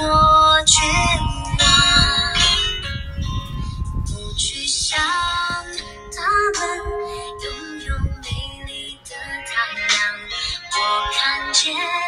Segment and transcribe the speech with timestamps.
[0.00, 0.82] 我绝
[1.60, 1.66] 望
[4.06, 6.22] 不去想他
[6.58, 6.62] 们
[7.42, 9.14] 拥有美丽的
[9.46, 9.52] 太
[9.94, 9.96] 阳
[10.72, 10.78] 我
[11.12, 12.03] 看见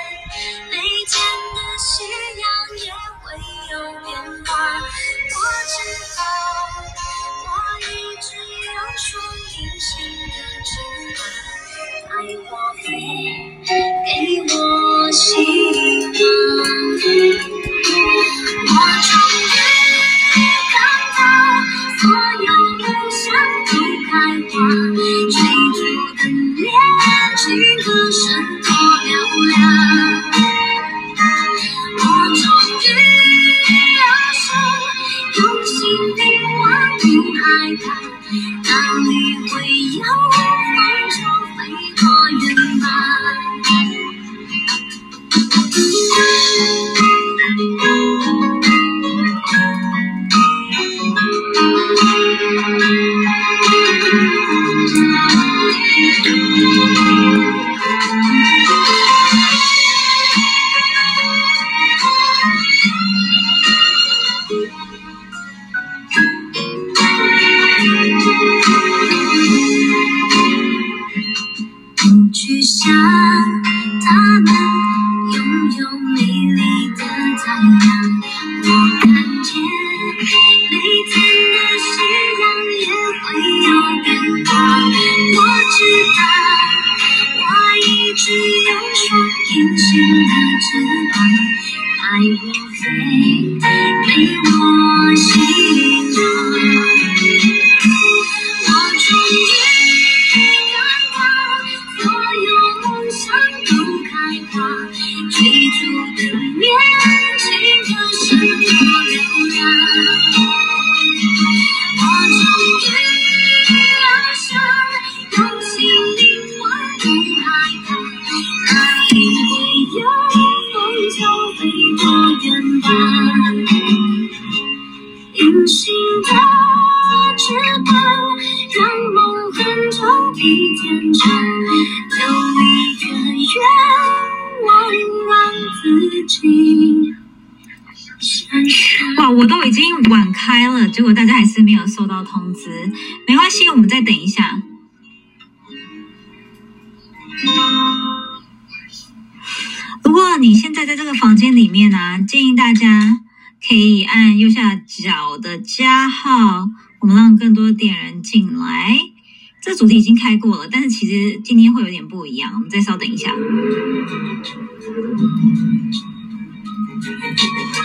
[160.37, 163.31] 过了，但是其实今天会有点不一样，我们再稍等一下。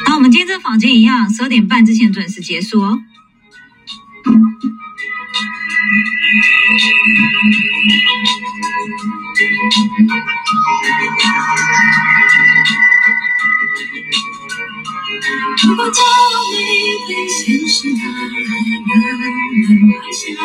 [0.05, 3.01] 好，我们今天这个房间一样，十二点半之前准时结束哦。
[15.63, 16.01] 如果早
[16.51, 16.55] 已
[17.07, 18.89] 被现实打的满头白
[20.35, 20.39] 发，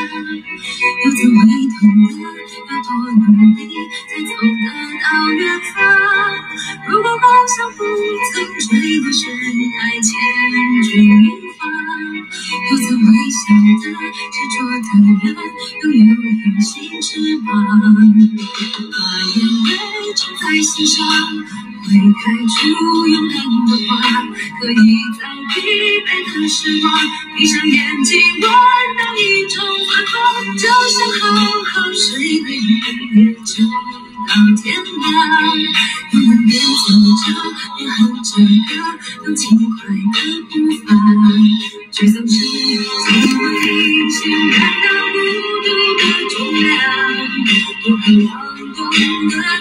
[1.04, 1.55] 又怎会？
[2.96, 3.20] 我努
[3.54, 3.60] 力，
[4.08, 4.64] 再走得
[5.04, 5.40] 到远
[5.74, 5.76] 方。
[6.88, 7.78] 如果梦想不
[8.32, 9.20] 曾坠落深
[9.76, 10.08] 海，千
[10.82, 11.62] 军一马，
[12.70, 14.88] 不曾微笑的执着的
[15.20, 15.36] 人，
[15.82, 17.08] 拥有隐形翅
[17.44, 17.46] 膀，
[18.92, 18.96] 把
[19.34, 19.68] 眼泪
[20.14, 20.96] 装在心上，
[21.84, 22.56] 会开出
[23.08, 23.36] 勇敢
[23.66, 23.90] 的花。
[24.58, 24.74] 可以
[25.18, 25.20] 在
[25.52, 25.54] 疲
[26.06, 26.84] 惫的时光，
[27.36, 28.18] 闭上眼睛。
[28.42, 28.75] 我。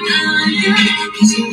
[0.07, 1.44] Cause you.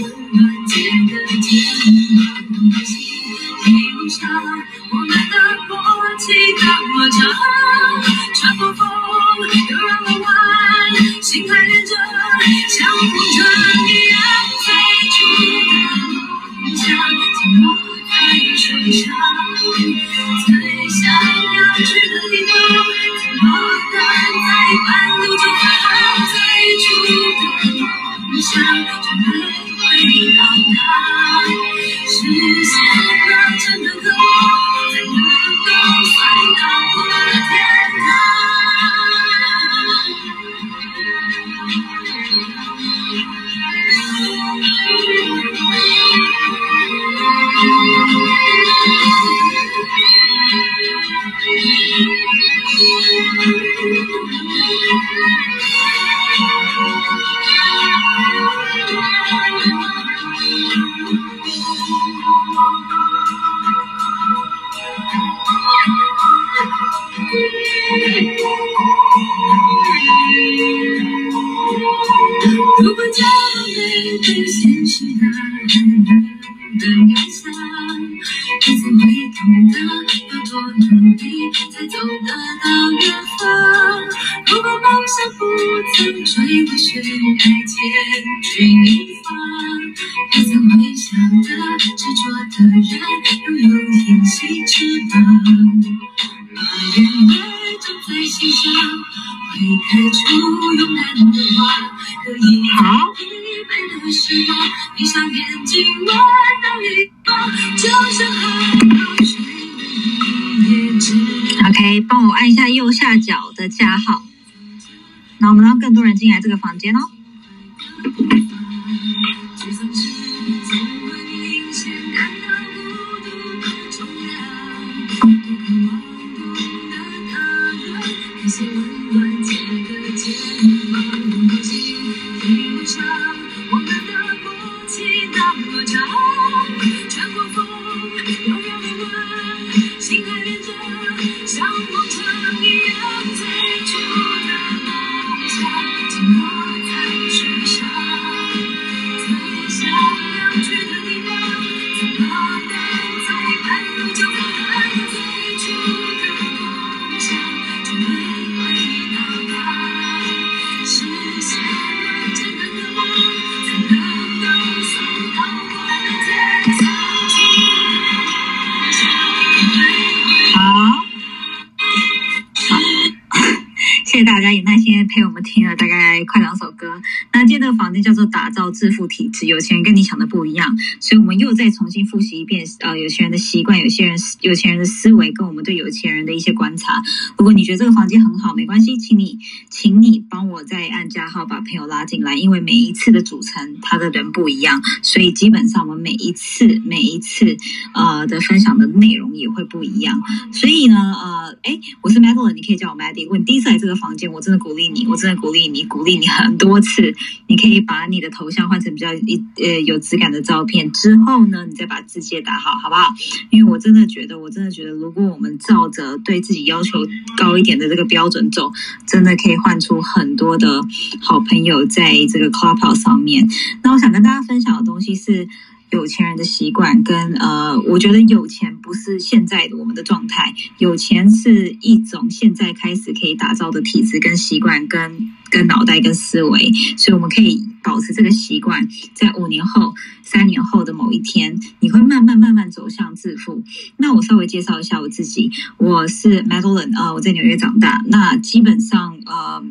[184.42, 187.00] 有钱人的思维跟我们对有钱人的一些观察。
[187.39, 189.39] 如果你觉得这个房间很好，没关系，请你
[189.71, 197.56] 请你帮我再按加号把朋友拉进来，因为每一次的组成他的人不一样，所以基本上我们每一次每一次
[197.94, 200.21] 呃的分享的内容也会不一样。
[200.53, 203.22] 所以呢，呃，哎，我是 Madeline，你可以叫我 Maddie。
[203.22, 207.15] 如果你第一次来这个房间，我真的鼓励你，我真的鼓励你，鼓励你很多次。
[207.47, 213.09] 你可以把你的头像换成比较一呃有质感的照片，之后呢，你再把字节打好，好不好？
[213.50, 216.99] 因为我真的觉得，我真的觉得，如果我们照着对自己要求
[217.37, 218.73] 高一点的这个标准走，
[219.07, 220.81] 真的可以换出很多的
[221.21, 223.47] 好朋友在这个 club 上面。
[223.83, 225.49] 那我想跟大家分享的东西是。
[225.92, 239.92] 有钱人的习惯跟呃，我觉得有钱不是现在的我们的状态，有钱是一种现在开始可以打造的体质跟习惯跟跟脑袋跟思维，所以我们可以保持这个习惯，在五年后、
[240.22, 243.62] 三年后的某一天，你会慢慢慢慢走向致富。
[243.98, 249.62] 那我稍微介绍一下我自己，我是 Madeline 啊、我在纽约长大，那基本上呃。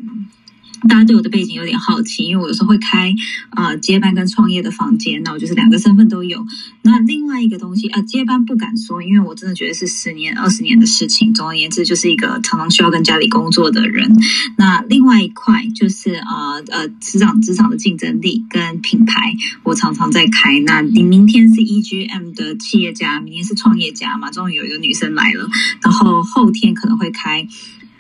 [0.90, 3.14] 大家对我的背景有点好奇，因为我有时候会开
[3.56, 6.46] 呃接班跟创业的房间，那我就是两个身份都有。
[6.82, 11.34] 那另外一个东西啊、呃，接班不敢说，因为我真的觉得是十年、二十年的事情。
[11.34, 14.12] 总而言之，就是一个常常需要跟家里工作的人。
[14.58, 20.60] 那另外一块就是呃呃职场职场的竞争力跟品牌，我常常在开。
[20.66, 24.32] 那你明天是 EGM 的企业家，明天是创业家嘛？
[24.32, 25.48] 终于有一个女生来了，
[25.82, 27.48] 然后后天可能会开。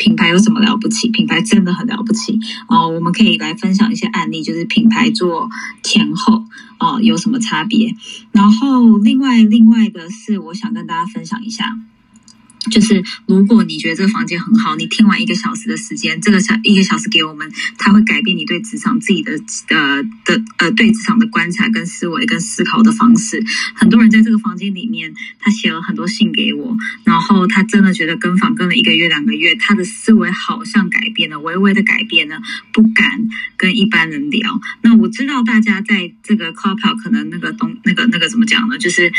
[0.01, 1.10] 品牌有什么了不起？
[1.10, 2.89] 品牌真的很了不起哦！
[2.89, 5.48] 我们可以来分享一些案例，就是品牌做
[5.84, 6.43] 前后
[6.79, 7.93] 哦有什么差别。
[8.31, 11.77] 然后另外另外的是，我想跟大家分享一下。
[12.70, 19.32] 就是如果你觉得这个房间很好，你听完一个小时的时间，这个小一个小时给我们，它会改变你对职场自己的
[19.70, 23.44] 呃的呃对职场的观察跟思维跟思考的方式。
[23.74, 32.39] 很多人在这个房间里面，他写了很多信给我，然后他真的觉得跟房跟了一个月两个月，他的思维好像改变了，微微的改变了，
[32.72, 33.27] 不敢
[33.58, 34.62] 跟一般人聊。
[34.84, 38.77] 那我知道大家在这个 Clubhouse 可能那个东那个那个怎么讲呢？
[38.77, 39.12] 就是。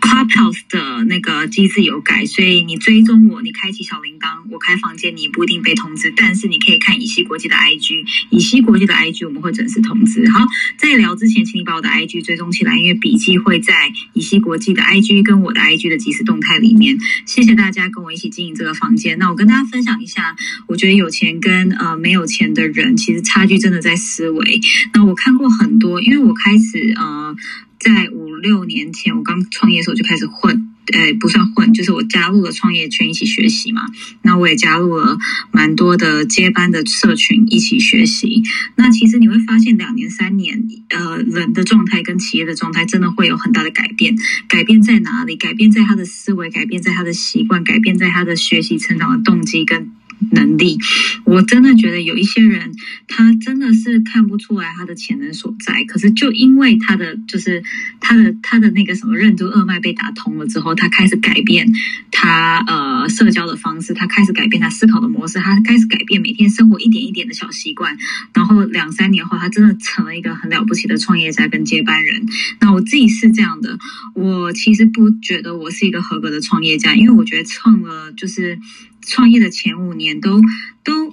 [0.00, 10.28] Clubhouse 的那个机制有改，所以你追踪我，你开启小铃铛，我开房间你不一定被通知，但是你可以看乙烯国际的 IG，乙烯国际的 IG 我们会准时通知。
[10.30, 16.98] 好，在聊之前，请你把我的 IG 追踪起来，因为笔记会在乙烯国际的 IG 跟我的 IG 的即时动态里面。
[17.26, 19.18] 谢谢大家跟我一起经营这个房间。
[19.18, 20.36] 那我跟大家分享一下，
[20.68, 24.60] 我觉得有钱跟呃没有钱的人其实差距真的在思维。
[24.94, 27.36] 那我看过很多，因为我开始呃。
[27.78, 33.82] 在五六年前，我刚创业的时候就开始混，呃，不算混，就是我加入了创业圈一起学习嘛。
[34.22, 35.16] 那我也加入了
[35.52, 38.42] 蛮多的接班的社群一起学习。
[38.76, 44.16] 那其实你会发现，两年三年，呃，人的状态跟企业的状态真的会有很大的改变。
[44.48, 45.36] 改变在哪里？
[45.36, 49.92] 改变在他的思维，改变在他的习惯，改变在他的学习成长的动机跟。
[50.32, 50.78] 能力。
[51.24, 52.72] 我真的觉得有一些人，
[53.06, 57.62] 他真的是看不出来他的潜能所在，可是就因为他的就是
[58.00, 61.66] 他的他的那个什么任督二脉被打通了之后，他开始改变
[62.10, 67.96] 他呃社交的方式，他开始改变他思考的模式，他开始改变每天生活一点一点的小习惯，
[68.34, 72.26] 然后两三年后，他真的成了一个很了不起的创业家跟接班人。
[72.60, 73.78] 那我自己是这样的，
[74.14, 78.58] 我其实不觉得我是一个合格的创业家，因为我觉得创了就是
[79.08, 80.40] 创业的前五年都
[80.84, 81.10] 都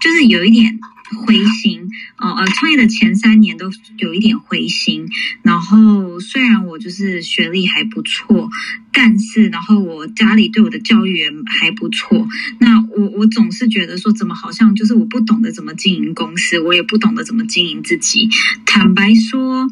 [0.00, 0.78] 就是有一点
[1.14, 5.08] 灰心哦呃，创业的前三年都有一点灰心。
[5.42, 8.50] 然后虽然我就是学历还不错，
[8.92, 12.28] 但是然后我家里对我的教育也还不错。
[12.58, 18.28] 那我我总是觉得说，怎么好像就是我不懂得怎么经营公司，我也不懂得怎么经营自己。
[18.66, 19.68] 坦白说。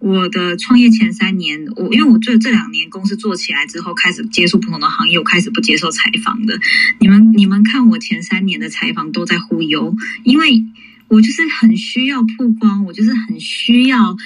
[0.00, 6.60] 我的创业前三年，我因为我这这两年公司做起来之后，开始接触不同的行业，我开始不接受采访的。
[7.00, 10.62] 你们你们看我前三年的采访都在忽悠，因为
[11.08, 14.16] 我就是很需要曝光，我就是很需要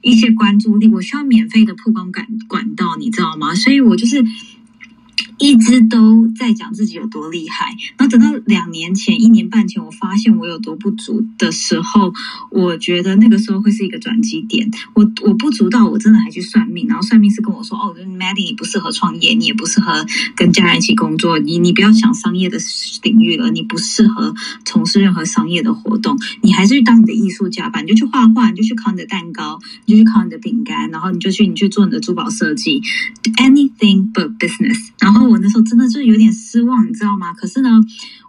[0.00, 3.54] 一些关注力，我需要免费的曝光管管道，你知道吗？
[3.54, 4.24] 所以我就是。
[5.42, 12.12] 一直都在讲自己有多厉害，然后等到两年前、一年半前，我发现我有多不足的时候，
[12.52, 14.70] 我觉得那个时候会是一个转机点。
[14.94, 20.06] 我我不足到我真的还去算命，然后算命是跟我说：“哦，Maddie，你不适合创业，你也不适合
[20.36, 22.56] 跟家人一起工作，你你不要想商业的
[23.02, 24.32] 领域了，你不适合
[24.64, 32.80] 从事任何商业的活动，你还是去当你的艺术家吧，你就去画画，你就去烤你的蛋糕，你就去烤你的饼干，然后你就去你去做你的珠宝设计
[33.38, 35.31] ，anything but business。”然后。
[35.32, 37.32] 我那时候真的就有点失望，你知道吗？
[37.32, 37.80] 可是呢。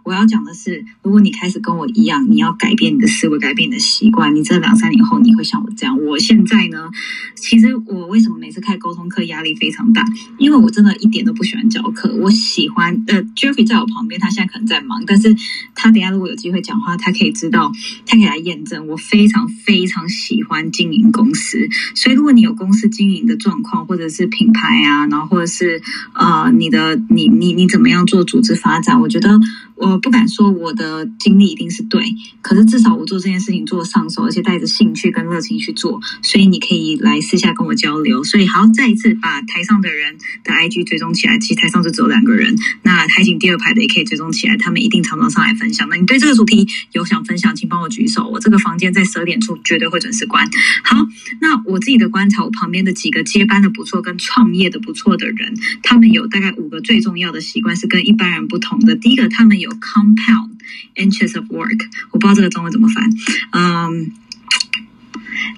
[0.04, 5.98] 我要讲的是，如果你开始跟我一样，你要改变你的思维，改变你的习惯，你这两三年后你会像我这样。
[6.04, 6.90] 我现在呢，
[7.34, 10.04] 其实我为什么每次开沟通课压力非常大？
[10.36, 12.14] 因为我真的一点都不喜欢教课。
[12.16, 15.34] 我喜欢呃，Jeffrey 在我旁边，他现在可能在忙，但是
[15.74, 17.72] 他等下如果有机会讲话，他可以知道，
[18.04, 18.86] 他可以来验证。
[18.86, 25.80] 我非常非常喜欢经营公司，所以如果你有公司经营的状况，或者是品牌啊，然后或者是
[26.12, 29.00] 呃，你的你你你怎么样做组织发展？
[29.00, 29.40] 我觉得。
[29.76, 32.02] 我不敢说我的经历一定是对，
[32.42, 38.22] 可是至少我做这件事情做上手，而且带着兴趣跟热情去做，所以你可以来私下跟我交流。
[38.22, 45.88] 所以好，再一次把台上的人的 IG 追踪起来，其实台上就只有两个人，那台景第二排的也可以追踪起来，他们一定常常上来分享。
[45.88, 50.48] 那你对这个主题有想分享，请帮我举手，我这个房间在十二点处绝对会准时关。
[50.84, 50.96] 好，
[51.40, 58.94] 那我自己的观察，我旁边的几个接班的不错跟创业的不错的人，他们有大概五个最重要的习惯是跟一般人不同的。
[58.94, 60.50] 第一个，他们有 compound
[60.94, 61.80] inches of work，
[62.10, 63.10] 我不知道这个中文怎么翻，
[63.52, 64.12] 嗯，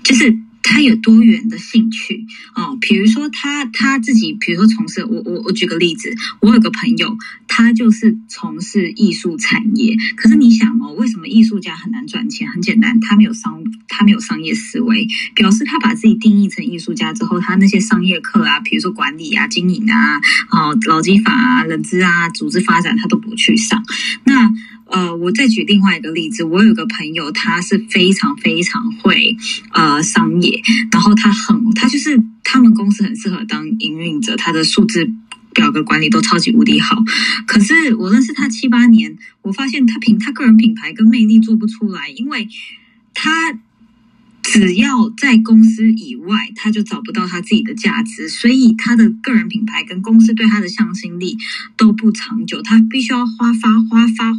[0.02, 12.50] 就是他有多元的兴趣哦，比如说他他自己，比如说从事我我我举个例子，我有个朋友，他就是从事艺术产业，可是你想哦，为什么艺术家很难赚钱？
[12.50, 15.06] 很简单，他没有商他没有商业思维，
[15.36, 20.16] 表示他把自己定义成艺术家之后，他那些商业课啊，比如说管理啊、经营啊、
[20.50, 23.82] 哦劳基法啊、人资啊、组织发展，他都不去上。
[24.24, 24.50] 那
[24.88, 29.36] 呃，我再举另外一个例子，我有个朋友，他是非常非常会
[29.72, 30.55] 呃商业，
[30.90, 35.10] 然后他很他就是他们公司很适合当营运者，他的数字
[35.54, 37.02] 表格管理都超级无敌好。
[37.46, 42.48] 可是我认识他七八年，我发现他凭他个人品牌跟魅力做不出来，因为
[43.14, 43.58] 他。
[44.48, 51.36] 只要在公司以外，他就找不到他自己的价值，所以他的个人品牌跟公司对他的向心力
[51.76, 52.62] 都不长久。
[52.62, 54.32] 他必须要花发花发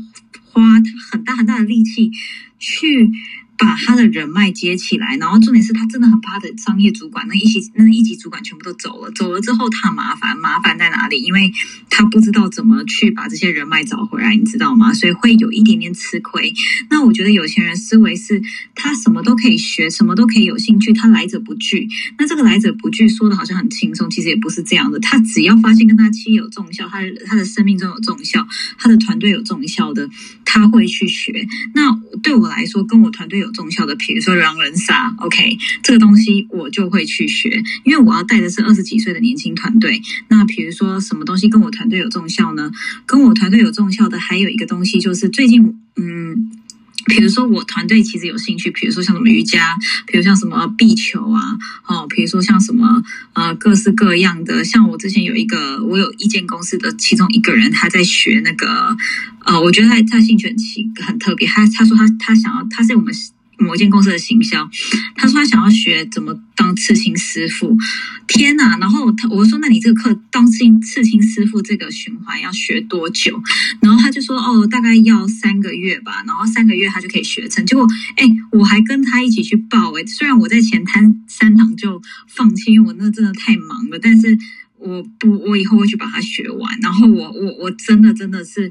[0.45, 0.81] 花
[1.12, 2.09] 很大很大的力气
[2.57, 3.12] 去。
[3.58, 11.24] 把他的人脉接起来，然后重点是他真的很怕的商业主管，那一级那一级主管全部都走了，走了之后他麻烦，麻烦在哪里？
[11.24, 11.52] 因为
[11.90, 14.94] 他不知道怎么去把这些人脉找回来，你知道吗？
[14.94, 16.54] 所以会有一点点吃亏。
[16.92, 18.40] 那我觉得有钱人思维是，
[18.76, 21.88] 他什么都可以学，什么都可以有兴趣，他来者不拒。
[22.20, 25.00] 那这个来者不拒说的好像很轻松，其实也不是这样的。
[25.00, 28.48] 他只要发现跟他妻有重效，他他的生命中有重效，
[28.78, 30.08] 他的团队有重效的，
[30.46, 31.48] 他会去学。
[31.74, 33.47] 那对我来说，跟我团队有。
[33.48, 40.01] 有重效的，比如说狼人杀，OK，这个东西我就会去学，因为我要带的是二十几岁的年轻团队。
[40.27, 42.70] 那比如说什么东西跟我团队有重效呢？
[43.06, 46.51] 跟我团队有重效的还有一个东西，就是最近，嗯，
[47.06, 51.42] 比如说我团队其实有兴趣，比如说像什么瑜伽，比如像什么壁球啊，
[51.88, 53.01] 哦，比如说像什么
[53.34, 54.63] 呃各式各样的。
[54.66, 58.98] 像我之前有一个，我有一间公司的其中一个人，他在学那个，
[59.46, 63.13] 呃，我觉得他他兴趣很奇很特别，他他说他他想要，他是我们。
[63.60, 64.70] 某一间公司的行销，
[65.16, 67.76] 他说他想要学怎么当刺青师傅。
[68.28, 68.78] 天呐！
[68.80, 73.42] 然后他我说那你这个课当刺青刺青师傅这个循环要学多久？
[73.82, 76.24] 然后他就说哦，大概要三个月吧。
[76.28, 77.66] 然后三个月他就可以学成。
[77.66, 77.88] 结果
[78.18, 80.06] 哎，我还跟他一起去报哎。
[80.06, 83.98] 虽然我在前摊三堂就放弃，因为我那真的太忙了。
[83.98, 84.38] 但是
[84.78, 86.78] 我不，我以后会去把它学完。
[86.82, 88.70] 然后我我我真的真的是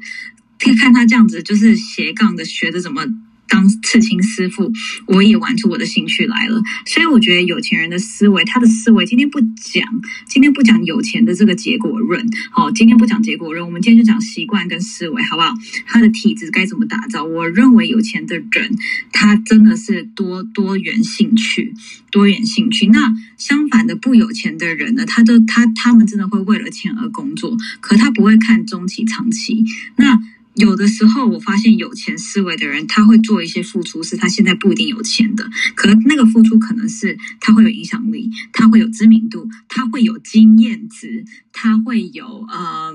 [0.59, 3.03] 看他这样子，就是斜杠的学的怎么。
[3.49, 4.73] 当刺青师傅，
[5.07, 6.63] 我也玩出我的兴趣来了。
[6.85, 9.85] 所以我觉得有钱人的思维，他的思维今天不讲，
[10.27, 12.27] 今天不讲有钱的这个结果论。
[12.51, 15.55] 好，今天不讲结果论，我们今天就讲习惯跟思维，好不好？
[15.87, 17.25] 他的体质该怎么打造？
[17.25, 18.77] 我认为有钱的人，
[19.13, 21.75] 他真的是多多元兴趣，
[22.11, 22.87] 多元兴趣。
[22.87, 25.05] 那相反的，不有钱的人呢？
[25.07, 29.65] 他都他他们真的会为了钱而工作，可他不会看中期、长期。
[29.97, 30.19] 那
[30.57, 35.49] 有的时候，我发现有钱思维的人，他会做一些付出，是他现在不一定有钱的。
[35.75, 42.95] 可那个付出可能是他会有影响力，他会有知名度，他会有经验值，他会有呃，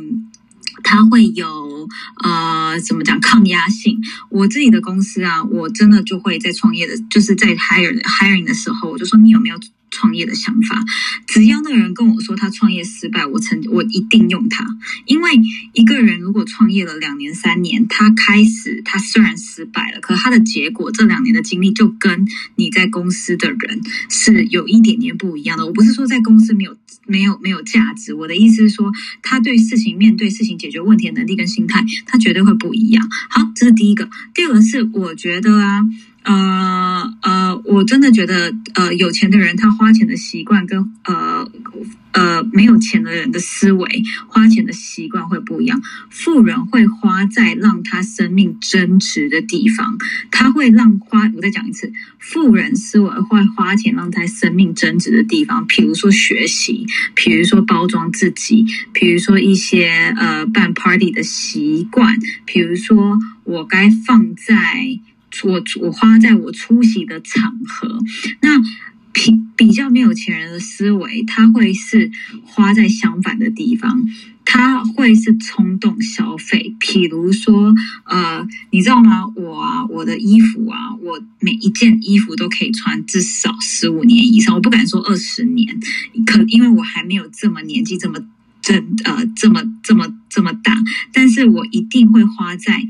[0.84, 1.88] 他会有
[2.24, 4.00] 呃，怎么讲抗压性？
[4.30, 9.60] 我自己的公司啊，我真的就会在创业的，就是在 hire hiring 的时候，我就说你有没有？
[9.92, 10.82] 创业的想法，
[11.28, 14.66] 只要那个人跟我说他创业失败，我曾我一定用他。
[15.06, 15.32] 因为
[15.74, 25.66] 一个人如果创业了两年三年，他开始他虽然失败了，可他的结果这两年的经历就跟你在公司的人是有一点点不一样的。
[25.66, 33.08] 我不是说在公司没有没有没有价值，我的意思是说，他对事情面对事情解决问题的能力跟心态，他绝对会不一样。
[33.30, 34.10] 好，这是第一个。
[34.34, 35.86] 第二个是我觉得啊。
[36.24, 41.50] 呃呃，我真的觉得，呃，有钱的人他花钱的习惯跟呃
[42.12, 45.82] 呃没有钱的人的思维花钱的习惯会不一样。
[46.10, 49.98] 富人会花在让他生命增值的地方，
[50.30, 51.32] 他会让花。
[51.36, 65.00] 我再讲一次，富人思维会花钱让他生命增值的地方，比如说学习，比如说包装自己，比如说一些呃办 party 的习惯，比如说我该放在。
[65.44, 68.00] 我我花在我出席的场合，
[68.42, 68.60] 那
[69.14, 72.12] 比比较没有钱人的思维，他会是
[72.44, 74.06] 花在相反的地方，
[74.46, 76.76] 他会是冲动消费。
[76.80, 77.74] 譬如说，
[78.06, 79.28] 呃，你知道吗？
[79.36, 85.80] 我啊，我的衣服啊，我每一件衣服都可以穿至少十五年以上，我不敢说二十年，
[86.26, 88.20] 可因为我还没有这么年纪这么
[88.62, 90.74] 这呃这么这么这么大，
[91.12, 92.82] 但是我一定会花在。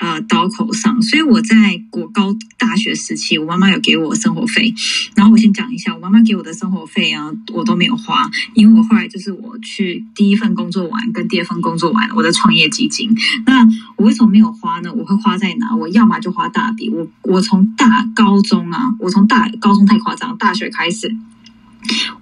[0.00, 4.72] 呃，刀口上，所以我在国高大学时期，我妈妈有给我生活费。
[5.14, 13.14] 然后我先讲一下，我妈妈给我的生活费啊，我都没有花，因为我后来就是我去第一份工作完，跟第二份工作完，我的创业基金。
[13.44, 13.62] 那
[13.96, 14.90] 我为什么没有花呢？
[14.94, 15.76] 我会花在哪？
[15.76, 16.88] 我要么就花大笔。
[16.88, 21.14] 我我从大高中啊，我从大高中太夸张，大学开始。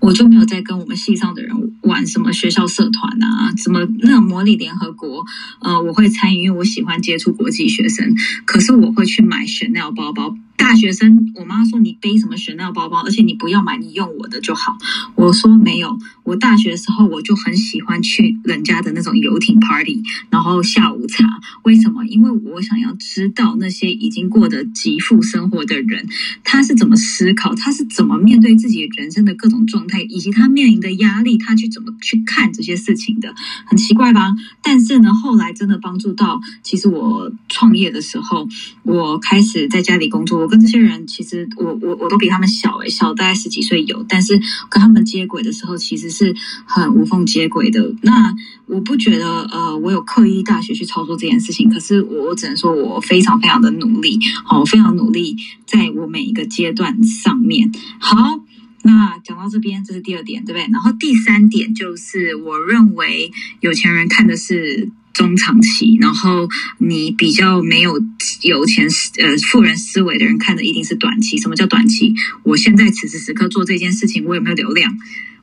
[0.01, 5.25] 我就没有再跟我们系上的人玩什么学校社团啊，什么那模拟联合国，
[5.61, 8.15] 呃，我会参与，因为我喜欢接触国际学生。
[8.45, 10.37] 可是我会去买 Chanel 包包。
[10.59, 14.77] 大学生，我妈说你背什么雪奈包包，而且你不要买，你用我的就好。
[15.15, 21.25] 我说没有，我大学的时候我就很喜欢去人家的那种游艇 party，然后下午茶。
[21.63, 22.05] 为什么？
[22.07, 26.07] 因为我想要知道那些已经过得极富生活的人，
[26.43, 33.33] 他是怎么思考，他是怎么面对自己人生的各种状态，以及他面临的压力，他去怎么去看这些事情的。
[33.65, 34.35] 很奇怪吧？
[34.63, 38.49] 但是呢，后来真的帮助到，其实我创业的时候，
[38.83, 40.48] 我开始在家里工作。
[40.49, 46.35] 跟这些人，其实我我我都比他们小诶，小大概十几岁有，但是跟他们接轨的时候，其实是
[46.65, 47.95] 很无缝接轨的。
[48.03, 48.35] 那
[48.67, 57.71] 我不觉得呃，我有刻意大学去操作这件事情，可是我只能说我非常非常的努力，好，非常努力，在我每一个阶段上面。
[58.01, 58.41] 好，
[58.83, 60.69] 那讲到这边，这是第二点，对不对？
[60.73, 63.31] 然后第三点就是，我认为
[63.61, 64.91] 有钱人看的是。
[65.13, 68.01] 中长期，然后你比较没有
[68.43, 68.87] 有钱
[69.19, 71.39] 呃富人思维的人看的一定是短期。
[71.39, 72.15] 什么叫短期？
[72.45, 74.97] 我现在此时此刻做这件事情，我有没有流量？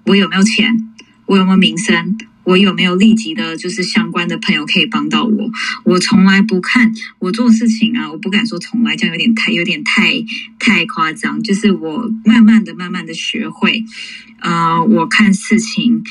[0.05, 0.93] 我有没有钱？
[1.25, 2.17] 我有没有名声？
[2.43, 5.49] 我有没有立即的，就是相关的朋友可以帮到我？
[5.83, 10.23] 我从来不看我做事情啊，我不敢说从来，这样有点太有点太
[10.59, 11.41] 太夸张。
[11.41, 13.83] 就是我慢慢的、慢慢的学会，
[14.41, 16.03] 呃，我看事情。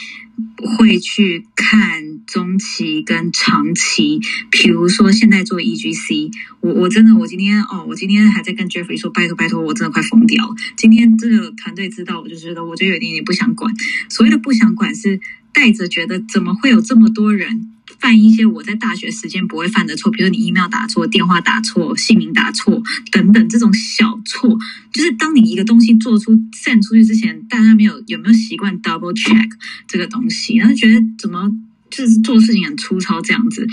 [0.78, 4.20] 会去看中期跟长期，
[4.50, 10.54] 比如说现在做 E G C，我我真的我今天哦，我今天还在跟 Jeffrey 说拜托拜托，我真的快疯掉了。
[10.76, 13.72] 今天这个团队知道，我就觉得我就有点点不想管。
[14.08, 15.20] 所谓的不想管，是
[15.52, 17.70] 带着觉得怎么会有这么多人。
[18.04, 24.58] 犯一些我在大学时间不会犯的错，比如你 email 打错、电话打错、姓名打错等等这种小错，
[24.92, 29.48] 就是当你一个东西做出 send 出去之前，大家没有有没有习惯 double check
[29.88, 31.50] 这个东西，然后觉得怎么
[31.90, 33.66] 就是做事情很粗糙这样子，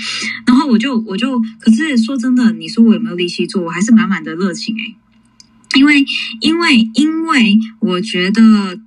[0.46, 4.96] 然后我就我就可是说真的，你说我有没有力气做，我还是满满的热情诶、
[5.76, 6.06] 因为
[6.40, 8.80] 因为因为我觉得，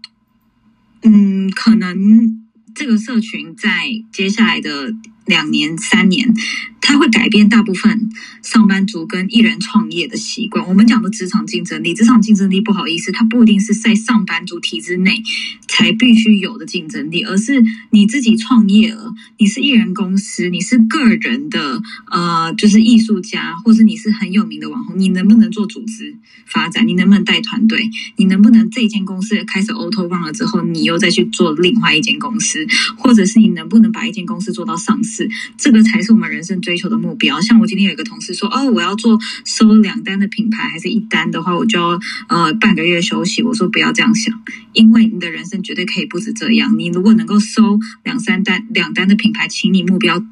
[1.02, 4.94] 嗯，可能这个社群在接下来的
[5.26, 6.34] 两年、三年，
[6.80, 8.10] 它会改变大部分
[8.42, 10.68] 上班族跟艺人创业的习惯。
[10.68, 15.22] 我们讲的职场竞争力，职场竞争力不好意思，它不一定是在上班族体制内
[15.66, 26.87] 才必须有的竞争力，而是你自己创业了，你是艺人公司，你是个人的呃，就是艺术家，或是你是很有名的网红，你能不能做组织发展？
[26.87, 27.88] 你能不能带团队？
[28.16, 32.66] 你能不能这间公司开始 auto run 了之后，你又再去做另外一间公司，
[32.98, 35.13] 或者是你能不能把一间公司做到上市？
[35.57, 37.40] 这个才是我们人生追求的目标。
[37.40, 43.42] 像我今天有一个同事说，哦，我要做收两单的品牌，还是一单的话，我就要呃半个月休息。
[43.42, 46.79] 我说不要这样想，因为你的人生绝对可以不止这样。
[46.79, 50.24] 你如果能够收两三单、两单的品牌，请你目标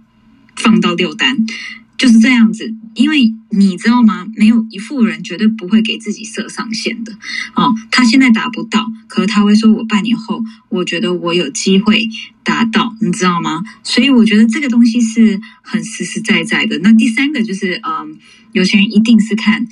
[0.57, 1.37] 放到六单。
[2.03, 4.27] 就是这样子，因为你知道吗？
[4.35, 7.13] 没有一富人绝对不会给自己设上限的
[7.55, 7.73] 哦。
[7.93, 12.09] 他现在达不到，可是他会说：“我半年后，我觉得我有机会
[12.43, 13.63] 达到。”你知道吗？
[13.85, 16.77] 所以我觉得这个东西是很实实在在的。
[16.81, 18.19] 那第三个就是，嗯，
[18.51, 19.65] 有些人一定是看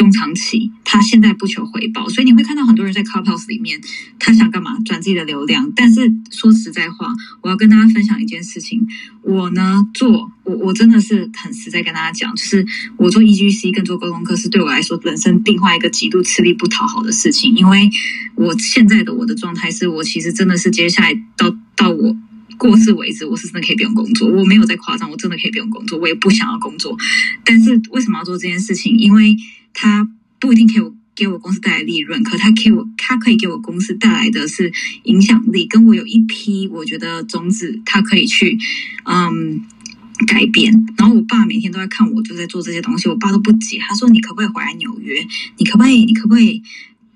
[0.00, 3.78] 中长期，他现在不求回报，所以你会看到很多人在 Clubhouse 里面，
[4.18, 4.78] 他想干嘛？
[4.86, 5.70] 转自己的流量。
[5.76, 8.88] 但是说实在话，我要跟大家分享一件事情，
[9.22, 10.32] 我呢做。
[10.42, 17.90] 我我真的是很实在跟大家讲，就是我做 EGC 跟做沟通课是对我来说人生另外一个极度吃力不讨好的事情，因为
[18.36, 22.16] 我现在的我的状态是我其实真的是接下来到到我
[22.56, 26.96] 过世为止，我是真的可以不用工作，我没有在夸张，我真的可以不用工作，我也不想要工作，
[27.44, 28.96] 但是为什么要做这件事情？
[28.96, 29.36] 因为
[29.80, 34.72] 它不一定可以给我公司带来利润，可它给我它可以给我公司带来的是
[35.04, 38.58] 影响力，跟我有一批我觉得种子，它可以去
[39.04, 39.64] 嗯。
[40.26, 43.08] 改变，然后我爸每天都在看我，就在做这些东西。
[43.08, 45.26] 我爸都不解，他说：“你可不可以回来纽约？
[45.56, 46.04] 你可不可以？
[46.04, 46.62] 你可不可以？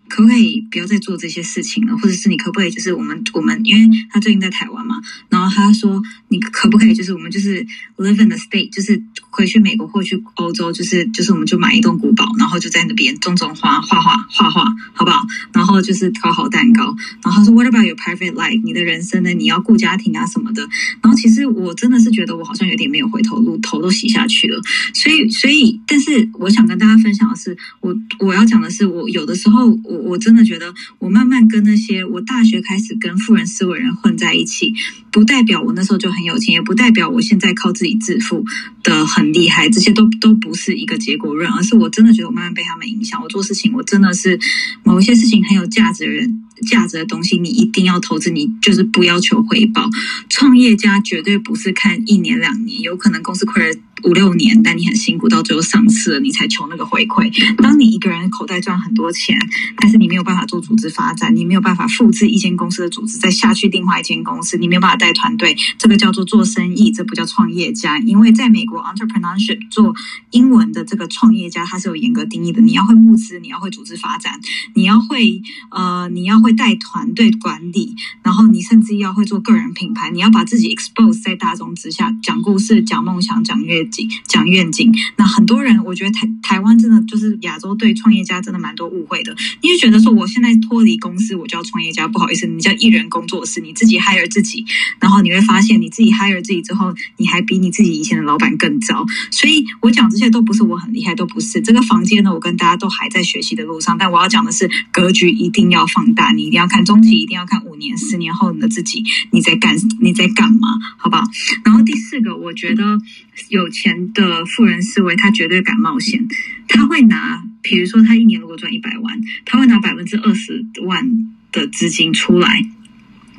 [0.09, 1.95] 可不可以不要再做这些事情了？
[1.99, 2.71] 或者是你可不可以？
[2.71, 4.97] 就是我们我们，因为他最近在台湾嘛，
[5.29, 6.95] 然后他说你可不可以？
[6.95, 7.67] 就是我们就是
[7.99, 8.97] live in the state，就是
[9.37, 15.21] 回去美国或去欧洲，就是就是我们就买一栋古堡，然后就在那边种种花、画画、画画，好不好？
[15.53, 16.95] 然后就是烤好蛋糕。
[17.23, 18.63] 然后说 What about your private life？
[18.63, 19.35] 你的人生呢？
[19.35, 20.63] 你要顾家庭啊什么的。
[21.03, 24.61] 然后其实我真的是觉得我好像有点没有回头路，头都洗下去了。
[24.95, 34.73] 所以所以，但是我想跟大家分享的是，我我要讲的是，我有的时候我我真的觉得，我慢慢跟那些我大学开始跟富人思维人混在一起，
[35.11, 38.45] 不代表我那时候就很有钱，也不代表我现在靠自己致富
[38.83, 43.19] 的很很厉害，这些都都不是一个结果论，而是我真的觉得我慢慢被他们影响。
[43.23, 44.39] 我做事情，我真的是
[44.83, 46.44] 某一些事情很有价值的人。
[46.65, 49.89] 价值的东西，你一定要投资，你就是不要求回报。
[50.29, 57.33] 创业家绝对不是看一年两年，有可能公司亏了五六年，但你很辛苦，到最后上市了，你才求那个回馈。
[57.63, 59.39] 当你一个人口袋赚很多钱，
[59.77, 67.99] 但是你没有办法做组织发展，你没有办法复制一间公司的组织，再下去另外一间公司，你没有办法带团队，这个叫做做生意，这不叫创业家。
[68.01, 69.95] 因为在美国，entrepreneurship 做
[70.33, 72.61] 英文的这个创业家，它是有严格定义的。
[72.61, 74.39] 你要会募资，你要会组织发展，
[74.75, 84.93] 你要会呃，你要会带团队管理，然后你甚至要会做个人品牌，你要把自己 expose 在大众之下，讲故事、讲梦想、讲愿景、讲愿景。
[85.17, 94.65] 那很多人，我觉得台台湾真的就是亚洲对创业家真的蛮多误会的，你就觉得说我现在脱离公司，我就要创业家，不好意思，你叫艺人工作室，你自己 hire 自己，
[95.01, 99.05] 然后你会发现你自己 hire 自己之后，你还比你自己以前的老板更糟。
[99.31, 103.97] 所以我讲这些都不是我很厉害，都不是这个房间呢，我跟大家都还在学习的路上。
[103.99, 110.69] 但我要讲的是，格局一定要放大，你一定要看中期，一定要看五年、十年后你的自己，你在干你在干嘛，
[110.99, 111.23] 好不好？
[111.65, 113.01] 然后第四个，我觉得
[113.49, 116.27] 有钱的富人思维，他绝对敢冒险，
[116.69, 122.67] 他会拿，比如说他一年如果赚一百万，他会拿百分之二十万的资金出来，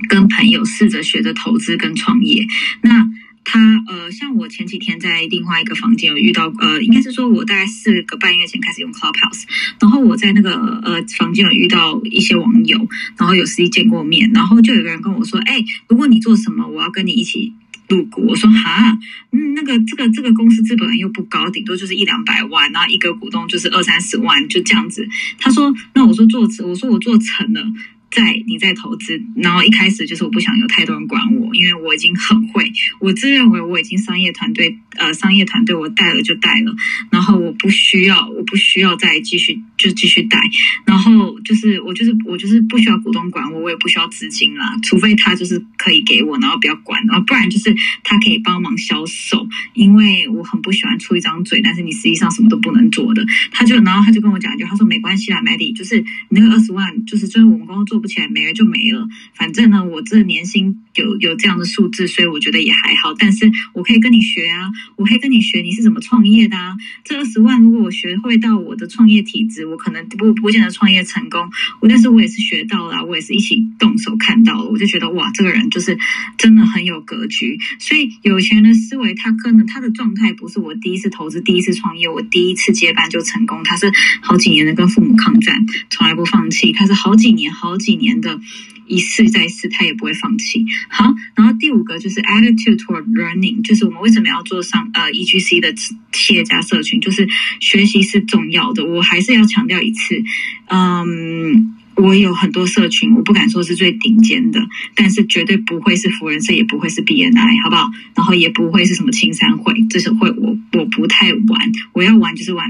[0.09, 2.47] 跟朋友试着学着投资跟创业。
[2.81, 3.09] 那
[3.45, 9.43] 他呃，像我前几天在另外一个房间有遇到，呃，应该是说我大概四个半月前开始用 Clubhouse，
[9.79, 10.51] 然后我在那个
[10.83, 12.85] 呃房间有遇到一些网友，
[13.17, 17.53] 然后有实际见过面，然后就有个人跟我说，哎，如果你做什么，我要跟你一起。
[17.87, 18.97] 入股，我说哈，
[19.31, 25.07] 嗯，那个这个这个公司资本又不高，顶多就是一两百万，然后一个股东就是二三十万，就这样子。
[25.37, 27.61] 他说，那我说做，我说我做成了，
[28.11, 36.75] 在你在投资，然后一开始就是我不想有太多人管我，因为我已经很会，我自认为我已经商业团队呃商业团队我带了就带了，
[37.09, 40.39] 然后我不需要我不需要再继续就继续带，
[40.85, 59.07] 然后就是我就是我就是不需要股东管我，我也不需要资金啦，除非他就是可以给我，然后不要管，然后不然就是他可以帮忙销售，因为我很不喜欢出一张嘴，但是你实际上什么都不能做的，他就然后他就跟我讲一句，他说没关系啦 m a d d y 就是你那个二十万，就是就是我们公司做不起来，没了就没了。
[59.35, 63.13] 反正呢，我这年薪有有这样的数字，所以我觉得也还好。
[63.17, 66.75] 但是我可以跟你学啊，我可以跟你学你是怎么创业的啊。
[67.05, 71.49] 这二十万如果我学会到我的创业体质，我可能不不见得创业成功。
[71.79, 75.97] 我但是我也是学到了，我也是一起动手看到了，我就觉得哇，这个人就是
[76.37, 77.57] 真的很有格局。
[77.79, 83.63] 所以有钱人的思维，他可能他的状态不是我第一次投资、第一次创业，我第一次接班就成功。
[83.63, 83.89] 他是
[84.21, 86.73] 好几年的跟父母抗战，从来不放弃。
[86.73, 88.39] 他是好几年、好几几年的。
[88.87, 90.63] 一试再试，他也不会放弃。
[90.89, 95.73] 好，然后第五个就是 attitude toward learning，就是我们为什么要做上呃 E G C 的
[96.13, 97.27] 企业家社群，就是
[97.59, 98.85] 学习是重要的。
[98.85, 100.21] 我还是要强调一次，
[100.69, 104.59] 嗯，我有很多社群，我不敢说是最顶尖的，
[104.93, 107.89] 但是绝对不会是福人社，也不会是 B N I，好不好？
[108.13, 112.69] 然后也不会是什么青山会，这是会我我不太玩，我要玩就是玩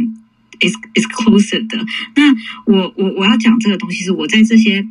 [0.62, 1.86] is exclusive 的。
[2.15, 2.34] 那
[2.65, 4.88] 我我我要讲这个东西是我在这些。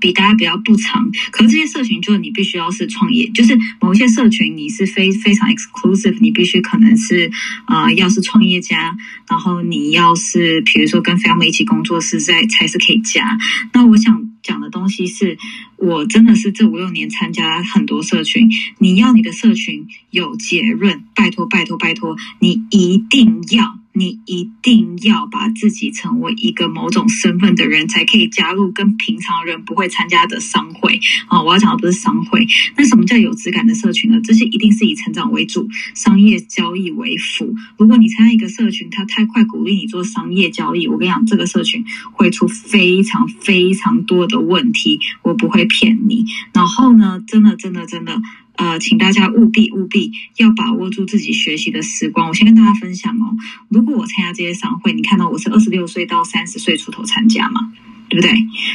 [0.00, 7.30] 比大家比较不长，可是这些社群就是你必须要是创业，就是某一些社群你是非非常 exclusive，你必须可能是
[7.66, 8.96] 呃要是创业家，
[9.28, 13.38] 然后你要是比如说跟 family 一起工作是在才是可以加。
[13.72, 15.36] 那我想讲的东西是
[15.76, 23.81] 我真的是这五六年参加很多社群，你要你的社群有结论，拜托拜托拜托，你一定要。
[23.94, 31.42] 你一定要把自己成为一个某种身份的人，才可以加入跟平常人不会参加的商会啊！
[31.42, 34.20] 我要讲的不是商会，那什么叫有质感的社群呢？
[34.24, 37.54] 这些一定是以成长为主，商业交易为辅。
[37.76, 45.00] 如果你参加一个社群，它太快鼓励你做商业交易，我跟你讲，这个社群会出非常非常多的问题。
[45.22, 46.24] 我不会骗你。
[46.52, 48.20] 然后呢，真的，真的，真的。
[48.56, 52.28] 呃，请大家务必务必要把握住自己学习的时光。
[52.28, 53.36] 我先跟大家分享哦，
[53.68, 57.72] 如果我参加这些商会，你看到我是二十六岁到三十岁出头参加嘛，
[58.12, 58.32] 对不对？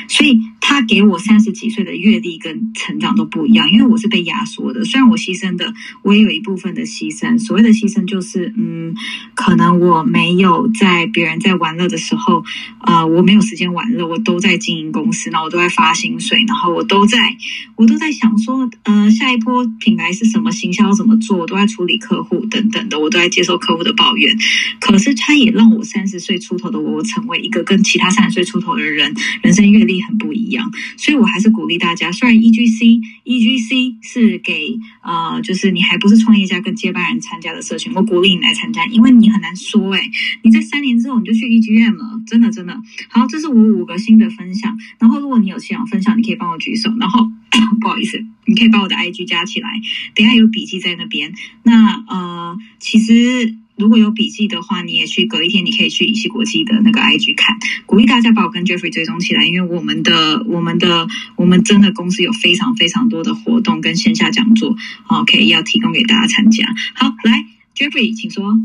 [0.08, 0.40] 所以。
[0.60, 4.84] 他给我三十几岁的阅历跟成长都不一样，因为我是被压缩的。
[4.84, 7.40] 虽然我牺牲的，我也有一部分的牺牲。
[7.40, 8.94] 所谓的牺牲就是，嗯，
[9.34, 12.44] 可能我没有在别人在玩乐的时候，
[12.82, 17.38] 呃，我没有时间玩乐，我都在经营公司，然后我都在发薪水，然后我都在，
[17.78, 24.38] 我都在想说，呃，下一波品牌是什么，行销怎么做，我都在处理客户等等的，我都在接受客户的抱怨。
[24.82, 30.70] 可是他也让我三十岁出头的我，成为一个跟其他三十岁出头的人，人生阅历很不一样。
[30.98, 32.12] 所以，我还是鼓励大家。
[32.12, 32.86] 虽然 E G C
[33.24, 40.02] E G C 是给呃，就是你还不是创业家跟接班人参加的社群，我鼓励你来参加，因为你很难说哎，
[40.44, 42.80] 你在三年之后你就去 E G M 了，真的真的。
[43.10, 44.78] 好，这是我五个新的分享。
[45.00, 46.94] 然后，如果你有想分享，你可以帮我举手。
[47.00, 47.28] 然后，
[47.82, 49.70] 不好意思，你可以把我的 I G 加起来，
[50.16, 51.34] 等下有笔记在那边。
[51.64, 53.56] 那呃，其实。
[53.78, 57.58] 如果有笔记的话，你也去隔一天，你可以去乙烯国际的那个 IG 看。
[57.86, 66.66] 鼓励大家把我跟 Jeffrey 追踪起来，因为我们的、我们的、我们真的公司有非常非常多的活动跟线下讲座，OK，要提供给大家参加。
[66.96, 68.60] 好，来 Jeffrey，请说。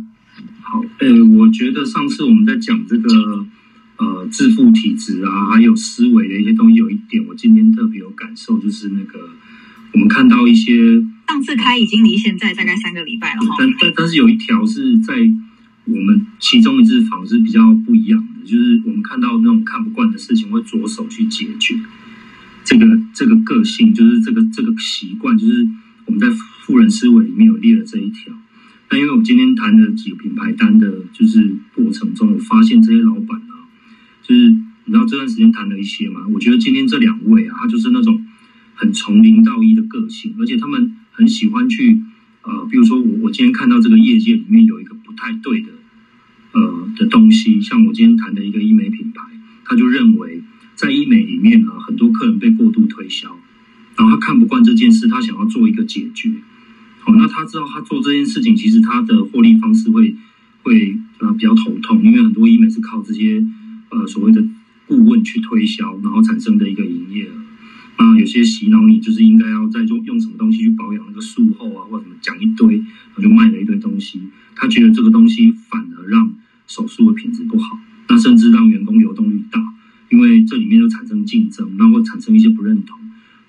[0.62, 3.46] 好，呃，我觉得上次我们在讲这个
[3.98, 9.29] 呃致富体质啊，还有思维的一些东西，有一点我今天特别有感受，就是那个
[9.92, 11.02] 我们看到一些。
[11.28, 15.14] 上次开已经离现在大概三个礼拜了哈，但但但是有一条是在
[15.85, 21.76] 我们其中一次访是比较不一样的，就是我们看到那种看不惯的事情会着手去解决，
[22.64, 25.66] 这个这个个性就是这个这个习惯，就是
[26.05, 26.28] 我们在
[26.66, 28.35] 富人思维里面有列了这一条。
[28.90, 33.64] 那因为我今天谈的几个品牌单的，就是过程中，我发现这些老板啊，
[34.22, 38.22] 就是你知道这段时间谈了一些嘛，我觉得今天这两位啊，他就是那种
[38.83, 40.99] 很从零到一的个性，而且他们。
[41.14, 42.01] 很喜欢去，
[42.40, 45.68] 呃，比如说我我今天看到这个业界里面有一个不太对的，
[46.53, 49.21] 呃的东西，像我今天谈的一个医美品牌，
[49.66, 50.42] 他就认为
[50.75, 53.38] 在医美里面啊，很多客人被过度推销，
[53.95, 56.33] 然后他看不惯这件事，他想要做一个解决。
[57.01, 60.16] 好，那他知道他做这件事情，其实他的获利方式会
[60.62, 63.45] 会啊比较头痛，因为很多医美是靠这些
[63.90, 64.42] 呃所谓的
[64.87, 67.41] 顾问去推销，然后产生的一个营业额。
[67.98, 74.20] 那有些洗脑你，就是应该要在用用什么东西去保养那个术后啊，或者什么讲一堆，然后就卖了一堆东西。
[74.55, 76.35] 他觉得这个东西反而让
[76.66, 77.78] 手术的品质不好，
[78.09, 79.61] 那甚至让员工流动率大，
[80.11, 82.98] 因为这里面就产生竞争，然后产生一些不认同，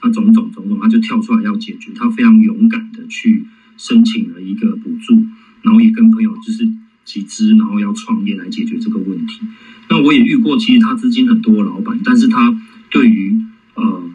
[0.01, 3.45] 他种种种种，他就跳出来要解决，他非常勇敢的去
[3.77, 5.23] 申请了一个补助，
[5.61, 6.69] 然后也跟朋友就是
[7.05, 9.41] 集资，然后要创业来解决这个问题。
[9.89, 12.57] 那我也遇过，其实他资金很多老板，但是他
[12.89, 13.35] 对于
[13.75, 14.09] 呃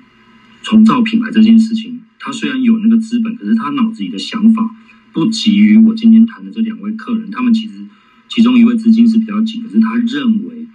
[0.68, 4.76] 重造品牌这件事情，他虽然有那个资本，可是他脑子里的想法
[5.14, 7.86] 不及于我今天谈的这两位客人，他们其实
[8.28, 10.66] 其中一位资金是比较紧，可是他认为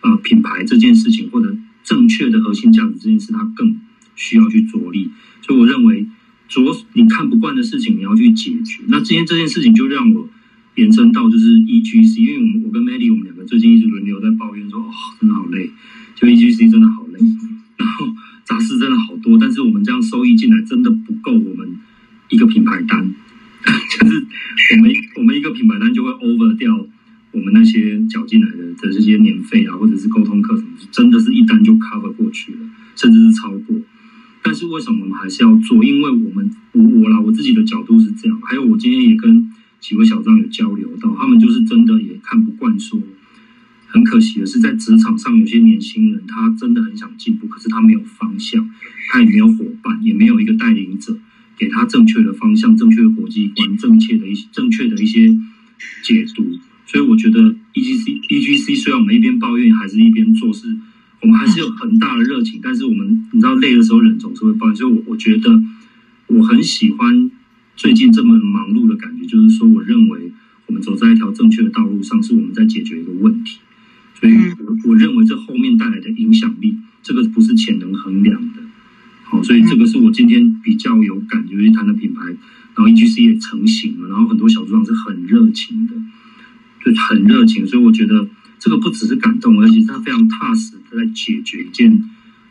[0.00, 3.78] 呃品牌这件事情或者正确的核心价值这件事，他更
[4.16, 5.10] 需要去着力。
[5.42, 6.06] 所以我认为
[6.48, 6.62] 着
[6.94, 8.82] 你看不惯的事情，你要去解决。
[8.86, 10.28] 那今天这件事情就让我。
[10.74, 15.70] 延伸到就是 EGC，因为我们我跟 Maddie 我们两个最近一直轮流在抱怨说，哦，真的好累，
[16.14, 17.18] 就 EGC 真的好累，
[17.76, 18.06] 然后
[18.44, 21.78] 杂事真的好多，但是我们这样收益进来真的不够我们
[22.28, 23.14] 一个品牌单，
[23.64, 24.26] 就是
[24.76, 26.86] 我们我们一个品牌单就会 over 掉
[27.32, 32.58] 我们那些缴进来的的这些年费啊，或者是沟通课程，真的是一单就 cover 过去了，
[32.96, 33.76] 甚至是超过。
[34.42, 35.84] 但是为什么我们还是要做？
[35.84, 39.50] 因为我们我我啦，我自己的角度是这样，还有我今天也跟。
[39.82, 42.96] 几位小张有交流到，他们就是真的也看不惯，说
[43.92, 48.68] 很可惜的是，在职场上有些年轻人，他真的很想进步，可是他没有方向，
[49.10, 51.18] 他也没有伙伴，也没有一个带领者
[51.58, 55.36] 给他正确的方向、正确的国际观、正确的一些正确的一些
[56.02, 56.58] 解读。
[56.86, 60.74] 所以我觉得 E G C E G C 虽然我们一边抱怨，还是一边做事，
[61.20, 62.60] 我们还是有很大的热情。
[62.62, 64.74] 但是我们你知道累的时候，人总是会抱怨。
[64.74, 65.62] 所以，我我觉得
[66.28, 67.30] 我很喜欢。
[67.74, 70.30] 最近这么忙碌的感觉，就是说，我认为
[70.66, 73.58] 我们走在一条正确的道路上，是我们在解决一个问题。
[74.22, 78.62] 所以，我我认为这后面带来的影响力，这个不是钱能衡量的。
[79.24, 82.22] 好，所以这个是我今天比较有感觉去谈的品牌。
[82.74, 85.94] 然后 E G C 也成型了，然后很多小组长是很热情的，
[86.84, 87.66] 就很热情。
[87.66, 88.28] 所以我觉得
[88.60, 91.92] 这个不只是感动，而且他非常踏实的在解决一件。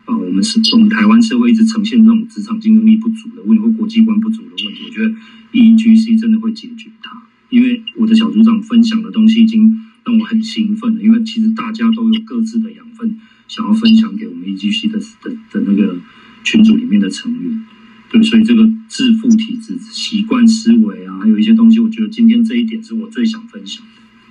[0.04, 5.14] 啊，我们是我们台湾社会一直呈现这种职场竞争力不足的问题或国际观不足的问题，我觉得
[5.52, 7.22] E G C 真的会解决它。
[7.48, 15.98] 因为我的小组长分享的东西已经让我很兴奋的，因为其实大家都有各自的养分想要分享给我们 E G C 的的的那个
[16.44, 17.64] 群组里面的成员。
[18.10, 23.82] 对，所以这个致富体质、习惯思维啊，还有一些东西，我觉得今天这一点是我最想分享。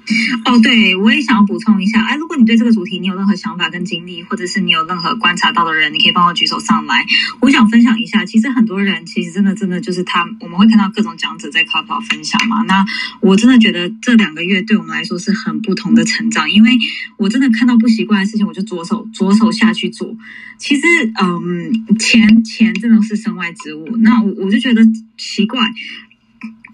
[0.46, 2.04] 哦，对，我也想要补充一下。
[2.04, 7.06] 哎，如果你对这个主题你有任何想法跟经历，或者是你有任何观察到的人，你可以帮我举手上来。
[7.40, 12.62] 我想分享一下，其实很多人其实真的真的就是他，我们会看到各种讲者在 c l u b 分享嘛。
[12.64, 12.86] 那
[13.22, 16.72] 我真的觉得这两个月对我们来说是很不同的成长，因为
[17.18, 20.18] 我真的看到不习惯的事情，我就着手着手下去做。
[20.58, 20.88] 其实，
[21.22, 23.98] 嗯，钱钱真的是身外之物。
[23.98, 24.82] 那我我就觉得
[25.18, 25.60] 奇怪。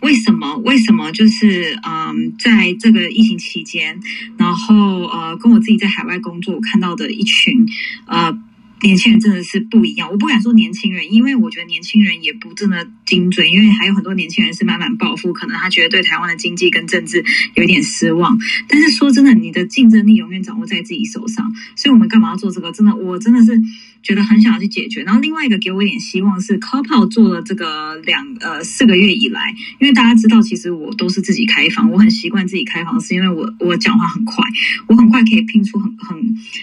[0.02, 0.58] 为什么？
[0.58, 1.12] 为什么？
[1.12, 4.00] 就是嗯，在这个疫情期间，
[4.38, 7.66] 然后呃，跟我自己在海外工作看到的一群
[8.06, 8.38] 呃。
[8.84, 18.38] 年轻人真的是不一样，我不敢说年轻人，因为我觉得年轻人也不这么精准，因为还有很多年轻人是满满抱负，可能他觉得对台湾的经济跟政治有点失望。
[18.68, 22.72] 但是说真的，你的竞争力永远掌握在自己手上，所以我们干嘛要做这个？
[22.72, 23.60] 真的，我真的是
[24.08, 25.04] 觉得很想要去解决。
[25.04, 29.42] 然后另外一个给我一点希望是 c o p o 做了这个两呃四个月以来，
[29.80, 34.46] 因为大家知道，其实我都是自己开房，我很习惯自己开房，是因为我我讲话很快，
[34.88, 36.18] 我很快可以拼出很很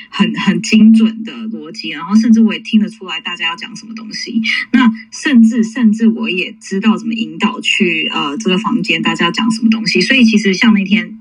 [0.09, 1.91] 很很精准的逻辑。
[1.91, 4.41] 然后甚至我也听得出来大家要讲什么东西，
[4.73, 10.01] 那甚至甚至我也知道怎么引导去呃这个房间大家要讲什么东西。
[10.01, 11.19] 所以其实像那天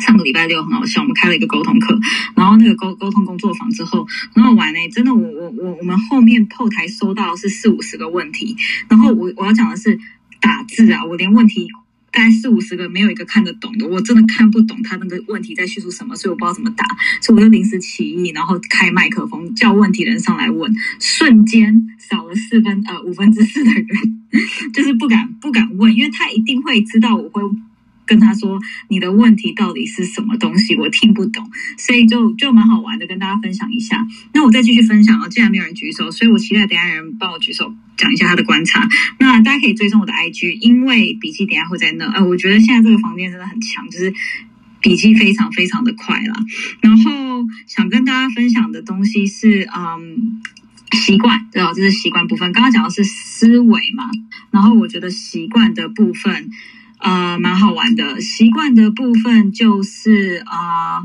[0.00, 1.98] 上个礼拜六很好笑，我们开了一个沟通课，
[2.34, 4.78] 然后那个沟沟通工作坊之后很好玩呢。
[4.92, 8.56] 真的，我我我我们后面后台收到是四五十个问题，
[8.88, 9.98] 然后我我要讲的是
[10.40, 11.68] 打字啊，我连问题。
[12.10, 16.84] 大概四五十个，没有一个看得懂的，我真的看不懂他那个问题在叙述什么，所以我不知道怎么答，
[17.20, 24.22] 所以我就临时起意，然后开麦克风叫问题人上来问，瞬间少了四分呃五分之四的人，
[24.72, 27.42] 就是不敢不敢问，因为他一定会知道我会。
[28.08, 34.04] 跟他说你的问题到底是什么东西，我听不懂，所以就就蛮好玩的，跟大家分享一下。
[34.32, 38.88] 那我再继续分享啊，既然没有人举手，所以我期待等下有人帮我举手讲一下他的观察。
[39.18, 42.06] 那大家可以追踪我的 IG，因为笔记等下会在那。
[42.06, 44.12] 呃，我觉得现在这个房间真的很强，就是
[44.80, 46.34] 笔记非常非常的快了。
[46.80, 50.40] 然后想跟大家分享的东西是，嗯，
[50.92, 51.72] 习惯对吧？
[51.74, 52.52] 这是习惯部分。
[52.52, 54.04] 刚刚讲的是思维嘛，
[54.50, 56.50] 然后我觉得习惯的部分。
[56.98, 58.20] 呃，蛮好玩的。
[58.20, 61.04] 习惯的部分就是啊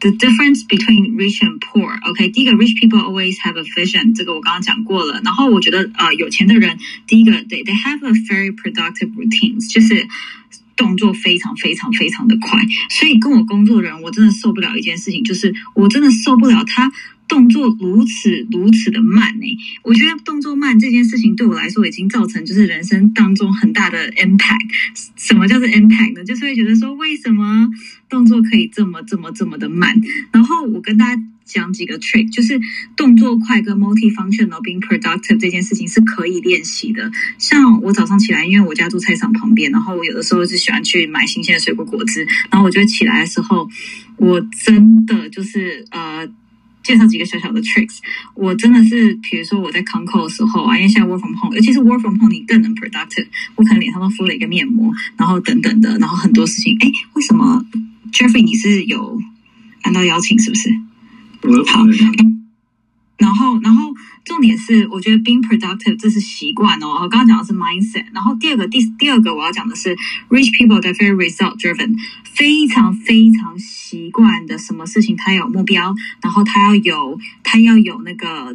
[0.00, 1.98] ，the difference between rich and poor。
[2.08, 5.20] OK，第一个，rich people always have a vision，这个我刚刚讲过了。
[5.24, 10.06] 然后我觉得呃，有钱的人，第一个，they they have a very productive routines，就是
[10.76, 12.58] 动作非常非常非常的快。
[12.90, 16.90] 所以跟我工作的人，我真的受不了一件事情，就是我真的受不了他
[17.28, 19.46] 动作如此如此的慢呢？
[19.82, 24.70] 我觉得动作慢这件事情对我来说已经造成就是人生当中很大的 impact。
[25.16, 26.24] 什么叫做 impact 呢？
[26.24, 27.68] 就是会觉得说，为什么
[28.08, 30.00] 动作可以这么这么这么的慢？
[30.32, 32.60] 然后我跟大家讲几个 trick，就是
[32.96, 37.10] 动作快跟 multi-functional being productive 这件事情是可以练习的。
[37.38, 43.68] 像我早上起来，因为我家住菜场旁边，然后我有的时候是喜欢去买新鲜的水果果汁，然后我就起来的时候，
[44.16, 46.28] 我真的就是呃。
[46.86, 47.98] 介绍几个小小的 tricks，
[48.34, 53.26] 我真的是，比如说我在 c o n c o 的时候啊，因为现在 work from home，尤其是 work from home，你更能 productive。
[53.56, 56.76] 我可能脸上都敷了一个面膜，然后等等的，然后很多事情。
[56.78, 57.66] 哎，为什么
[58.12, 59.20] Jeffrey 你是有
[59.82, 60.70] 按到邀请是不是？
[61.66, 61.84] 好。
[63.18, 63.94] 然后，然后
[64.26, 66.88] 重点是，我觉得 being productive 这是习惯哦。
[67.02, 68.04] 我刚刚讲的是 mindset。
[68.12, 69.96] 然后第二个，第第二个我要讲的是
[70.28, 78.54] rich people that very result driven，非常非常习惯的什么事情他有目标，然后他要有他要有那个。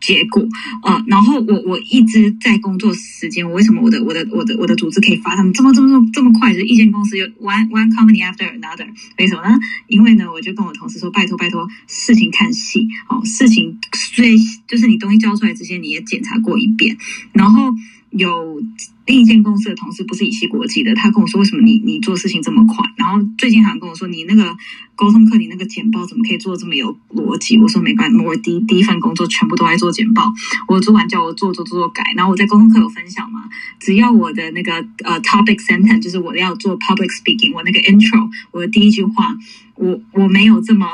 [0.00, 0.46] 结果，
[0.82, 6.52] 呃，然后我我一直在工作时间，我为什么我的我的我的我的组织可以发他们这么这么这么这么快？
[6.52, 8.86] 就是一间公司有 one one company after another，
[9.18, 9.56] 为什么呢？
[9.88, 13.78] 因为呢，我就跟我同事说，拜托拜托，事情看细，哦，事情
[14.14, 14.36] 最
[14.68, 16.96] 就是你东西交出来之前，你也检查过一遍，
[17.32, 17.74] 然后。
[18.16, 18.60] 有
[19.06, 24.56] 另一间公司的同事不是乙烯国际的，他跟我说：“为什么你你做事情这么快？”然后最近好像跟我说：“你那个
[24.94, 30.32] 沟通课，你那个简报怎么可以做这么有逻辑？”我说：“没关系，我第第一份工作全部都在做简报。
[30.66, 33.44] 我主管叫我做做做做改，然后我在沟通课有分享嘛。
[33.78, 34.72] 只要我的那个
[35.04, 39.36] 呃 topic sentence，就是我要做 public speaking，我那个 intro，我的第一句话，
[39.76, 40.86] 我我没有这么。”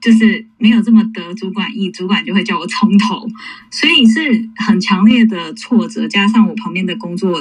[0.00, 3.28] 就是没有这么得主管意，主管就会叫我从头，
[3.70, 6.08] 所以是很强烈的挫折。
[6.08, 7.40] 加上我旁边的工作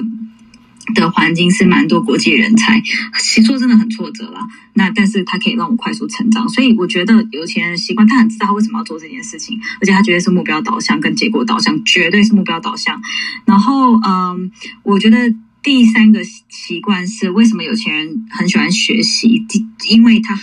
[0.93, 2.79] 的环境是蛮多国际人才，
[3.19, 4.47] 其实说真的很挫折啦。
[4.73, 13.01] 那但是他可以让我快速成长，所以我觉得有钱人习惯，他很知道他为什么要做这件事情，而且他绝对是目标导向跟结果导向，绝对是目标导向。
[13.45, 14.51] 然后，嗯，
[14.83, 19.43] 我觉得第三个习惯是为什么有钱人很喜欢学习，
[19.89, 20.39] 因为他。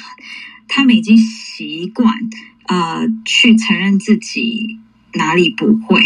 [0.67, 2.13] 他们已经习惯，
[2.67, 4.79] 呃，去承认自己
[5.15, 6.01] 哪里不会。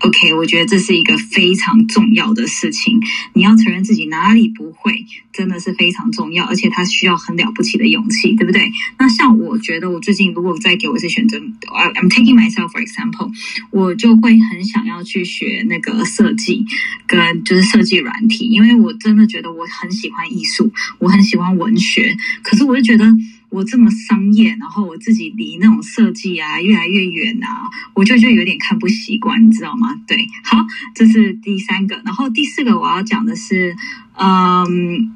[0.00, 3.00] OK，我觉得这是一个非常重要的事情。
[3.32, 8.70] 你要承认自己哪里不会，真的是非常重要，而且它需要很了不起的勇气，对不对？
[8.98, 13.32] 那像我觉得，我最近如果再给我一次选择，I'm taking myself for example，
[13.70, 16.66] 我就会很想要去学那个设计，
[17.06, 23.06] 跟就是设计软体，因为我真的觉得我很喜欢艺术，我很喜欢文学，可是我就觉得。
[23.48, 29.94] 我这么商业，然后我自己离那种设计啊越来越远啊，我就就有点看不习惯，你知道吗？
[30.06, 30.58] 对，好，
[30.94, 33.76] 这是第三个，然后第四个我要讲的是，
[34.14, 35.14] 嗯，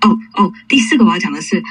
[0.00, 1.62] 哦哦，第四个我要讲的是。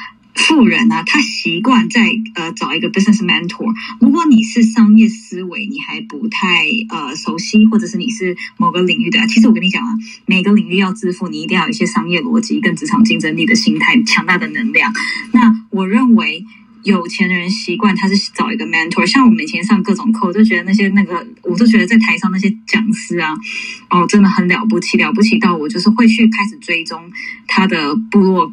[0.41, 2.01] 富人啊，他习惯在
[2.33, 3.73] 呃找一个 business mentor。
[3.99, 9.89] 如果你是商业思维，你还不太呃熟悉，或者是你是某个领域的，其实我跟你讲啊，
[10.25, 14.91] 每个领域要致富，你一定要有一些商业逻辑跟职场竞争力的心态，强大的能量。
[15.31, 16.43] 那我认为
[16.83, 19.05] 有钱的人习惯他是找一个 mentor。
[19.05, 23.33] 像我们以前上各种课，我就觉得那些那个，我都觉得在台上那些讲师啊，
[23.89, 27.11] 哦，真的很了不起，了不起到我就是会去开始追踪
[27.47, 28.51] 他的部落。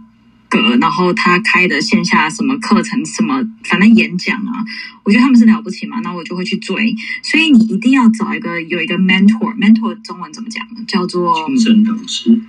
[0.48, 4.64] 格，然后他开的线下什么课程，什么反正演讲啊，
[5.04, 6.94] 我觉得他们是了不起嘛，那我就会去追。
[7.22, 10.66] 所以你一定要找一个有一个 mentor，mentor 中文怎么讲？
[10.86, 12.40] 叫做精神导师。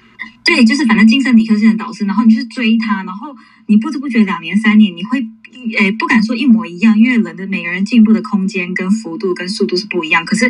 [0.43, 3.35] 对，就是反正精神理科性的导师，然后你去追他，然后
[3.67, 5.21] 你不知不觉两年三年，你会
[5.77, 10.23] 诶不敢说一模一样，因为人的每个人进步的空间跟幅度跟速度是不一样。
[10.25, 10.49] 可是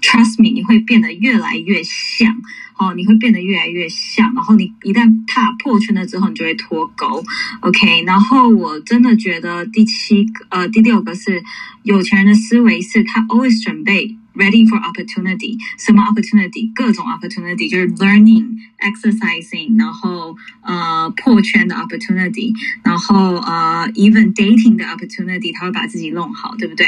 [0.00, 2.36] trust me，你会变得越来越像。
[2.76, 7.22] 哦，你会变得越来越像，然后你一旦踏破圈了之后，你就会脱钩。
[7.60, 11.42] OK，然后我真的觉得第七个呃第六个是
[11.82, 14.16] 有钱人的思维是他 always 准备。
[14.39, 16.69] Ready for opportunity，什么 opportunity？
[16.75, 22.53] 各种 opportunity，就是 learning、exercising，然后呃破圈的 opportunity，
[22.83, 26.85] 然后呃 even dating 的 opportunity，他会把自己弄好，对不对？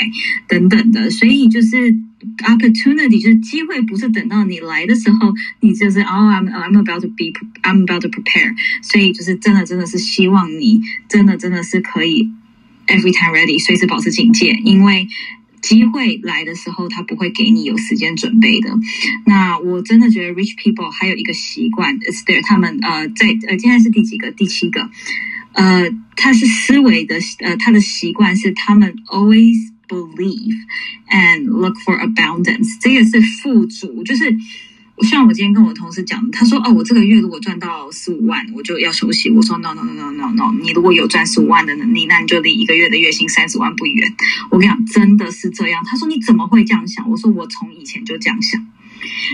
[0.49, 1.77] 等等的，所以就是
[2.43, 7.31] opportunity 就是机会，不是等到你来的时候，你就是 oh I'm I'm about to be
[7.63, 12.29] I'm about to prepare，所以就是真的真的是希望你真的真的是可以
[12.87, 15.07] every time ready，随时保持警戒，因为。
[15.62, 18.68] 机会来的时候，他不会给你有时间准备的。
[19.24, 24.30] 那我真的觉得，rich people 还有一个习惯，is there 他们呃，在呃，现在是第几个？
[24.32, 24.90] 第七个。
[25.52, 30.56] 呃，他是思维的，呃，他的习惯是他们 always believe
[31.08, 32.78] and look for abundance。
[32.80, 34.34] 这个是富足，就是
[35.00, 39.30] 像我今天跟我同事讲，他说哦，我这个月如果赚到四五万，我就要休息。
[39.30, 44.14] 我说 no no no no no no，你如果有赚十五万的能力，那你就离一个月的月薪三十万不远。
[44.50, 45.82] 我跟你讲，真的是这样。
[45.84, 47.08] 他说你怎么会这样想？
[47.10, 48.64] 我说我从以前就这样想。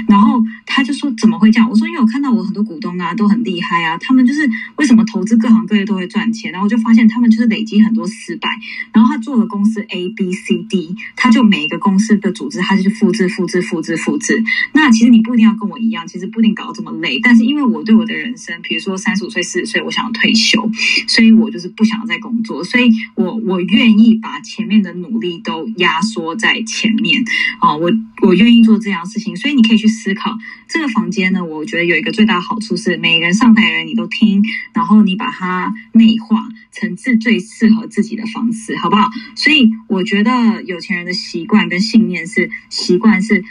[0.06, 1.68] 然后他就说怎么会这样？
[1.68, 6.50] 我说因为我看到我很多股东啊都很厉害啊，他们就是为什么投资各行各业都会赚钱？
[6.50, 8.48] 然后我就发现他们就是累积很多失败。
[8.92, 14.42] 然后他做了公司 A B C D，他就每一个公司的组织，他就去复制复制复制复制。
[14.72, 17.20] 那其实你不一定要跟我一样，其实不一定搞得这么累。
[17.22, 20.70] 但是因为我对我的人生，比如说三十五岁四十岁，我想要退休，
[21.06, 27.22] 所以我就是不想要再工作，所以我我愿意把前面的努力都压缩在前面
[27.60, 27.90] 啊，我
[28.22, 29.57] 我愿意做这样事情，所以。
[29.58, 30.38] 你可以去思考
[30.68, 31.44] 这个房间呢。
[31.44, 39.10] 我觉得有一个最大的好处是，每个人上台的人你都听，然后你把它内化成自最适合自己的方式，好不好？
[39.34, 43.44] 所以我觉得有钱人的习惯跟信念是习惯是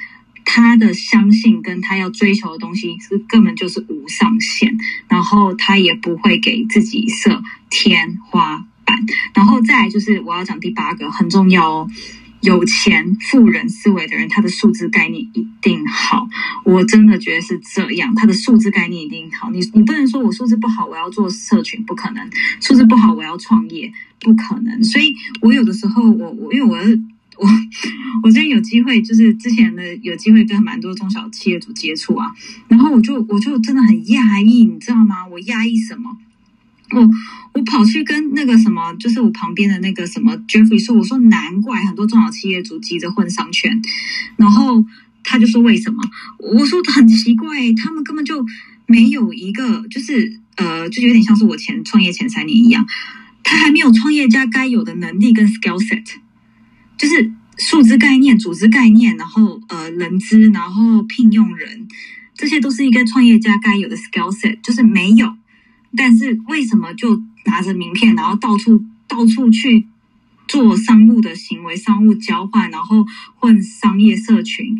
[0.46, 4.78] 他的相信跟他要追求的东西是根本就是无上限，
[5.10, 8.98] 然后他也不会给自己设天花板。
[9.34, 11.90] 然后再来就是我要讲第八个很重要哦。
[12.42, 16.28] 有钱富人思维的人，他的数字概念一定好。
[16.64, 19.50] 我真的觉得是这样，他的数字概念一定好。
[19.50, 22.28] 你你不能说我数字不好，我要做社群，不可能；
[22.62, 24.84] 数字不好，我要创业，不可能。
[24.84, 26.78] 所以我有的时候，我我因为我
[27.44, 27.50] 我
[28.24, 32.32] 我最近有机会，就是之前的有机会跟蛮多中小企业主接触啊，
[32.68, 35.28] 然后我就我就真的很压抑，你知道吗？
[35.28, 36.18] 我压抑什么？
[36.90, 37.02] 我
[37.58, 43.82] 我跑去跟那个什么，就是我旁边的那个什么 Jeffrey 说，我说难怪很多中小企业主急着混商圈，
[44.36, 44.86] 然后
[45.24, 46.04] 他就说为什么？
[46.38, 48.46] 我说很奇怪，他们根本就
[48.86, 52.86] 没有一个，就是呃，就有点像是我前创业前三年一样，
[53.44, 56.06] 他还没有创业家该有的能力跟 skill set，
[56.96, 61.88] 就是数字概念、组织概念，然后呃人资，然后聘用人，
[62.36, 65.36] 这些都是一个创业家该有的 skill set，就是没有。
[65.96, 69.88] 但是为什么就拿着名片，然后到处到处去
[70.48, 73.04] 做商务的行为、商务交换，然后
[73.38, 74.78] 混商业社群？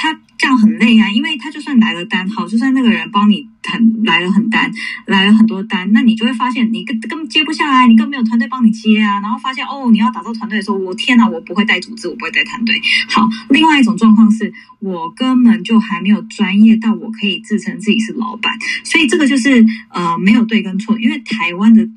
[0.00, 4.70] 他这样很累啊，因为他就算来了单，好，就算那个人帮你很来了很单，
[5.06, 9.18] 来了很多单，那你就会发现你根根本接不下来，你更没有团队帮你接啊。
[9.20, 12.80] 然后发现哦，你要打造团队的时候，我天哪，我不会带组织，我不会带团队。
[13.08, 21.88] 好，另外一种状况是我根本就还没有专业到我可以自称自己是老板，所以这个就是呃没有对跟错，因为台湾的。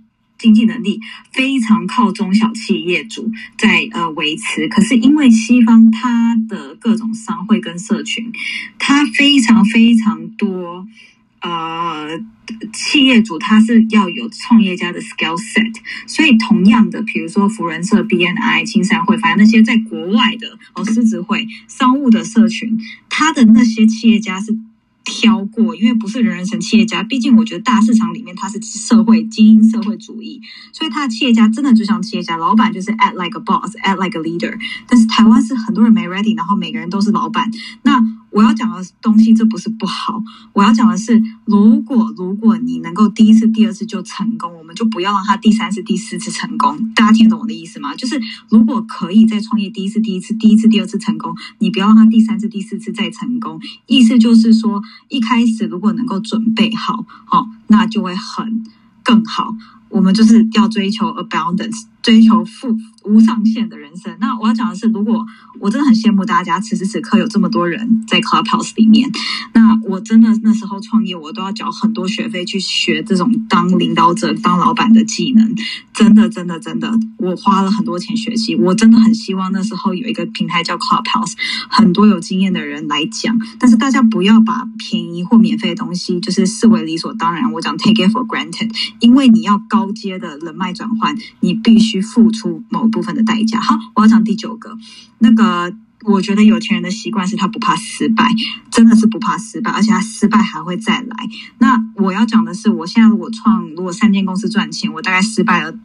[0.42, 1.00] 经济能力
[1.32, 8.32] 非常靠中小企业主在呃维持，可是因为西方它的各种商会跟社群，
[8.80, 10.88] 它非常非常多
[11.42, 12.20] 呃
[12.74, 15.76] 企业主他是要有创业家的 skill set，
[16.08, 22.80] 所以同样的，比如说福人社、BNI、青山会，反正那些在国外的哦狮子会商务的社群，
[23.10, 24.58] 他的那些企业家是。
[25.12, 27.03] 挑过，因为不是人人成企业家。
[27.03, 30.41] 毕竟我觉得大市场里面他是社会精英、社会主义，
[30.72, 34.57] 所以他的企业家真的就像企业家，老板就是 act like a boss，act like a leader。
[34.88, 37.51] 但是台湾是很多人没 ready，然后每个人都是老板。
[37.84, 38.01] 那
[38.32, 40.24] 我要讲的东西，这不是不好。
[40.54, 46.94] 我要讲的是，如果如果你能够第一次、第二次就成功，我们就不要让他第三次、第四次成功。
[46.96, 47.94] 大家听懂我的意思吗？
[47.94, 48.20] 就是
[48.50, 53.60] 如果可以在创业第一次、第一次、第一次、第二次成功，你不要让他第三次、第四次再成功。
[53.86, 58.64] 意思就是说，一开始如果能够准备好，好，那就会很
[59.04, 59.54] 更好。
[59.90, 62.76] 我们就是要追求 abundance，追求富
[63.06, 64.16] 无上限的人生。
[64.20, 65.26] 那我要讲的是，如果
[65.60, 69.10] 我真的很羡慕大家，此时此刻有这么多人在 Clubhouse 里面，
[69.54, 75.56] 那我真的那时候创业，我都要缴很多学费去学这种当领导者、当老板的技能。
[75.93, 78.56] 真的，真的，真的，我花了很多钱学习。
[78.56, 81.34] 我真的很希望那时候有一个平台叫 Clubhouse，
[81.70, 83.39] 很多有经验的人来讲。
[83.60, 87.52] 但是大家不要把便宜或免费的东西就是视为理所当然。
[87.52, 89.91] 我讲 take it for granted，因为你要高。
[89.91, 93.60] 阶的人脉转换，你必须去付出某部分的代价。
[93.60, 94.78] 好，我要讲第九个，
[95.20, 95.74] 那个
[96.06, 98.30] 我觉得有钱人的习惯是他不怕失败，
[98.72, 101.16] 真的是不怕失败，而且他失败还会再来。
[101.58, 105.78] 那我要讲的是，我现在如果创，如果三间公司赚钱，我大概失败了，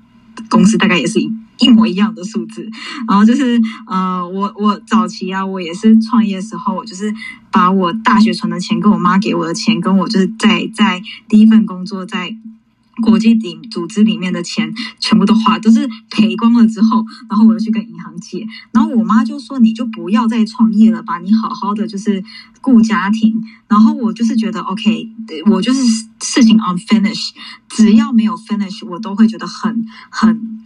[0.48, 2.70] 公司大概也是一一模一样的数字。
[3.08, 7.12] 然后就是呃，我我早期啊，我也是创业时候，我就是
[7.50, 12.36] 把我大学存的钱，跟我妈给我的钱，跟我就是在在第一份工作在。
[13.02, 22.24] 国际顶组织里面的钱全部都花，都是赔光了之后，然后我又去跟银行借，然后我妈就说：“你就不要再创业了吧，你好好的就是
[22.60, 25.10] 顾家庭。”然后我就是觉得 OK，
[25.50, 25.80] 我就是
[26.20, 27.30] 事情 unfinished，
[27.68, 30.62] 只要没有 finish，我都会觉得很很。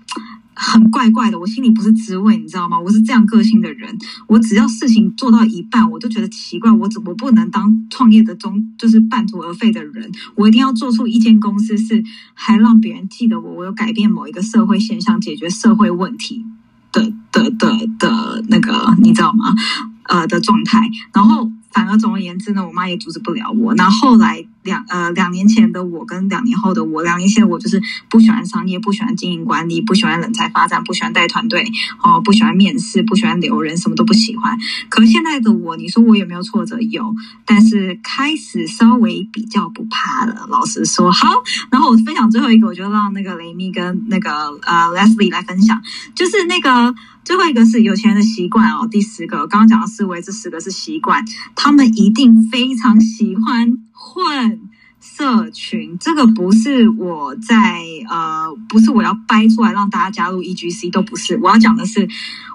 [0.62, 2.78] 很怪怪的，我心里不是滋味，你知道吗？
[2.78, 3.96] 我是这样个性的人，
[4.26, 10.12] 我只要事情做到一半，我都觉得奇怪，我怎么不能当创业的中就是半途而废的人？
[10.34, 12.04] 我一定要做出一间公司是
[12.34, 16.44] 还让别人记得我，我有改变某一个社会现象，解决社会问题
[16.92, 19.54] 的的的的那个，你知道吗？
[20.02, 21.50] 呃的状态，然后。
[21.72, 23.72] 反而总而言之呢，我妈也阻止不了我。
[23.76, 31.66] 那后来两呃两年前的我跟两年后的我，两年前的我就是不喜欢商业，不喜欢经营管理，不喜欢人才发展，不喜欢带团队
[32.02, 34.58] 哦，不喜欢面试，不喜欢留人，什么都不喜欢。
[34.88, 36.78] 可现在的我，你说我有没有挫折？
[36.80, 37.14] 有，
[37.46, 40.46] 但是开始稍微比较不怕了。
[40.48, 41.28] 老实说，好。
[41.70, 44.30] 然后我分享最后一个，我就让那个雷米跟那个
[44.62, 45.80] 呃 Leslie 来分享，
[46.14, 46.94] 就是那个。
[47.22, 51.22] 最后一个是有钱人的习惯哦，第十个刚刚讲的思维，这十个是习惯，
[51.54, 53.76] 他们一定非常喜欢
[54.12, 54.60] 混
[55.00, 55.96] 社群。
[55.98, 61.38] 这个不是我在呃，不是我要掰出来让大家加入 E G C，都不是。
[61.42, 62.08] 我要讲的是。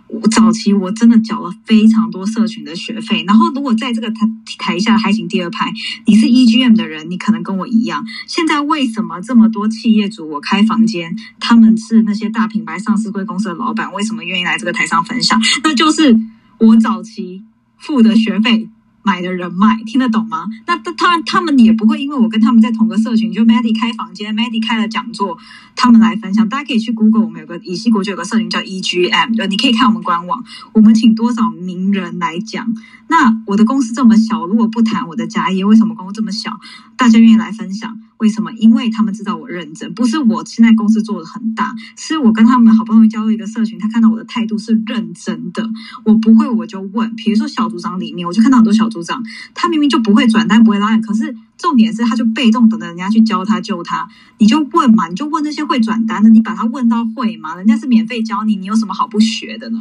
[0.07, 4.19] 我早期我真的缴了非常多社群的学费，然后如果在这个台
[4.59, 5.73] 台下还行第二排，
[6.05, 8.05] 你是 EGM 的人，你可能跟我一样。
[8.27, 15.41] 现在为什么这么多企业主我开房间，他们是那些大品牌上市贵公司的老板，为什么愿意来这个台上分享？
[15.63, 16.15] 那就是
[16.59, 17.43] 我早期
[17.79, 18.69] 付的学费。
[19.05, 20.47] 买的人买听得懂吗？
[20.65, 25.37] 那他他他们也不会因为我跟他们在同个社群，就 Maddie 开房间，Maddie 开了讲座，
[25.75, 26.49] 他们来分享。
[26.49, 30.43] 大家可以去 Google，我们有个以西国际有个社群叫 EGM，就你可以看我们官网，
[30.73, 32.67] 我们请多少名人来讲。
[33.07, 36.59] 那我的公司这么小，如果不谈我的家业，为什么公司这么小？
[36.97, 37.99] 大家愿意来分享？
[38.17, 38.51] 为什么？
[38.53, 45.69] 因为他们知道我认真，不是我现在公司做的很大，是我跟他们好不容易加入一个社群，他看到我的态度是认真的。
[46.03, 51.35] 我不会我就问，比如说小组长里面，我就看到很多小组长，他明明就不会转但，不会拉人，可是。
[51.57, 59.79] 重点是，他就被动等着人家去教他救他，你就问嘛，你就问那些会转单的，你把他问到会嘛，人家是免费教你，你有什么好不学的呢？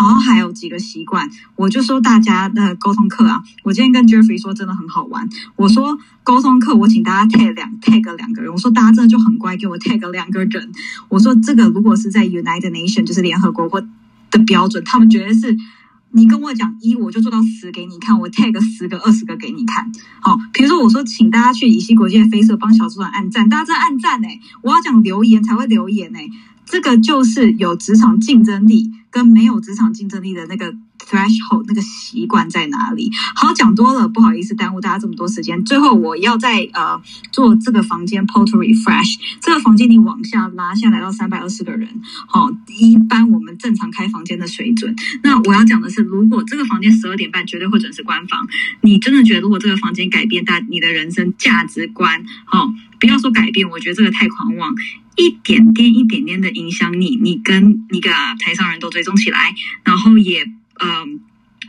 [0.00, 10.72] 然后还有几个习惯，我就说大家的沟通课啊，我今天跟 Jeffrey 说真的很好玩，我说沟通课我请大家 tag 两 tag 两个人，我说大家真的就很乖，给我 tag 两个人，
[11.08, 15.56] 我说这个如果是在 United Nation 就是联合国或的标准，他们觉得是。
[16.14, 19.90] 你跟我讲一，我就做到十给你看，我 tag 十个、二十个给你看。
[20.20, 24.28] 好，比如说我说，请大家去乙西国际的飞社帮小主管按赞，大家在按赞呢。
[24.62, 26.18] 我要讲留言才会留言呢，
[26.64, 30.74] 这个就是有职场竞争力跟没有职场竞争力的那个。
[30.98, 33.10] Threshold 那个习惯在哪里？
[33.34, 35.64] 好讲多了，不好意思耽误大家这么多时间。
[35.64, 37.00] 最后我要在呃
[37.32, 41.88] 做这个房间 p o r t refresh，这个房间你往下拉，下来到三百二十个人，
[42.26, 44.94] 好，一般我们正常开房间的水准。
[45.22, 48.46] 那我要讲的是，如果这个房间十二点半绝对会准时关房，
[48.80, 52.68] 你真的觉得如果这个房间改变大你的人生价值观，好，
[52.98, 54.74] 不要说改变，我觉得这个太狂妄，
[55.16, 60.46] 一点点一点点的影响你，你跟你个台上人都追踪起来，然后也。
[60.82, 61.20] 嗯，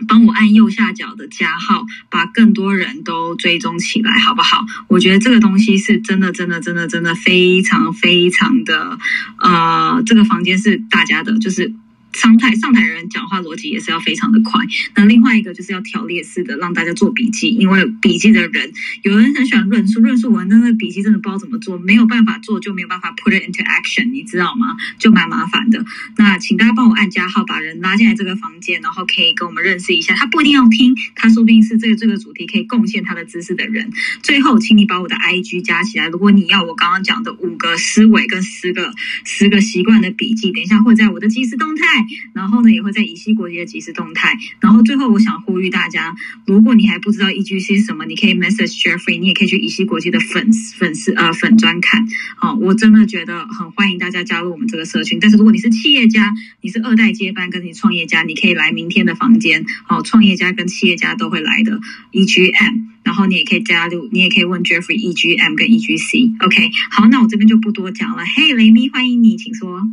[0.08, 4.66] 帮我按右下角的加号，把更多人都追踪起来，好不好？
[4.88, 8.98] 我觉得这个东西是真的，真的，真的，真的非常非常的，
[9.40, 11.74] 呃，这个房间是大家的，就是。
[12.16, 14.60] 上台上台的人讲话逻辑也是要非常的快。
[14.96, 18.72] 那另外一个就是要条列式的让大家做笔记，因为笔记的人
[19.04, 24.78] 有人很喜欢论述，论述完但是笔记真的不知道怎么做，没有办法做就没有办法 put it into action，你知道吗？
[24.98, 25.86] 就蛮麻烦的。
[26.18, 30.16] 那请大家帮我按加号，把人拉进来这个房间，然后可以跟我们认识一下。
[30.16, 33.92] 他不一定要听，他说不定是这个这个主题可以贡献他的知识的人。
[34.24, 36.08] 最后，请你把我的 IG 加起来。
[36.08, 38.94] 如果你要我刚刚讲的五个思维跟十个
[39.26, 42.05] 十个习惯的笔记，等一下会在我的即时动态。
[42.34, 44.38] 然后呢，也会在乙烯国际的即时动态。
[44.60, 52.06] 然后最后，我想呼吁大家，如果你还不知道 EGC 是什么，你可以 message Jeffrey，你也可以去乙烯国际的粉粉丝呃粉专看。
[52.38, 55.20] 好，我真的觉得很欢迎大家加入我们这个社群。
[55.20, 59.66] 但是如果你是企业家，你是二代接班，跟你创业家，你可以来明天的房间。
[59.88, 61.80] 好，创业家跟企业家都会来的
[62.12, 62.96] EGM。
[63.04, 66.44] 然后你也可以加入，你也可以问 Jeffrey EGM 跟 EGC。
[66.44, 68.24] OK，好，那我这边就不多讲了。
[68.36, 69.84] 嘿，雷米，欢迎你，请说。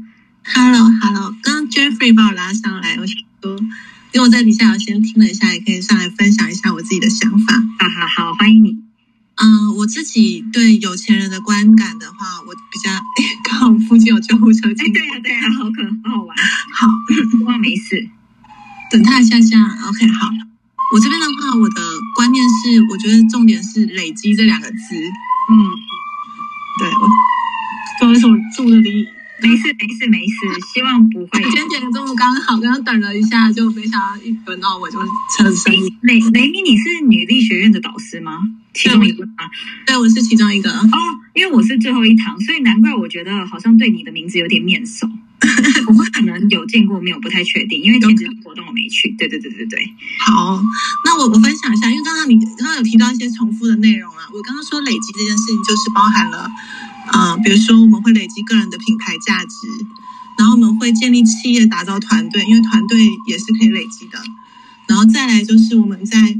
[0.45, 3.57] Hello，Hello，刚刚 Jeffrey 把我拉上来，我想说，
[4.13, 7.55] 因为我在底下我先听了一下，也可以上来分享一下我自己的想法。
[7.79, 8.77] 好好好，欢迎你。
[9.37, 12.91] 嗯，我自己对有钱人的观感的话，我比较
[13.45, 14.93] 刚好附近有救护车进。
[14.93, 16.37] 对呀对呀，好可好好玩。
[16.75, 16.89] 好，
[17.47, 18.09] 我没事。
[18.91, 20.29] 等他一下下，OK，好。
[20.93, 21.81] 我这边的话，我的
[22.17, 24.77] 观念是，我觉得重点是累积这两个字。
[25.51, 25.55] 嗯，
[26.79, 27.09] 对我，
[28.01, 29.07] 不好意思，我住的离。
[29.43, 30.37] 没事没事没事，
[30.73, 31.43] 希望不会。
[31.43, 34.99] 今天点中午刚好，刚刚等了一下，就没想到一轮到我就
[35.37, 35.99] 车声音。
[36.03, 38.39] 雷雷米，你是女力学院的导师吗？
[38.73, 39.33] 其中一个吗？
[39.85, 40.71] 对，我是其中一个。
[40.71, 40.99] 哦，
[41.35, 45.09] 因为我是最后一堂，所以难怪我觉得好像对你的名字有点面熟。
[45.89, 49.11] 我们可能有见过面，我不太确定，因为前几活动我没去。
[49.19, 49.93] 对对对对对。
[50.25, 50.63] 好，
[51.05, 56.49] 那我我分享一下，因为刚刚你刚刚有提到一些重复的内容啊，我刚刚说累积这件事情，就是包含了。
[57.11, 59.57] 啊，比如说我们会累积个人的品牌价值，
[60.39, 64.19] 然后我们会建立企业、打造团队，因为团队也是可以累积的。
[64.87, 66.39] 然后再来就是我们在，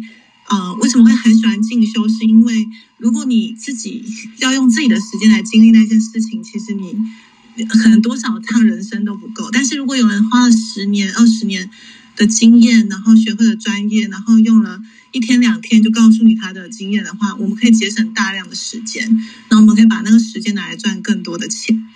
[0.49, 2.09] 呃，为什么会很喜欢进修？
[2.09, 4.05] 是因为如果你自己
[4.39, 6.95] 要用自己的时间来经历那件事情，其实你
[7.65, 9.51] 可能多少趟人生都不够。
[9.51, 11.69] 但是如果有人花了十年、二十年
[12.17, 14.83] 的经验，然后学会了专业，然后用了。
[15.15, 19.07] 一天两天就告诉你他的经验的话，我们可以节省大量的时间，
[19.51, 21.87] 那我们可以把那个时间拿来赚更多的钱，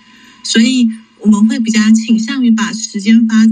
[0.43, 0.91] 所以
[1.21, 3.43] 我们会比较倾向于把时间发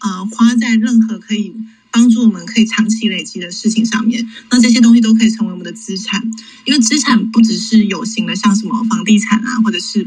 [0.00, 1.54] 呃花在任何可以
[1.90, 4.28] 帮助我们可以长期累积的事情上面。
[4.50, 6.22] 那这些东西都可以成为我们的资产，
[6.66, 10.06] 因为资产不只是有形的，像什么房地产啊，或者是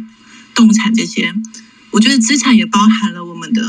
[0.53, 1.33] 动产这些，
[1.91, 3.61] 我觉得资产也包含了我们的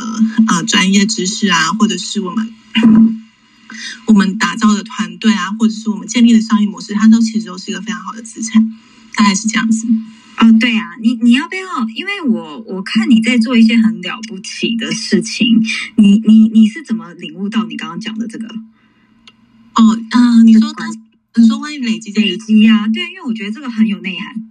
[0.47, 2.55] 啊专业知识啊，或者是我们。
[4.07, 8.65] 我们打造的团队啊，或者是我们建立的商业模式，它都其实都是一个非常好的资产，
[9.15, 9.87] 大概是这样子。
[10.39, 11.87] 哦，对啊，你你要不要？
[11.95, 15.63] 因为我我看你在做一些很了不起的事情，
[15.97, 18.49] 你你你是怎么领悟到你刚刚讲的这个？
[19.75, 20.89] 哦，嗯，你说刚。
[21.37, 24.48] 你说关于累积累积呀，对，因为我觉得这个很有内涵。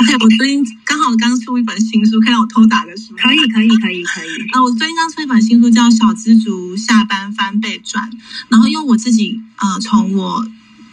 [0.20, 3.14] 我最近刚好刚出一本新书，可以让我偷打个书。
[3.16, 4.28] 可以，可以，可以，可以。
[4.52, 8.10] 啊， 我最近刚出一本新书，叫《小知足下班翻倍赚》。
[8.48, 10.46] 然后，因为我自己呃，从我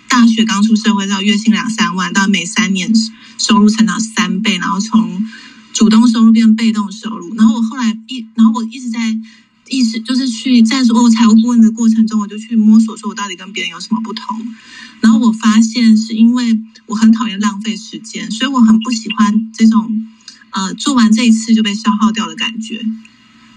[0.10, 2.92] 大学刚出社会到月薪两三万，到每三年
[3.38, 5.26] 收入成长三倍，然后从
[5.74, 7.34] 主动收入变被动收入。
[7.36, 9.00] 然后我后来一，然后我一直在。
[9.70, 14.46] 意识就是去在做财务顾问的过程中，我就去摸索，说我到底跟别人有什么不同。
[15.02, 20.08] 然后我发现是因为我很讨厌浪费时间，所以我很不喜欢这种
[20.52, 22.82] 呃做完这一次就被消耗掉的感觉。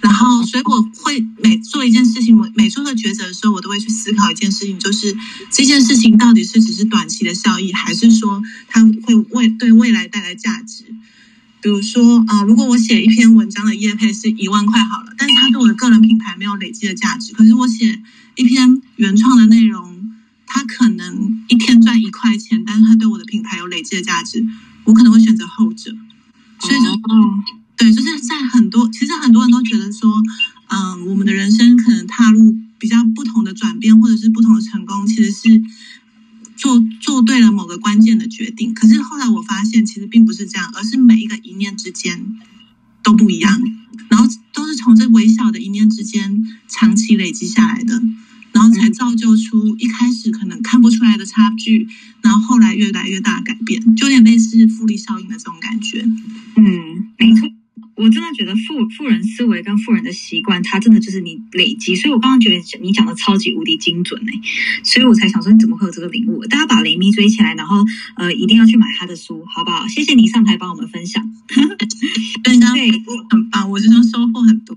[0.00, 5.14] 然后，所以我会每做一件事情，每每做个抉择的时候，我都会去思考一件事情，就是
[5.50, 10.84] 这件事情到底是只是短期的效益，还是说它会为对未来带来价值。
[11.62, 17.34] 比如说啊，如果我写一篇文章的页配是一万块好了，但是它对我的个人品牌没有累积的价值。
[17.34, 18.02] 可是我写
[18.36, 20.10] 一篇原创的内容，
[20.46, 24.46] 它可能一天赚一块钱，但是它对我的品牌有累积的价值，
[24.84, 25.94] 我可能会选择后者。
[26.60, 26.86] 所以就
[27.76, 30.10] 对，就是在很多其实很多人都觉得说，
[30.68, 35.62] 嗯，我们的人生可能踏入比较不同的转变，或者是不同的成功，其实是。
[36.60, 42.36] 做做对了某个关键的决定，可是后来我发现其实并不是这样，而是每一个一念之间
[43.02, 43.62] 都不一样，
[44.10, 48.02] 然后都是从这微小的一念之间长期累积下来的，
[48.52, 51.88] 然后才造就出一开始可能看不出来的差距，
[52.20, 56.06] 然后后来越来越大的改变，就有点类似复利效应的这种感觉。
[56.56, 57.50] 嗯，没错。
[58.00, 61.94] 我真的觉得富富人思维跟富人的习惯，它真的就是你累积。
[61.94, 64.32] 所以我刚刚觉得你讲的超级无敌精准哎，
[64.82, 66.44] 所以我才想说你怎么会有这个领悟？
[66.46, 67.84] 大家把雷米追起来，然后
[68.16, 69.86] 呃一定要去买他的书，好不好？
[69.86, 71.22] 谢谢你上台帮我们分享。
[72.42, 72.54] 对，
[73.28, 74.76] 很棒，我真的收获很多。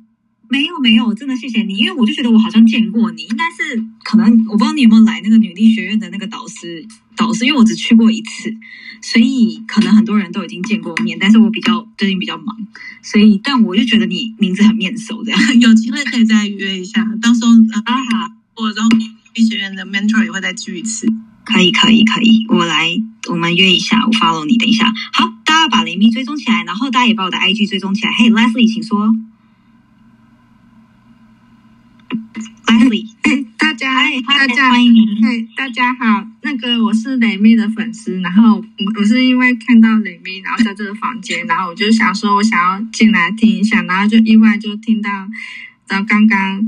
[0.53, 6.85] 没有没有，真的谢谢你，因为我就觉得我好像见过你，应该是可能我不知道你有没有来那个女力学院的那个导师
[7.15, 8.53] 导师，因为我只去过一次，
[9.01, 12.55] 所以可能很多人都已经见过面，但是我比较最近比较忙，
[13.01, 15.39] 所以但我就觉得你名字很面熟，这样。
[15.59, 17.49] 有机会可以再约一下，到时候
[17.85, 21.07] 啊哈，我然后女力学院的 mentor 也会再聚一次，
[21.43, 22.95] 可以可以可以，我来
[23.27, 29.15] 我们约一下，我 follow 你，等一下，好，大家把雷米追踪起来，然后大家也把我的 IG 追踪起来，嘿，Leslie，请说。
[33.57, 33.89] 大家，
[34.27, 38.63] 大家欢迎，嘿，大家好，那个我是雷米的粉丝，然后
[38.97, 45.09] 我是因为看到雷米，然后在这个房间，然后我就想说，我想要进来听一下，然后就意外就听到，
[45.87, 46.61] 然后刚刚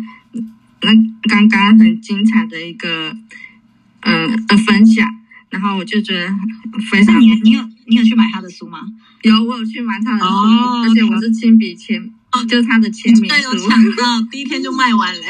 [0.81, 0.91] 那
[1.29, 3.15] 刚刚很精彩的一个，
[4.01, 5.07] 呃的分享，
[5.49, 6.33] 然后我就觉得
[6.91, 8.79] 非常，你你有你有去买他的书吗？
[9.21, 12.09] 有，我有去买他的书，而且我是亲笔签，哦，
[12.43, 15.21] 就是他的签名书，有抢到，第一天就卖完嘞。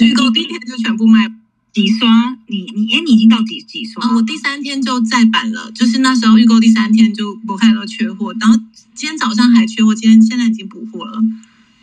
[0.00, 1.28] 预购第一天就全部卖
[1.72, 2.36] 几刷？
[2.46, 4.14] 你你哎，你已经到几几刷？
[4.14, 8.56] 我第三天就再版了，就是那时候预购第三天就不太多缺货，然后
[8.94, 11.20] 今天早上还缺货，今天现在已经补货了。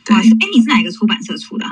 [0.05, 1.65] 对，哎，你是哪一个出版社出的？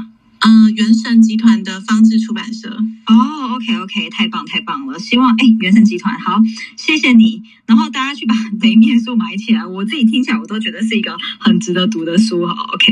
[0.45, 2.69] 嗯，原神集团的方志出版社。
[3.05, 4.99] 哦，OK OK，太棒太棒了！
[4.99, 6.41] 希望哎，原神集团好，
[6.75, 7.41] 谢谢你。
[7.65, 12.45] 然后大家去把雷面书买起来，我自己听起来我都觉得是一个很值得读的书。
[12.45, 12.85] 好，OK，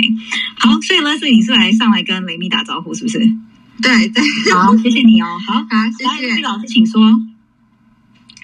[0.59, 3.19] 好，所以 Leslie 你是来上来跟雷米打招呼是不是？
[3.81, 4.23] 对对，
[4.53, 5.27] 好，谢谢你哦。
[5.45, 5.67] 好， 好，
[6.19, 7.01] 谢谢老师，请说。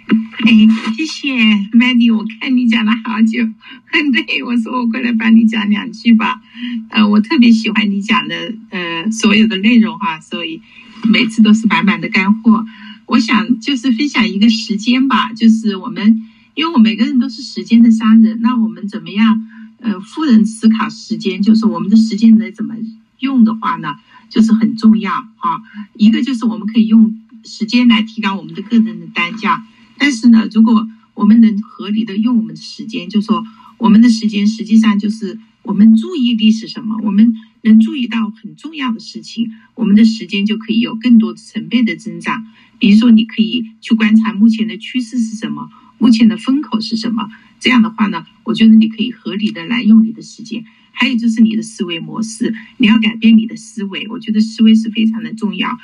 [0.09, 0.51] 哎，
[0.95, 1.33] 谢谢
[1.73, 3.43] Mandy，我看你讲了好久，
[3.91, 4.41] 很累。
[4.43, 6.41] 我说我过来帮你讲两句吧。
[6.89, 10.61] 呃，我特别喜欢你讲的呃所有的内容哈，所以
[11.09, 12.65] 每次都是满满的干货。
[13.05, 16.23] 我想就是分享一个时间吧，就是我们
[16.55, 19.45] 因为我每个人都是时间的商人，那我们怎么样
[19.81, 22.75] 呃富人思考时间，就是我们的时间能怎么
[23.19, 23.95] 用的话呢，
[24.29, 25.61] 就是很重要啊。
[25.97, 29.65] 一个就是我们可以用时间来提高我们的个人的单价。
[29.97, 33.43] 但是呢，如果我们能合理的用我们的时间，就说
[33.77, 37.33] 我们的时间实际上就是我们注意力是什么，我们
[37.63, 42.45] 能注意到很重要的事情，我们的时间就可以有更多成倍的增长。
[42.79, 47.27] 比如说，你可以去观察目前的趋势是什么，目前的风口是什么。
[47.59, 50.63] 这样的话呢，我觉得你可以合理的来用你的时间。
[50.99, 55.77] 还有就是你的思维模式，你要改变你的思维，我觉得思维是非常的重要。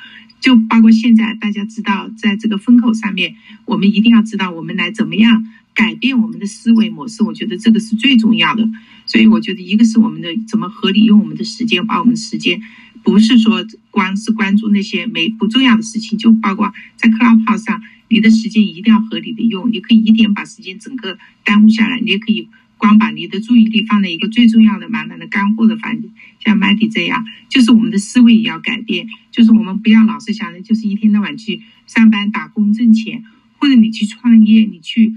[0.44, 3.34] 就包括现在大家知道，在这个风口上面，
[3.64, 5.42] 我们一定要知道我们来怎么样
[5.72, 7.22] 改变我们的思维模式。
[7.22, 8.68] 我觉得这个是最重要的。
[9.06, 12.60] 所以我觉得一个是我们的怎么合理用我们的时间，把我们时间
[13.02, 17.80] 不是说光是关注那些没不重要的事情，就包括在 Club 号上，
[18.10, 19.72] 你的时间一定要合理的用。
[19.72, 22.50] 你可以一天把时间整个耽误下来，你也可以。
[22.84, 26.04] 光把你的注意力放在一个最重要的、满满的干货的方面，
[26.44, 33.24] 像 Matty 这样，就是我们的思维也要改变，就是我们不要老是想着就是一天到晚去上班打工挣钱，
[33.58, 35.14] 或者你去创业，你去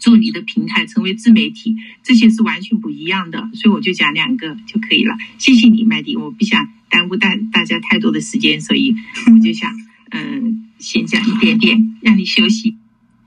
[0.00, 3.48] 做你的平台，成为自媒体，这些是完全不一样的。
[3.54, 5.16] 所以我就讲两个就可以了。
[5.38, 8.96] 谢谢你，Matty，我不想耽误大大家太多的时间，所以
[9.32, 9.72] 我就想，
[10.10, 12.74] 嗯，先讲一点点，让你休息。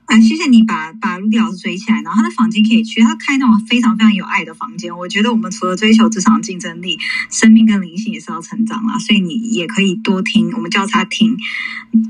[0.06, 4.96] 啊，谢谢你把把卢迪老师追起来，然后他的房间可以去，他开那种非常非常有爱的房间。
[4.96, 6.98] 我觉得我们除了追求职场竞争力，
[7.30, 11.36] 生命跟灵性也是要成长啊，所以你也可以多听，我们交叉听，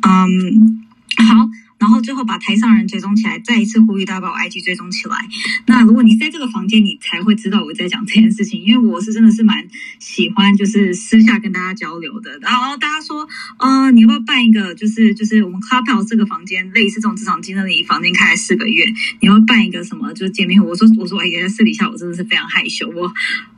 [0.02, 0.84] 嗯，
[1.26, 1.48] 好。
[1.84, 5.18] 然后最后把台上人追踪起来，再一次呼吁大家把我 IG 追踪起来。
[5.66, 9.68] 那如果你在这个房间，你才会知道我在讲这件事情，因为我是真的是蛮
[9.98, 12.38] 喜欢就是私下跟大家交流的。
[12.40, 13.28] 然后大家说，
[13.58, 18.86] 呃，你要不要办一个，就是就是我们 Clubhouse 这个房间类似这种职场竞争力房间开了四个月，
[19.20, 20.66] 你要办一个什么就是见面会？
[20.66, 23.12] 我说我说哎呀，私底下我真的是非常害羞，我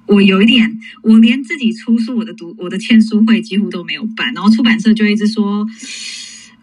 [0.06, 5.64] 我有一点，我连自己出书我的读我的签书会几乎都没有办，然后出版社就一直说。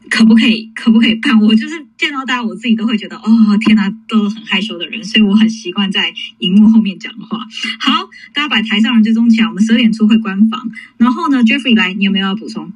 [0.09, 0.71] 可不可以？
[0.75, 1.39] 可不可以办？
[1.41, 7.39] 我就是见到大家，我自己都会觉得，哦，天哪，都是很害羞的人，所以我很习惯在荧幕后面讲话。
[7.79, 10.69] 好，大家把台上人追踪起来，我们十二点出会关房。
[10.97, 12.71] 然后呢，Jeffrey 来，你有没有要补充？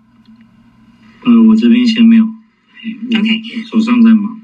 [1.24, 2.24] 呃，我这边先没有。
[2.24, 4.40] OK，手上在忙。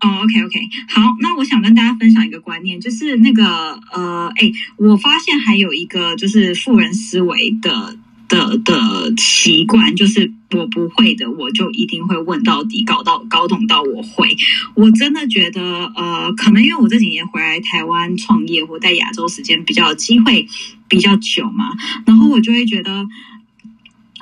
[0.00, 7.98] 哦，OK，OK，好，那我想跟大家分享一个观念，就是那个，呃，哎，我发现还有一个就是富人思维的。
[8.28, 14.36] 的的习惯就是我不会的，我就一定会问到底，搞到搞懂到我会。
[14.74, 15.62] 我真的觉得，
[15.94, 20.46] 呃，可能因为我这几年回来台湾创业，或在亚洲时间比较机会
[20.88, 21.66] 比较久嘛，
[22.04, 23.06] 然后我就会觉得，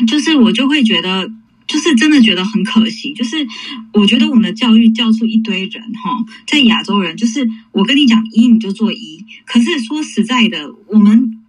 [0.06, 1.30] 就是我就会觉得，
[1.66, 3.14] 就是真的觉得很可惜。
[3.14, 3.46] 就是
[3.92, 11.40] 我觉得我们的教育教出一堆人哈，在亚洲人，就是我跟你讲一你就做一，可是说实在的，我们。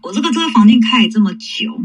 [0.00, 1.80] 我这个这个房间开这么久，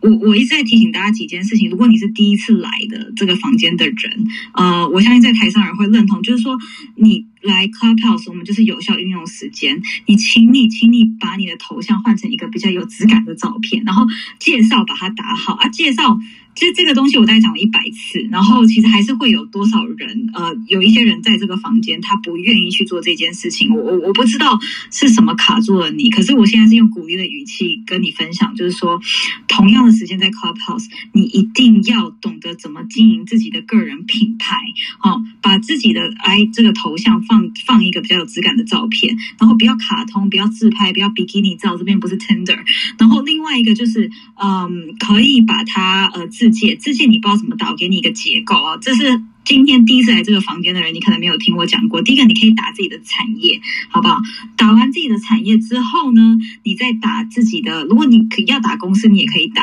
[0.00, 1.70] 我我一直在提醒大家几件事情。
[1.70, 6.58] 如果你是第一次来的这个房间的人，呃，我相信在台上人会认同，就是说
[6.96, 9.80] 你来 Clubhouse，我们就是有效运用时间。
[10.06, 14.06] 你请你请你把你的头像换成一个比较有质感的照片，然后
[14.38, 16.18] 介绍把它打好啊，介绍。
[16.54, 23.74] 其实这个东西我大概讲了一百次，然后其实还是会有多少人，呃，有一些人在这个房间，他不愿意去做这件事情。
[23.74, 24.58] 我我我不知道
[24.90, 29.00] 是什么卡住了你，可是我现在是用鼓励的语气跟你分享，就是说，
[29.48, 34.56] 同样的时间在 Clubhouse，你一定要懂得怎么经营自己的个人品牌，
[35.02, 42.58] 哦，把自己的哎这个头像放放一个比较有质感的照片，然后不要卡通，不要自拍，不要比基尼照，这边不是 Tender。
[42.96, 44.08] 然后另外一个就是，
[44.40, 46.28] 嗯，可以把它呃。
[46.34, 48.78] 自介，自介你不知道怎么导，给你一个结构啊。
[48.80, 52.00] 这是今天第一次来这个房间的人，你可能没有听我讲过。
[52.00, 54.18] 第一个，你可以打自己的产业，好不好？
[54.56, 57.84] 打完自己的产业之后呢，你再打自己的。
[57.84, 59.62] 如果你可要打公司，你也可以打。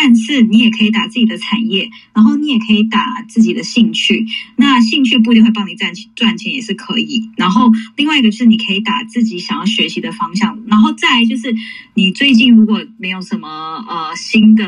[0.00, 4.24] 但是你也可以打自己的产业，然后你也可以打自己的兴趣。
[4.54, 7.28] 那兴趣不一定会帮你赚赚钱，也是可以。
[7.36, 11.52] 然后另外一个就是你可以打自己想要学习的方向，然后再就是
[11.94, 13.48] 你最近如果没有什么
[13.88, 14.64] 呃新的，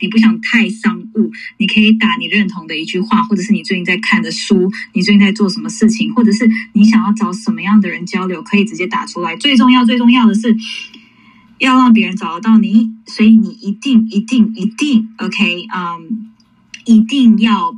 [0.00, 9.34] 你不想太商务，你可以打你认同的一句话，或者是你最近在看的书，你最近在做什么事情，或者是你想要找什么样的人交流，可以直接打出来。
[9.36, 10.54] 最重要最重要的是。
[11.58, 16.30] 要让别人找得到你，所以你一定一定一定，OK，嗯，
[16.84, 17.74] 一定要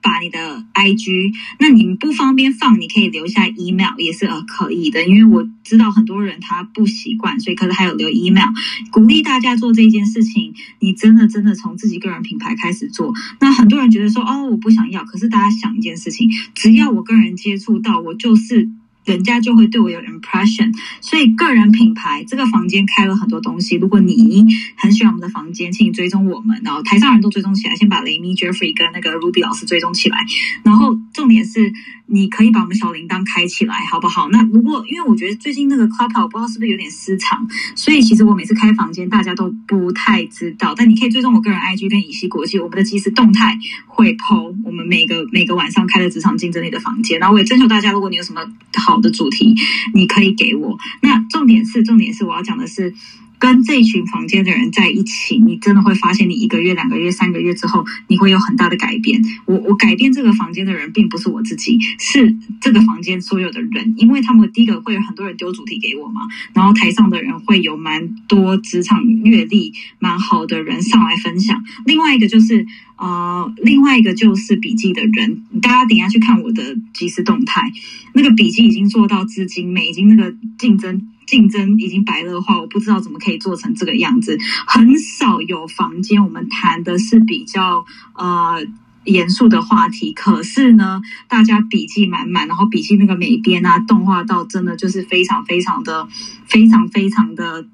[0.00, 8.46] 把你的 IG，那你不方便放，你可以留下 email 也是呃可以的，因为我知道很多人他不习惯，所以可是还有留 email，
[8.92, 10.54] 鼓励大家做这件事情。
[10.78, 18.68] 你真的真的从自己个人品牌开始做，那很多人觉得说哦我不想要，可是大家想一件事情，只要我跟人接触到，我就是。
[19.06, 23.76] 人家就会对我有 impression，所以个人品牌这个房间开了很多东西。
[23.76, 24.44] 如果你
[24.76, 30.18] 很喜欢我们的房间，请你追踪我们，然后台上人都追踪起来，先把雷米、Jeffrey 跟那个 Ruby 老师追踪起来，
[30.62, 31.72] 然后重点是。
[32.08, 34.28] 你可以把我们小铃铛开起来，好不好？
[34.28, 37.44] 那如果因为我觉得最近那个 Club 我不知道是不是有点失常，
[37.74, 40.72] 所以其实我每次开房间大家都不太知道。
[40.76, 47.18] 但你可以追踪我个人 IG 跟乙烯国际，我们的即时动态会 PO 我们每个每个晚上开的职场竞争力的房间。
[47.18, 48.40] 然后我也征求大家，如果你有什么
[48.76, 49.54] 好的主题，
[49.94, 50.76] 你可以给我。
[51.02, 52.94] 那重点是，重点是我要讲的是。
[53.38, 59.22] 跟这群房间的人在一起，你真的会发现，你一个月、两个月、三个月之后，你会有很大的改变。
[59.44, 66.22] 我我改变这个房间的人，并不是我自己，是这个房间所有的人，因为他们第一个会有很多人丢主题给我嘛，
[66.54, 71.62] 然后台上的人会有蛮多职场阅历蛮好的人上来分享。
[71.84, 72.66] 另外一个就是
[72.96, 77.70] 呃，另外一个就是笔记的人，大家等下去看我的即时动态，
[78.14, 81.08] 那个笔记已经做到资金美，已经那个竞争。
[81.26, 84.38] 竞争已经白热化，我不知道怎么可以做成这个样子。
[84.66, 88.64] 很少有房间，我们谈的是比较呃
[89.04, 96.08] 严肃的话题，可是呢，大家笔记满满，然后笔记那个美编啊，动画到真的就是非常非常的
[96.46, 97.66] 非常非常的。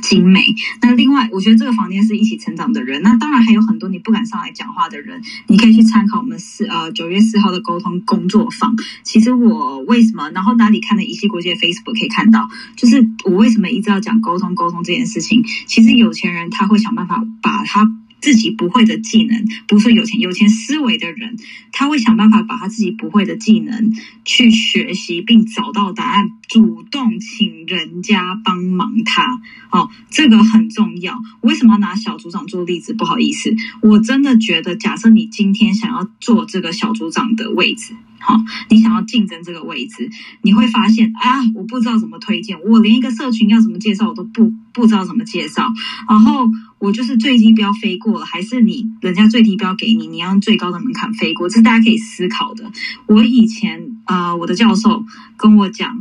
[0.00, 0.44] 精美。
[0.80, 3.02] 那另外，我觉得这个房间是一起成长的人。
[3.02, 8.74] 那当然还有很多你不敢上来讲话的人，你可以去参考我们四呃九月四号的沟通工作坊。
[9.02, 15.44] 其实我为什么，然后哪里看的一系国际的 Facebook 可以看到，就是我为什么一直要讲沟通沟通这件事情。
[15.66, 17.90] 其实有钱人他会想办法把他。
[18.22, 21.36] 自己不会的技能，不是有钱有钱思维的人，
[21.72, 23.92] 他会想办法把他自己不会的技能
[24.24, 29.40] 去学习，并找到答案，主动请人家帮忙他。
[29.70, 31.18] 哦，这个很重要。
[31.40, 32.94] 为什么要拿小组长做例子？
[32.94, 37.94] 不好意思，我真的觉得，假设你今天想要做这个小组长的位置。
[38.24, 38.36] 好，
[38.70, 40.08] 你想要竞争这个位置，
[40.42, 45.66] 你会发现啊，我不知道怎么推荐，我连一个社群要怎么介绍我都不不知道怎么介绍。
[46.08, 46.48] 然后
[46.82, 52.64] 我就是最低标飞过了，还是你人家最低标给你，你要最高的门槛飞过，这是大家可以思考的。
[53.06, 55.04] 我以前啊，我的教授
[55.36, 55.96] 跟我讲。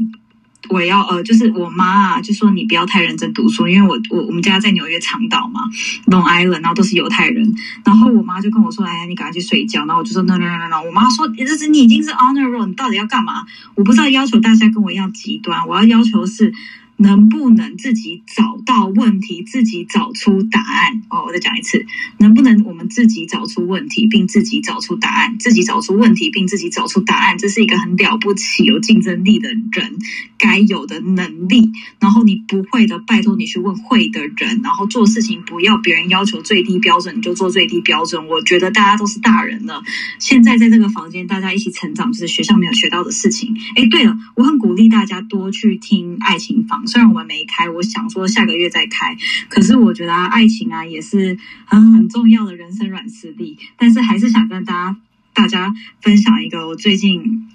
[0.69, 5.59] 我要呃，就是我妈啊，就说你不要太认真读书，因为我我我们家在纽约长岛嘛
[6.05, 7.53] ，Long Island，然后都是犹太人，
[7.83, 13.43] 然后我妈就跟我说，哎，你赶快去睡觉，然后我就说，no no no no，no 我妈说，这是你已经是 honor roll，你到底要干嘛？
[13.75, 16.53] 我不知道要求大家跟我一样极端，我要要求是。
[17.01, 21.01] 能不能自己找到问题，自己找出答案？
[21.09, 21.83] 哦，我再讲一次，
[22.19, 25.39] 能不能我们自己找出问题，并自己找出答案？
[25.39, 29.97] 自己找出问题，并自己找出答案，这是一个很了不起、有竞争力的人
[30.37, 31.71] 该有的能力。
[31.99, 34.61] 然后你不会的，拜托你去问会的人。
[34.63, 38.27] 然后做事情不要别人要求最低标准，你就做最低标准。
[38.27, 39.81] 我觉得大家都是大人了，
[40.19, 43.55] 现在在这个房间，大家一起成长，就是学校没有学到的事情。
[43.75, 46.85] 哎，对了，我很鼓励大家多去听爱情房。
[46.91, 49.15] 虽然我们没开，我想说下个月再开。
[49.47, 53.57] 可是我觉得爱情啊，也是很很重要的人生软实力。
[53.77, 54.97] 但是还是想跟大家
[55.33, 57.47] 大家分享一个我最近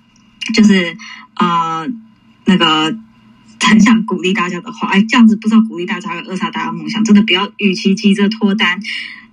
[0.54, 0.96] 就是
[1.34, 1.86] 呃
[2.46, 2.98] 那个
[3.60, 4.88] 很想鼓励大家的话。
[4.88, 7.52] 哎，这样子不知道鼓励大家扼杀大家梦想，真的不要。
[7.58, 8.80] 与其急着脱单，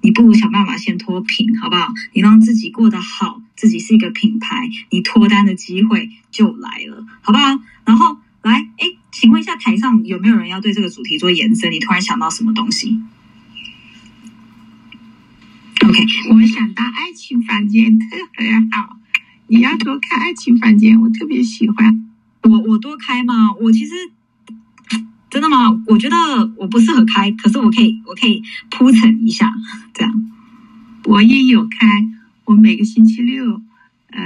[0.02, 1.94] 你不如想办法先脱贫，好不好？
[2.12, 7.58] 你让自己过得好，自己是一个品牌，你脱单的机会就来了，好不好？
[7.86, 8.98] 然后来，哎。
[9.14, 11.72] 请问一下，台上有没有人要对这个主题做延伸？
[11.72, 13.00] 你突然想到什么东西
[15.86, 16.00] ？OK，
[16.32, 18.98] 我想到爱情房间特别 好，
[19.48, 22.10] 你要多开爱情房间，我特别喜欢。
[22.42, 23.54] 我我多开吗？
[23.62, 23.94] 我其实
[25.30, 25.80] 真的吗？
[25.86, 26.18] 我觉得
[26.58, 28.42] 我不适合开，可是我可以我可以
[28.72, 29.54] 铺陈一下，
[29.94, 30.32] 这样。
[31.06, 32.10] 我也有开，
[32.46, 33.62] 我每个星期六
[34.10, 34.20] 呃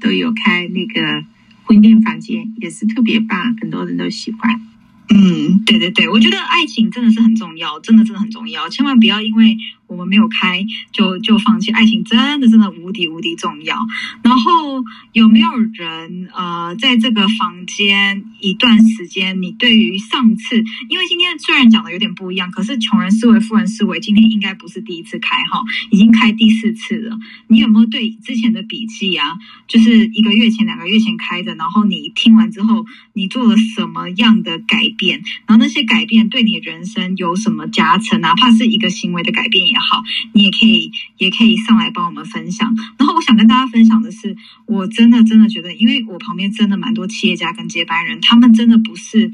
[0.00, 1.24] 都有开那个。
[1.70, 4.60] 婚恋房间也是特别棒，很多人都喜欢。
[5.08, 9.56] 嗯，对对对，我觉得爱情真的是很重要，真的真的很重要，千万不要因为
[9.90, 10.10] 我们。
[10.10, 11.70] 没有开就就放弃。
[11.70, 13.76] 爱情真的真的无敌无敌重要。
[14.24, 14.82] 然后
[15.12, 25.62] 有没有人呃，在这个房间一段时间，你对于上次，因为今天虽然讲的有点不一样，可是穷人思维、富人思维今天应该不是第一次开哈，
[25.92, 27.16] 已经开第四次了。
[27.46, 29.38] 你有没有对之前的笔记啊，
[29.68, 35.22] 就是一个月前、两个月前开的，然后你听完之后，你做了什么样的改变？
[35.46, 38.20] 然后那些改变对你人生有什么加成？
[38.20, 40.02] 哪怕是一个行为的改变也好，
[40.32, 42.74] 你也可以也可以上来帮我们分享。
[42.98, 49.32] 然后我想跟大家分享的是，我真的真的觉得，因为我旁边真的蛮多企业家跟接班人，他们真的不是，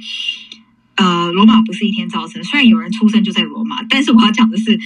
[0.94, 2.42] 呃，罗马不是一天造成。
[2.44, 4.80] 虽然有人出生就在罗马，但是我要讲的是。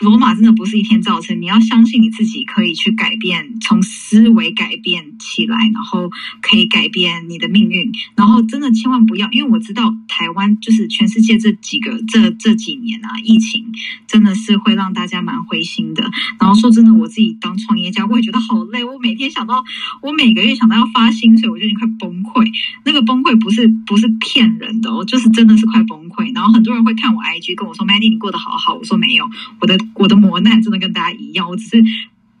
[0.00, 7.92] 罗马真的不是一天造成，你要相信你自己可以去改变，从思维改变起来，然后可以改变你的命运。
[8.16, 13.66] 然后真的千万不要，因为我知道台湾就是全世界这几个这这几年啊，疫情
[14.06, 16.10] 真的是会让大家蛮灰心的。
[16.38, 18.82] 然后说真的，我自己当创业家，我也觉得好累。
[18.82, 19.62] 我每天想到，
[20.00, 22.50] 我每个月想到要发薪水，我就已经快崩溃。
[22.86, 26.34] 那个崩溃不是不是骗人的哦，就是真的是快崩溃。
[26.34, 29.28] 然后很多人会看我 IG 跟我说：“Mandy，你过得好好。”我说：“没有，
[29.60, 31.82] 我的。”我的磨难真的跟大家一样，我只是。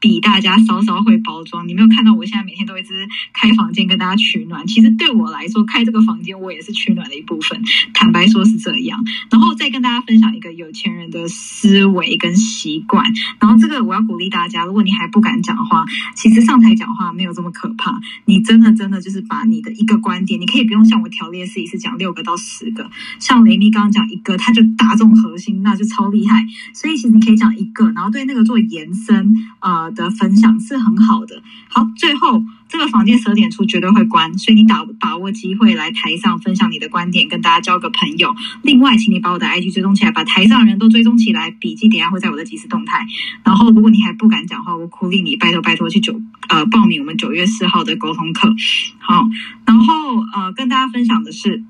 [0.00, 4.66] 比大家稍稍会包装，你没有看到我现在每天都一直开房间跟大家取暖。
[4.66, 7.62] 其实对我来说，开这个房间我也是取暖的一部分。
[7.92, 8.98] 坦白说是这样，
[9.30, 13.04] 然后再跟大家分享一个有钱人的思维跟习惯。
[13.38, 15.84] 然后这个我要鼓励大家，如果你还不敢讲话，
[16.14, 18.00] 其实上台讲话没有这么可怕。
[18.24, 26.42] 你真的真的就是把你的一个观点，你可以不用像我条列式一次讲六个到十个，像雷米刚刚讲一个，他就打中核心，那就超厉害。
[26.72, 29.89] 所以其实你可以讲一个，然后对那个做延伸啊。
[29.90, 31.42] 的分享是很好的。
[31.68, 38.34] 好，最后这个房间十二点出绝对会关，所以你打把握机会来台上分享你的观点，跟大家交个朋友。
[38.62, 41.50] 另外，请你把我的 IG 追踪起来，把台上的人都追踪起来。
[41.50, 43.04] 笔记等下会在我的即时动态。
[43.44, 48.54] 然后，如果你还不敢讲话，我鼓励你拜托拜托去九呃报名我们九月四号的沟通课。
[48.98, 49.26] 好，
[49.64, 51.64] 然后呃跟大家分享的是。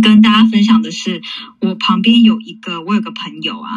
[0.00, 1.20] 跟大家分享的是，
[1.60, 3.70] 我旁边有一个，我有个朋友啊，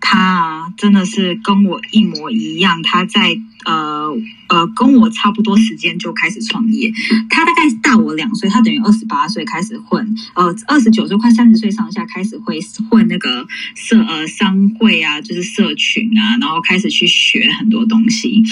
[0.00, 3.36] 他真的是跟我一模一样，他在
[3.68, 4.16] 呃。
[4.48, 6.90] 呃，跟我差不多时间就开始创业，
[7.28, 12.58] 他大概大我两岁，他等于二十八岁开始混，呃，二十九岁快三十岁上下开始会
[12.88, 18.42] 混那个社呃商会啊，就是社群啊，然后开始去学很多东西。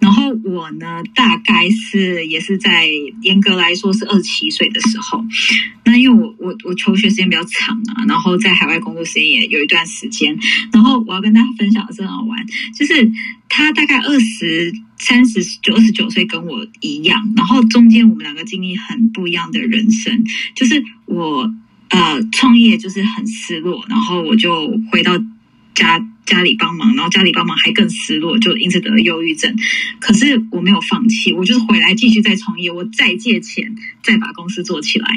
[0.00, 2.86] 然后我呢，大概是也是在
[3.22, 5.24] 严格来说是二十七岁的时候，
[5.86, 10.38] 那因为我我我求学时间比较长啊，然后在海外工作时间也有一段时间，
[10.70, 12.38] 然后我要跟大家分享的是很好玩，
[12.78, 13.10] 就是
[13.48, 14.72] 他大概二十。
[15.00, 20.24] 三十九、二十九岁跟我一样，然后中间我们两个经历很不一样的人生。
[20.56, 21.48] 就是我
[21.90, 25.16] 呃创业就是很失落，然后我就回到
[25.74, 29.54] 家家里帮忙，然后家里帮忙还更失落，就因此得了忧郁症。
[30.00, 35.08] 可是我没有放弃，我就是回来继续再创业，我再借钱再把公司做起来。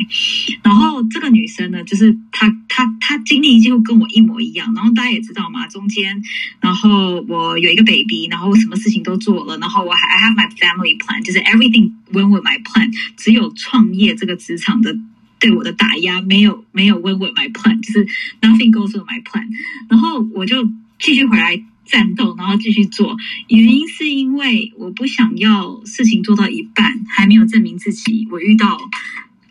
[0.64, 4.74] 然后这个女生呢，就是她她她经历几乎跟我一模一样。
[4.74, 6.22] 然后大家也知道嘛，中间
[6.60, 14.96] 然后我有一个 baby，然后我什么事情都做了，然后我还 I have my family plan，就是 everything went with my plan，只有创业这个职场的。
[15.42, 18.06] 对我的打压没有没有问问 my plan，就是
[18.42, 19.48] nothing goes with my plan。
[19.90, 20.70] 然后我就
[21.00, 23.18] 继续回来战斗，然后继续做。
[23.50, 28.80] 原因是因为我不想要事情做到一半还没有证明自己，我遇到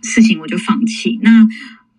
[0.02, 1.18] 事情我就放弃。
[1.22, 1.48] 那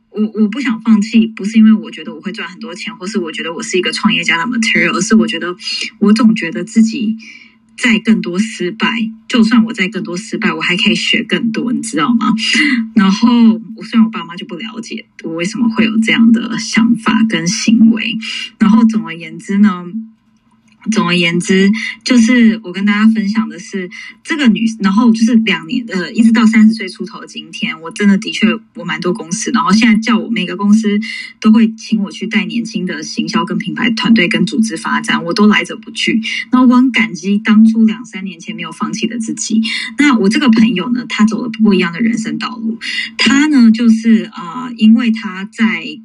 [0.10, 5.56] 我我不想放弃，不是因为我觉得我会赚很多钱，或是我觉得我是一个创业家的 material，而是我觉得
[6.00, 7.18] 我总觉得自己。
[7.82, 8.88] 再更多失败，
[9.28, 12.32] 就算我再更多失败，我还可以学更多，你知道吗？
[12.94, 13.28] 然后，
[13.76, 18.16] 我虽然我爸妈就不了解我为什么会有这样的想法跟行为，
[18.60, 19.86] 然后总而言之呢。
[20.92, 21.70] 总而言之，
[22.04, 23.90] 就是我跟大家分享的是
[24.24, 31.00] 这个女，然后就是两年呃，一直到三十岁出头的今天，我真的的确我蛮多公司，然后现在叫我每个公司
[31.40, 36.22] 都会请我去带年轻的行销跟品牌团队跟组织发展，我都来者不拒。
[36.52, 39.62] 那我很感激当初两三年前没有放弃的自己。
[39.98, 42.80] 那我这个朋友呢，他走了不一样的人生道路，
[43.18, 46.00] 他呢就是啊，因为他在。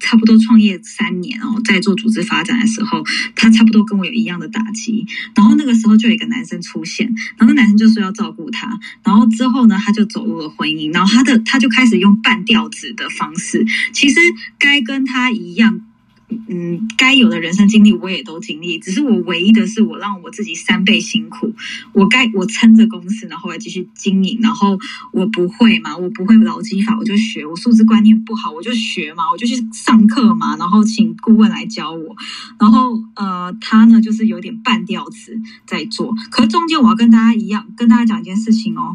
[0.00, 3.04] 差不多创业三年哦，在做组织发展的时候，
[3.34, 5.06] 他差不多跟我有一样的打击。
[5.34, 8.78] 然后那个时候就有一个男生出现，然后那男生就说要照顾他。
[9.02, 10.92] 然后之后呢，他就走入了婚姻。
[10.92, 14.20] 然后他的他就开始用半吊子的方式，其实
[14.58, 15.80] 该跟他一样。
[16.30, 21.54] 嗯，该有的人生经历我也都经历，只是我唯一的是我让我自己三倍辛苦。
[21.92, 24.78] 我该我撑着公司，然后来继续经营，然后
[25.12, 32.14] 我不会嘛，我不会劳基法，我就学；我数字观念不好，我就学嘛，我就去上课嘛，然后请顾问来教我。
[32.60, 38.94] 然后呃，他呢就是有点半吊子在做，可是中间我要跟大家一样，跟大家讲一件事情哦，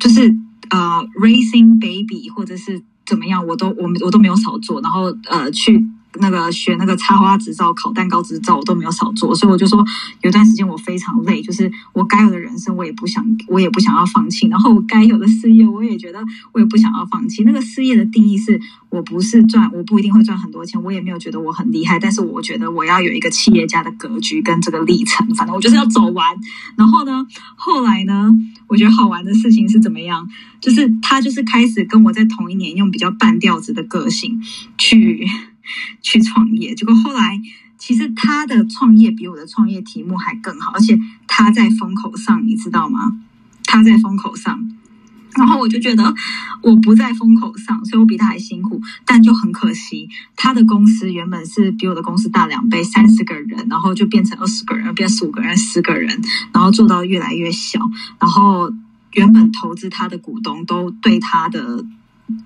[0.00, 0.34] 就是
[0.70, 5.86] 呃，raising baby 或者是怎么样，我都我我都没有少做，然后呃去。
[6.20, 9.84] 那个学那个插花执照、烤蛋糕执照，我都没有少做，所以我就说
[10.22, 17.44] 有段时间我非常累，就是我该有的人生我也不想，我也不想要放弃，然后我该有的事业我也觉得我也不想要放弃。
[17.44, 18.60] 那个事业的定义是
[18.90, 26.34] 我不是赚，我不一定会赚很多钱，我也没有觉得我很厉害，但是我觉得我要有一个企业家的格局跟这个历程，反正我就是要走完。
[26.76, 28.32] 然后呢，后来呢，
[28.66, 30.28] 我觉得好玩的事情是怎么样？
[30.60, 34.40] 就是他就是开始跟我在同一年用比较半吊子的个性
[34.78, 35.26] 去。
[36.02, 37.40] 去创业，结果后来
[37.78, 43.20] 其实他的创业比我的创业题目还更好，而且他在风口上，你知道吗？
[43.64, 44.70] 他在风口上，
[45.34, 46.14] 然后我就觉得
[46.62, 56.20] 我不在风口上，所以我比他还辛苦，但就很可惜，他的公司原本是比我的公司大两倍，三十个人，然后就变成二十个人，变十五个人，十个人，
[56.52, 57.80] 然后做到越来越小，
[58.18, 58.72] 然后
[59.12, 61.84] 原本投资他的股东都对他的。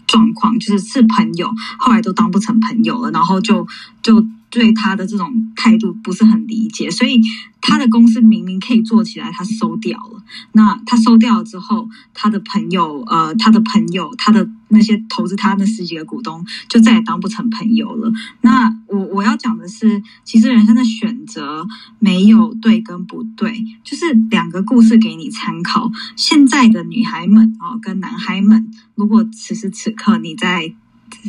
[0.06, 3.66] 状况就是是朋友，后来都当不成朋友了，然后就
[4.02, 7.20] 就对他的这种态度不是很理解，所以
[7.60, 10.22] 他的公司明明可以做起来，他收掉了。
[10.52, 18.12] 那他收掉了之后，他的朋友呃，他的朋友，他的那些投资他那十几个股东，就再也当不成朋友了。
[18.40, 21.66] 那我我要讲的是，其实人生的选择
[21.98, 25.92] 没有对跟不对，就是两个故事给你参考。
[26.16, 30.74] 现在的女孩们啊，跟男孩们，如果此时此刻你在。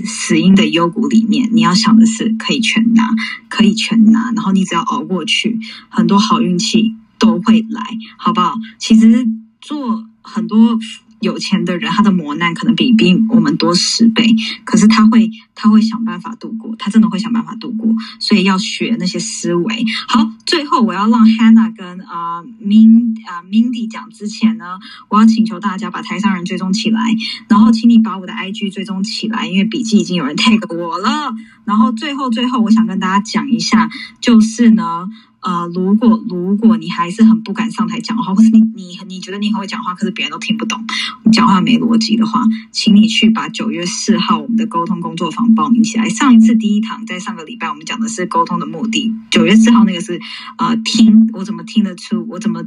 [0.06, 3.10] 死因的幽谷里面，你要想的是可以全拿，
[3.50, 5.60] 可以全拿，然后你只要熬过去，
[5.90, 7.82] 很多好运气都会来，
[8.18, 8.56] 好不好？
[8.78, 9.28] 其实
[9.60, 10.80] 做很多。
[11.22, 14.36] 有钱的人，他的磨难可能比比我们多十倍，
[14.66, 19.86] 可是他会他会想办法度过，他真的会想办法度过，所以要学那些思维。
[20.08, 24.80] 好，最后我要让 Hannah 跟啊 Min 啊 Mindy 讲之前呢，
[25.10, 27.00] 我要请求大家把台上人追踪起来，
[27.48, 31.34] 然后请你把我的 IG 追踪起来，因为笔记已经有人 tag 我了。
[31.64, 33.90] 然后最后最后，我想跟大家讲一下，
[34.20, 35.08] 就是呢。
[35.42, 40.86] 呃，如果如果你还是很不敢上台讲话，或是你你你觉得你很会讲话，可是别人都听不懂，
[41.34, 46.08] 讲话没逻辑的话，请你去把九月四号我们的沟通工作坊报名起来。
[46.10, 49.12] 上一次第一堂在上个礼拜，我们讲的是沟通的目的。
[49.32, 50.22] 九月四号那个是
[50.58, 52.64] 呃听我怎么听得出，我怎么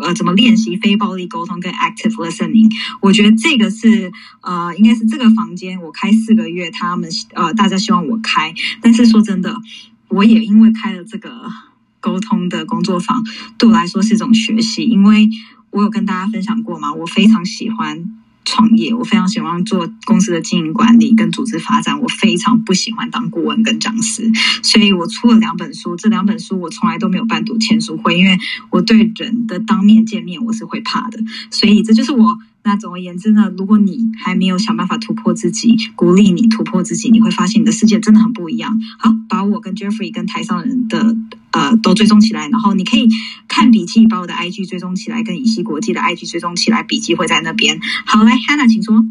[0.00, 2.72] 呃怎么练习非暴力沟通跟 active listening。
[3.02, 4.10] 我觉得这个是
[4.40, 9.54] 呃应该是这个房间我开四个月，他们呃大家希望我开，但是说真的，
[10.08, 11.52] 我也因为开了这个。
[12.04, 13.24] 沟通的工作坊
[13.56, 15.30] 对我来说是一种学习，因为
[15.70, 18.04] 我有跟大家分享过嘛，我非常喜欢
[18.44, 24.30] 创业，我非常喜欢做公司的经营管理跟组织发展，我非常不喜欢当顾问跟讲师，
[24.62, 31.18] 所以我出了两本书，这两本书我从来都没有办读签书会，因为我对人的当面见面我是会怕的，
[31.50, 32.38] 所以这就是我。
[32.64, 38.80] 那总而言之呢，如果你还没有想办法突破自己，鼓励你突破自己，你会发现你的世界真的很不一样。
[38.98, 41.14] 好，把我跟 Jeffrey 跟台上人的
[41.50, 43.06] 呃都追踪起来，然后你可以
[43.48, 47.78] 看笔记，把我的 IG 追踪起来，跟乙烯国际的 IG 追踪起来，笔记会在那边。
[48.06, 49.04] 好，来 Hannah，请说。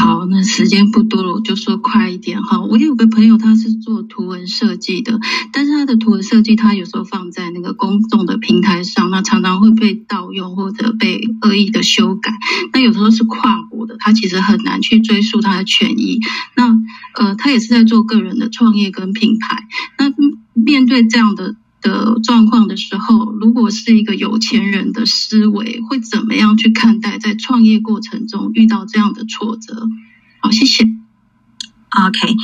[0.00, 2.60] 好，那时间不多了，我就说快一点哈。
[2.60, 5.18] 我有个朋友，他是做图文设计的，
[5.52, 12.32] 但是他的图文设计，他有时候放在那个公众的平台上，那常常会被盗用或者被恶意的修改。
[12.72, 16.20] 那有时候是跨国的，他其实很难去追溯他的权益。
[16.54, 16.78] 那
[17.14, 19.66] 呃，他也是在做个人的创业跟品牌。
[19.98, 20.14] 那
[20.54, 21.56] 面对这样的。
[21.80, 29.88] 的状况的时候，如果是一个有钱人的思维，会怎么样去看待在创业过程中遇到这样的挫折？
[30.40, 30.84] 好，谢谢。
[31.90, 32.34] OK，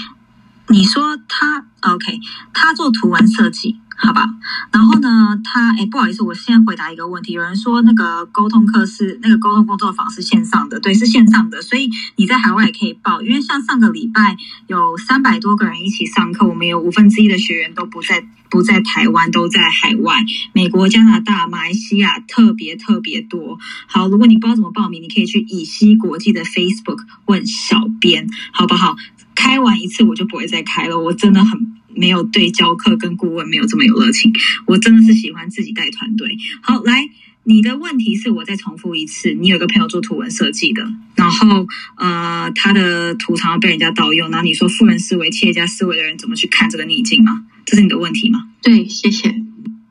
[0.68, 2.18] 你说他 OK，
[2.52, 3.80] 他做图文设计。
[3.96, 4.26] 好吧，
[4.72, 7.32] 然后呢，他哎，不好意思，我先回答一个问题。
[7.32, 13.22] 有人说那个沟通课是那个沟通工作坊是线上的，对，是线上的，所以你在海外也可以报。
[13.22, 14.36] 因为像上个礼拜
[14.66, 23.58] 有三百多个人一起上课，我们有五分之一的学员都不在不在台湾，都在海外，美国、加拿大、马来西亚特别特别多。
[23.86, 28.96] 好，如果你不知道怎么报名，你可以去以西国际的 Facebook 问小编，好不好？
[29.34, 31.74] 开完一次我就不会再开了，我真的很。
[31.96, 34.32] 没有对教课跟顾问没有这么有热情，
[34.66, 36.36] 我真的是喜欢自己带团队。
[36.60, 37.08] 好，来
[37.44, 47.44] 你的问题是我再重复一次，你有个朋友做图文设计的，然后呃，他的图常常被人家盗用，然后你说富人思维、企业家思维的人怎么去看这个逆境吗？
[47.64, 48.48] 这是你的问题吗？
[48.60, 49.28] 对，谢谢。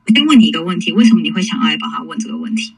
[0.06, 2.74] 我先问你一个问题：为什么你会想要来帮他问这个问题？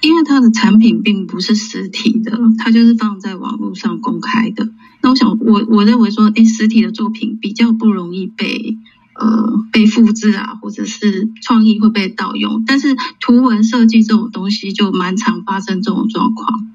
[0.00, 4.70] 因为他的产品并不是实体的，他就是放在网络上公开的。
[5.02, 8.76] 那我想，我我认为说，哎，实体的作品比较不容易被。
[9.20, 16.68] 呃，被复制啊，或者是创意会被盗用，但是图文设计这种东西就蛮常发生这种状况。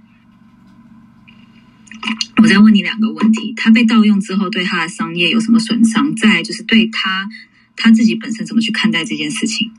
[2.42, 6.14] 我再问你两个问题：他被盗用之后，对他的商业有什么损伤？
[6.18, 7.30] 再就是对他
[7.78, 9.72] 他自己本身怎么去看待这件事情？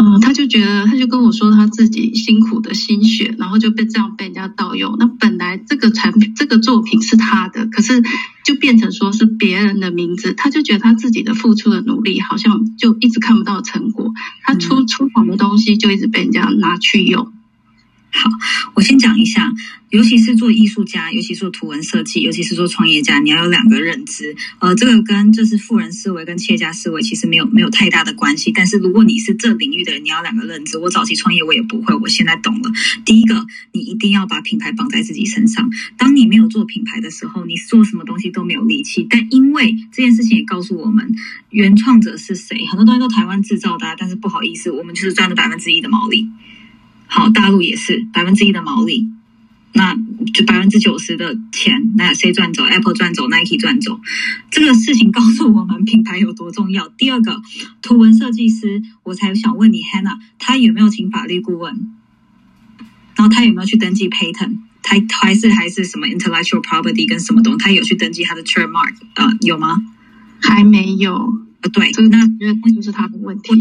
[0.00, 4.94] 嗯，他就觉得，他就跟我说他自己辛苦的心血，然后就被这样被人家盗用。
[4.96, 8.00] 那本来这个产品、这个作品是他的，可是
[8.44, 14.12] 就变成说是别人的名字，他就觉得他自己的付出的努力好像就一直看不到成果，
[14.44, 17.32] 他出出好的东西就一直被人家拿去用。
[18.10, 18.30] 好，
[18.74, 19.52] 我先讲一下，
[19.90, 24.34] 尤其是做艺术家，尤其是做图文设计，尤其是做创业家，你要有两个认知。
[24.60, 28.50] 呃，这个跟就是富人思维跟企业家思维其实没有没有太大的关系。
[28.50, 30.78] 但是如果你是这领域的人，你要两个认知。
[30.78, 32.72] 我早期创业我也不会，我现在懂了。
[33.04, 35.70] 第一个，你一定要把品牌绑在自己身上。
[35.98, 39.06] 当你没有做品牌的时候，你做什么东西都没有力气。
[39.08, 41.14] 但因为这件事情也告诉我们，
[41.50, 46.26] 原创者是谁，很多东西都台湾制造的，但是不好意思，我们就是赚了百分之一的毛利。
[47.08, 49.08] 好，大陆也是百分之一的毛利，
[49.72, 49.96] 那
[50.34, 53.98] 就百分之九十的钱，那谁赚走？Apple 赚走，Nike 赚走。
[54.50, 56.88] 这个事情告诉我们品牌有多重要。
[56.88, 57.40] 第二个，
[57.82, 61.90] 图文设计师，我才想问你，Hannah，他有没有请法律顾问？
[63.16, 64.58] 然后他有没有去登记 patent？
[64.82, 67.58] 他还是还是什么 intellectual property 跟什么东西？
[67.58, 68.94] 他有去登记他的 trademark？
[69.14, 69.76] 呃，有吗？
[70.40, 71.14] 还没有。
[71.60, 73.52] 呃，对，那就是他的问题。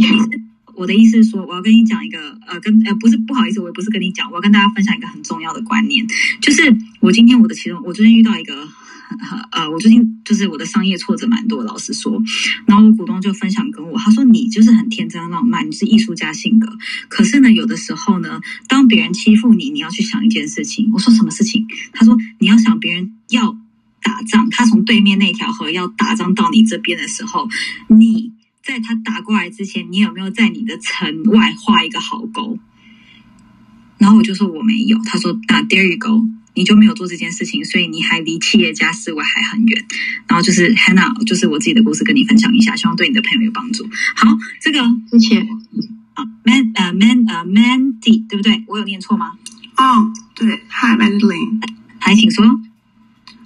[0.77, 6.05] 我的意思是说，我要跟你讲一个，呃，跟呃不是不好意思，我也不是跟你讲，我要跟大家分享一个很重要的观念，
[6.39, 8.53] 就是我今天我的其中，我最近遇到一个，
[9.51, 12.21] 呃，我最近就是我的商业挫折蛮多，老实说，
[12.67, 16.71] 然后我股东就分享跟我，他说你就是很天真浪漫，你是艺术家性格，
[17.09, 21.65] 可是呢，有的时候呢，当别人欺负你，你要去想一件事情，我说什么事情？
[21.91, 23.57] 他说你要想别人要
[24.03, 27.49] 打仗，他从对面那条河要打仗到你这边的时候，
[27.87, 28.36] 你。
[28.67, 32.59] 在他打过来之前，你有没有在你的城外画一个壕沟？
[33.97, 34.99] 然后我就说我没有。
[35.05, 39.85] 他说那 There you go，你就没有做这件事情，所以你还离企业家思维还很远。
[40.27, 43.87] 然后就是 Hannah，就是我自己的故事跟你分享一下，希望对你的朋友有帮助。
[44.17, 44.81] 好，这个
[45.17, 45.47] 谢谢
[46.15, 48.65] 啊，Man 呃 Man 呃 Mandy 对不对？
[48.67, 49.31] 我有念错吗？
[49.77, 51.61] 哦，对，Hi Mandy，
[51.99, 52.45] 还请说。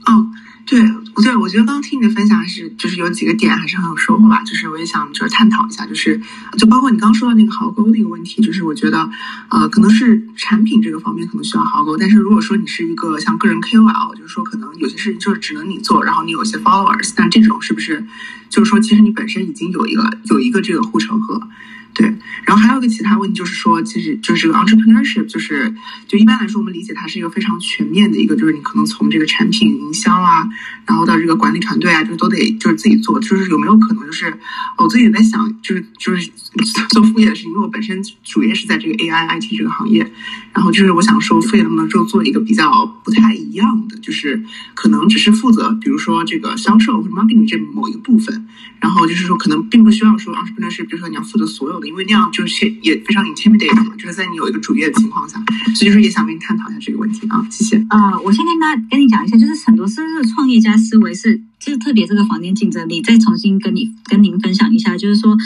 [0.07, 0.31] 哦。
[0.71, 0.81] 对，
[1.13, 4.41] 不对，我觉得刚刚听你的分享是，就是有几个点还是很有收获吧。
[4.43, 6.17] 就是我也想就是探讨一下，就是
[6.57, 9.09] 就包括你刚说到那个壕沟的一个问题，就是我觉得，
[9.49, 18.05] 呃，可能是产品这个方面可能需要壕沟，但是如果说你是一个像个人 KOL，就是说可能有些事情就是只能你做，然后你有些 followers，但这种是不是
[18.49, 21.49] 就是说其实你本身已经有一个有一个这个护城河？
[21.93, 22.07] 对，
[22.45, 25.73] 然后还有一个其他问题，就是说，其实就是这个 entrepreneurship，就是
[26.07, 30.47] 就一般来说，我们理解它是一个非常全面的一个，就是你可能从这个产品营销啊，
[30.91, 33.17] 然后到这个管理团队啊，就都得就是自己做。
[33.21, 34.33] 就是有没有可能，就是
[34.77, 36.29] 我自己也在想，就是就是
[36.91, 40.11] 做副业的事情，因为我本身主业是在这个 AI IT 这个行业，
[40.51, 44.43] 然后就是我想说，副业能不能就做一个比较不太一样的，就是
[44.73, 48.45] 可能只是负责，比如说这个销售或者 marketing 这某一个部分，
[48.81, 51.87] 然后就是说可能并不需要说 entrepreneurship，比如说你要负责所有的。
[51.87, 55.37] 因为那样就是也非常 intimidating 嘛，就是在你有一个主业的情况下，
[55.75, 57.77] 所以就是也想跟你探讨一下这个问题啊，谢谢。
[57.89, 65.37] 啊，我先跟大跟你讲一下，就是很多是不是创业家思维是，就是特别这个房间竞争力，再重新跟你跟您分享一下，就是说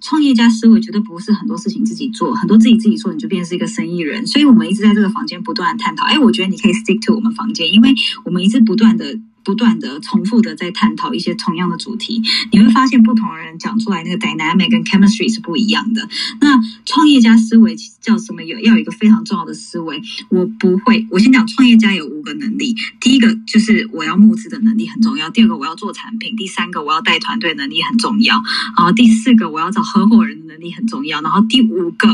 [0.00, 6.06] 创业家思维绝对不是很多事情自己做，很多自己自己做你就变成是一个生意人，所以我们一直在这个房间不断探讨。
[6.06, 7.92] 哎，我觉得你可以 stick to 我们房间，因为
[8.24, 9.18] 我们一直不断的。
[9.44, 16.08] 不断的重复的在探讨一些同样的主题，你会发现不同的人讲出来那个 dynamic 跟 chemistry 是不一样的。
[16.40, 18.42] 那创业家思维叫什么？
[18.44, 20.00] 有要有一个非常重要的思维。
[20.28, 22.74] 我不会，我先讲创业家有五个能力。
[23.00, 25.28] 第一个就是我要募资的能力很重要。
[25.30, 26.36] 第二个我要做产品。
[26.36, 28.36] 第三个我要带团队能力很重要。
[28.76, 31.20] 然后第四个我要找合伙人的能力很重要。
[31.20, 32.08] 然后第五个，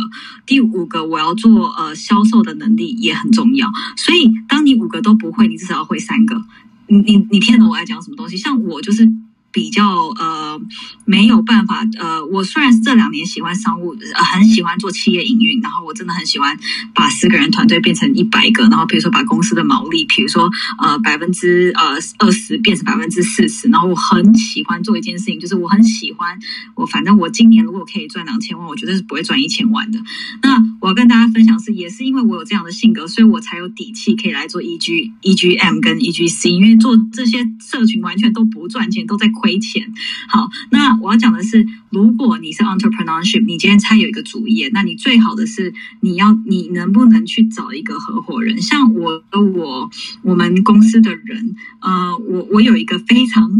[0.46, 3.68] 第五个我要做呃销售的能力也很重要。
[3.96, 6.44] 所以当你五个都不会，你至少要会三个。
[6.90, 8.36] 你你你听得懂我在讲什么东西？
[8.36, 9.08] 像我就是
[9.52, 9.84] 比较
[10.18, 10.60] 呃
[11.04, 16.56] 没有办法呃，我虽然是这两年喜欢商务，呃很喜欢做企业营运，然后我真的很喜欢
[16.94, 20.48] 把十个人团队变成一百个，然后比如说把公司的毛利，比如说
[20.78, 26.38] 呃百分之呃二十变成百分之四十，然后我很喜欢做一件事情，就是我很喜欢
[26.76, 29.98] 我反正我今年如果可以赚两千万，我绝对是不会赚一千万的。
[30.42, 39.28] 那我要跟大家分享是，也是因为我有这样的性格，所以我才有底气可以来做 E G E G M 跟 E G C，因为做这些社群完全都不赚钱，都在。
[39.40, 39.92] 亏钱，
[40.28, 48.60] 好，那我要讲的是，如果你是 entrepreneurship，你今天才有一个主业，那你最好的是你要你能不能去找一个合伙人？
[48.60, 49.90] 像我我
[50.22, 53.50] 我们公司的人，呃，我我有一个非常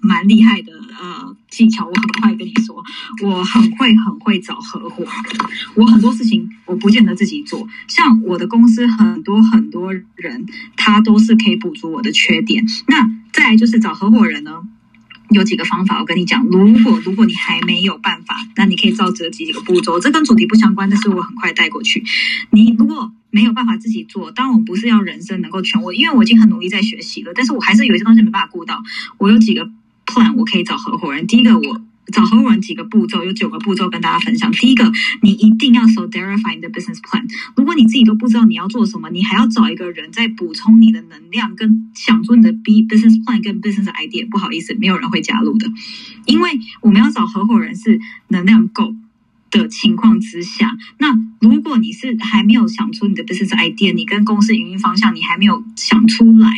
[0.00, 2.82] 蛮厉害的呃技巧，我很快跟你说，
[3.22, 5.04] 我很会很会找合伙，
[5.74, 10.46] 我很多事情我不见得自己做，像我的公司很多很多人，
[10.76, 12.64] 他都是可以补足我的缺点。
[12.86, 14.62] 那再来就是找合伙人呢？
[15.30, 16.44] 有几个方法，我跟你讲。
[16.46, 20.00] 如果如果你还没有办法，那你可以照这几个步骤。
[20.00, 22.02] 这跟主题不相关，但是我很快带过去。
[22.50, 28.82] 你如果没有办法自己做，当然我不是要人生能够全我，因为我已经很努力在学习了，但是我还是有一些东西没办法顾到。
[29.18, 29.70] 我有几个
[30.06, 31.26] plan，我可以找合伙人。
[31.26, 31.80] 第一个我。
[32.12, 34.50] 找合伙人几个步骤，有九个步骤跟大家分享。
[34.52, 34.90] 第一个，
[35.22, 37.24] 你一定要 so verify 你的 business plan。
[37.56, 44.28] 如果你自己都不知道你要做什么，你还要找一个人在补充你的能量，跟想出你的 b business plan 跟 business idea。
[44.28, 45.66] 不好意思，没有人会加入的，
[46.26, 48.94] 因为我们要找合伙人是能量够
[49.50, 50.76] 的情况之下。
[50.98, 56.48] 那如果你是还没有想出你的 business idea，你跟公司营运方向你还没有想出来。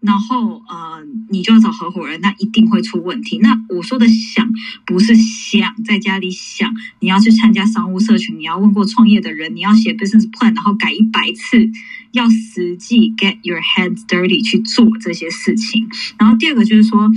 [0.00, 3.38] 然后呃，你就要找合伙人，那一定会出问题。
[3.38, 4.48] 那我说的想
[4.86, 11.70] 不是想在家里想，你要去参加商务社群，你要问过创业的人，你要写 business plan，然后改一百次，
[12.12, 15.88] 要实际 get your hands dirty 去做这些事情。
[16.18, 17.10] 然后第二个就是说。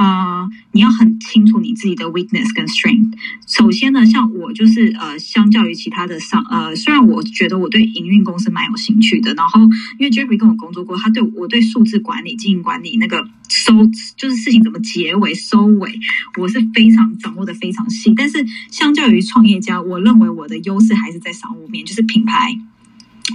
[0.00, 3.12] 呃，你要很清楚你自己的 weakness 跟 strength。
[3.46, 9.60] 首先呢，像我就是呃，相较于其他的上呃，虽然我觉得我对营运公司蛮有兴趣的，然后
[9.98, 13.74] 因为 Jeffrey 跟我工作过，他对我对数字管理、经营管理那个收
[14.16, 15.92] 就是事情怎么结尾收尾，
[16.38, 18.14] 我是非常掌握的非常细。
[18.16, 22.56] 但是相较于创业家，我认为我的优势还是在商务面，就是品牌。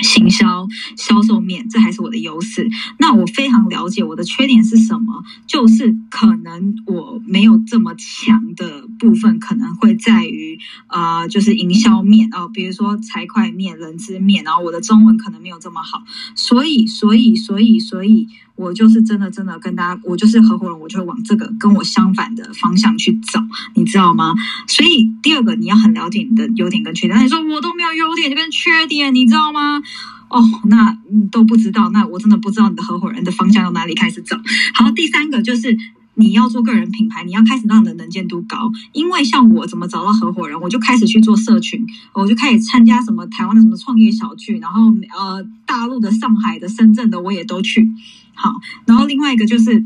[0.01, 0.67] 行销、
[0.97, 2.69] 销售面，这还是我的优势。
[2.99, 16.03] 那我非常了解我的缺点是什么，就是可能我没有这么强的部分，可能会在于啊，就是营销面哦，比如说财会面、人资面，然后我的中文可能没有这么好，
[16.35, 18.27] 所以，所以，所以，所以。
[18.55, 23.43] 我就是真的真的跟大家，我就是合伙人，我就会往这个跟我相反的方向去找，
[23.75, 24.33] 你知道吗？
[24.67, 27.23] 所以第二个，你要很了解你的优点跟缺点。
[27.23, 29.81] 你说我都没有优点跟缺点，你知道吗？
[30.29, 34.37] 哦，那你都不知道，那我真的不知道你的合伙人的方向由哪里开始找。
[34.73, 35.77] 好，第三个就是。
[36.17, 38.71] 你要做个人品牌，你要开始让你的能见度高。
[38.93, 47.91] 因为像我怎么找到合伙人，我就开始去做社群，我就开始参加什么台湾的什么创业小聚，然后呃大陆的、上海的、深圳的我也都去。
[48.35, 48.53] 好，
[48.85, 49.85] 然后另外一个就是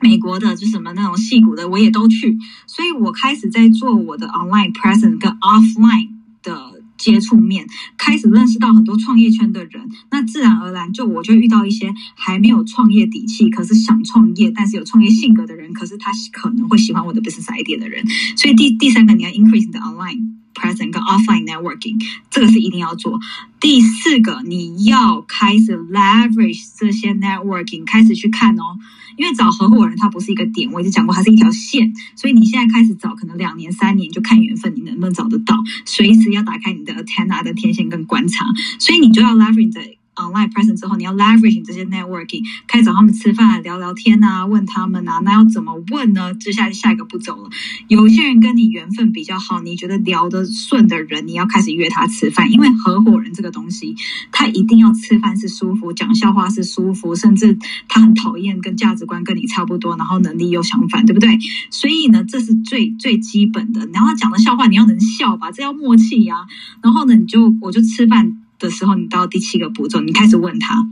[0.00, 2.38] 美国的，就什么那种戏骨的我也都去。
[2.66, 6.10] 所以我开始在做我的 online presence 跟 offline
[6.42, 6.80] 的。
[7.00, 18.04] 接触面开始认识到很多创业圈的人，那自然而然就我就遇到一些还没有创业底气，可是想创业，但是有创业性格的人，可是他可能会喜欢我的 business idea 的人。
[18.36, 21.96] 所以第第三个你要 increase 你的 online present 跟 offline networking，
[22.30, 23.18] 这个是一定要做。
[23.58, 28.78] 第四个你要开始 leverage 这些 networking，开始去看哦。
[29.16, 35.56] 因为找合伙人，他不是一个点，我已经讲过，它是一条线，所以你现在开始找，可能两年、三年就看缘分，你能不能找得到？
[35.84, 38.46] 随时要打开你的 antenna 的天线跟观察，
[38.78, 39.99] 所以你就要 leverage。
[40.16, 46.34] Online present 之后，你要 leverage 这些 networking，开始找他们吃饭、聊聊天啊，问他们啊，那要怎么问呢？
[46.34, 47.48] 接下来下一个步骤了。
[47.88, 53.94] 有些人跟你缘分比较好，你觉得聊得顺的人，你要开始约他吃饭，因为合伙人这个东西，
[54.32, 57.56] 他一定要吃饭是舒服，讲笑话是舒服，甚至
[57.88, 61.38] 他很讨厌跟价值观跟你差不多，然后能力又相反，对不对？
[61.70, 63.88] 所以呢，这是最最基本的。
[63.92, 66.46] 然后他讲的笑话，你要能笑吧，这要默契呀。
[66.82, 68.36] 然后呢，你就我就吃饭。
[68.60, 70.86] 的时候，你到第七个步骤，你开始问他：“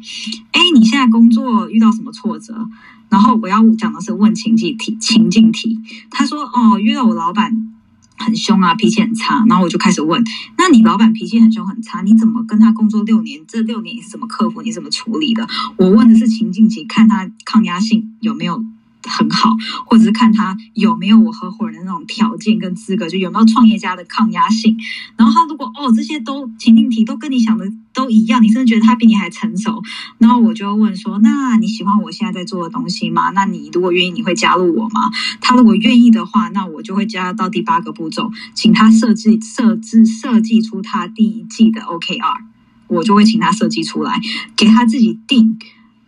[0.51, 2.69] 哎，你现在工作遇到什么挫折？”
[3.09, 5.79] 然后我要讲的是问情境题，情境题。
[6.11, 7.75] 他说：“哦，遇到我老板
[8.19, 10.23] 很凶啊，脾气很差。”然后我就开始问
[10.59, 13.41] ：“那你老板脾气很凶很差，你怎么跟他工作六年？
[13.47, 14.63] 这六年你是怎么克服？
[14.63, 15.47] 你怎么处理的？”
[15.79, 18.63] 我问的是情境题，看他抗压性有没有
[19.05, 19.57] 很好，
[19.87, 24.77] 或者是看他有没有我合伙人的那种条件跟资格，就有没有创业家的抗压性。
[25.17, 29.83] 然后他如果哦这些都情境题都跟你想的都一样，你甚至觉得他比你还成熟，
[30.19, 33.31] 然后我就问说：那你喜欢我现在在做的东西吗？
[33.31, 35.11] 那你如果愿意，你会加入我吗？
[35.41, 42.43] 他如果愿意的话，那我就会加到第八个步骤，请他设计设置设计出他第一季的 OKR，
[42.89, 44.21] 我就会请他设计出来，
[44.57, 45.59] 给他自己定。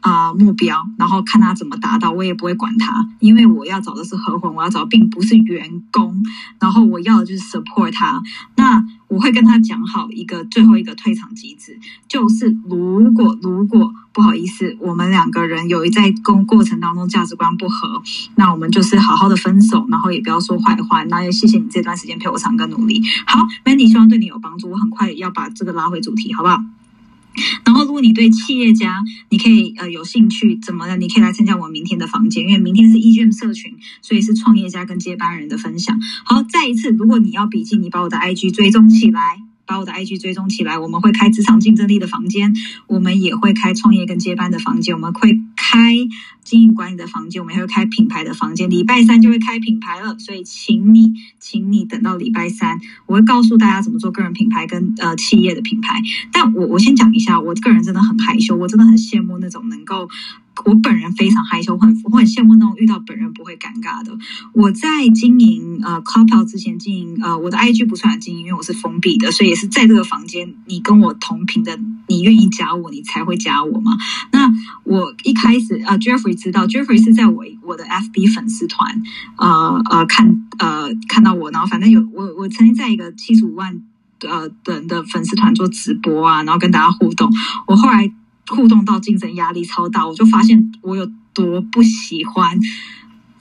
[0.01, 6.24] 啊，目标，然后看他怎么达到，我也不会管他，因为我要找的是合伙，我要找并不是员工，
[6.59, 8.22] 然后我要的就是 support 他。
[8.56, 11.78] 那我会跟他讲好一个最后一个退场机制，
[12.09, 18.02] 就是如果如果不好意思，我们两个人有一在工过程当中价值观不合，
[18.36, 23.02] 那我们就是好好的分手，然后也不要说坏话，那也谢谢你这段时间陪我唱歌努力。
[23.27, 26.62] 好，Mandy，希望对你有帮助，我很快要把这个拉回主题，好不好？
[27.65, 28.98] 然后，如果你对企业家，
[29.31, 30.97] 你可以呃有兴趣，怎么的？
[30.97, 35.98] 你可以来参加我明天的房间，因为明天是 EGM 社群，所以是创业家跟接班人的分享。
[36.24, 39.20] 好，再一次，如果你要笔记，你把我的 IG 追踪起来。
[39.66, 42.52] 把我的 IG 追踪起来，我们会开职场竞争力的房间，
[42.89, 45.39] 我们也会开创业跟接班的房间，我们会
[45.70, 45.94] 开
[46.42, 48.68] 经营管理的房间，我们还会开品牌的房间。
[48.68, 56.01] 礼拜三就会开品牌了，所以请你，请你等到礼拜三，我会告诉大家怎么做个人品牌跟呃企业的品牌。
[56.32, 60.09] 但我我先讲一下，我个人真的很害羞，我真的很羡慕那种能够。
[60.64, 64.12] 我本人非常害羞，我很我很羡慕那种遇到本人不会尴尬的。
[64.52, 71.78] 我在经营呃 c o p l 之前经营呃我的 IG 不算经营，因为我是封闭的，所以也是在这个房间，你跟我同频的，
[72.09, 73.97] 你愿意加我，你才会加我嘛。
[74.32, 74.51] 那
[74.85, 79.02] 我一开始呃 Jeffrey 知道，Jeffrey 是在我我的 FB 粉丝团
[79.39, 83.81] 呃呃看呃看到我，然后反正有我我曾经在一个七十五万
[84.28, 87.32] 呃人的粉丝团做直播啊，然后跟大家互动。
[87.66, 88.12] 我后来。
[88.48, 92.58] 互动到精神压力超大，我就发现我有多不喜欢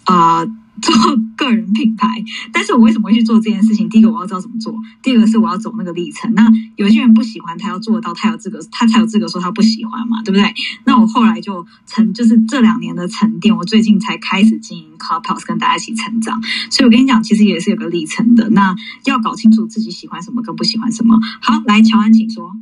[0.05, 0.45] 啊
[0.81, 0.95] 做
[1.35, 2.07] 个人品牌。
[2.53, 3.89] 但是我为什么会去做这件事情？
[3.89, 4.73] 第一个我要知道怎么做，
[5.03, 6.33] 第二个是我要走那个历程。
[6.33, 10.53] 那有些人不喜欢，他要做到，他有资格，他才有资格说他不喜欢嘛，对不对？
[10.85, 16.41] 那我后来就沉，就是这两年的沉淀，我最近才开始经营 Clubhouse，跟大家一起成长。
[16.69, 18.49] 所以我跟你讲，其实也是有个历程的。
[18.51, 18.73] 那
[19.03, 21.19] 要搞清楚自己喜欢什么跟不喜欢什么。
[21.41, 22.53] 好，来乔安，请说。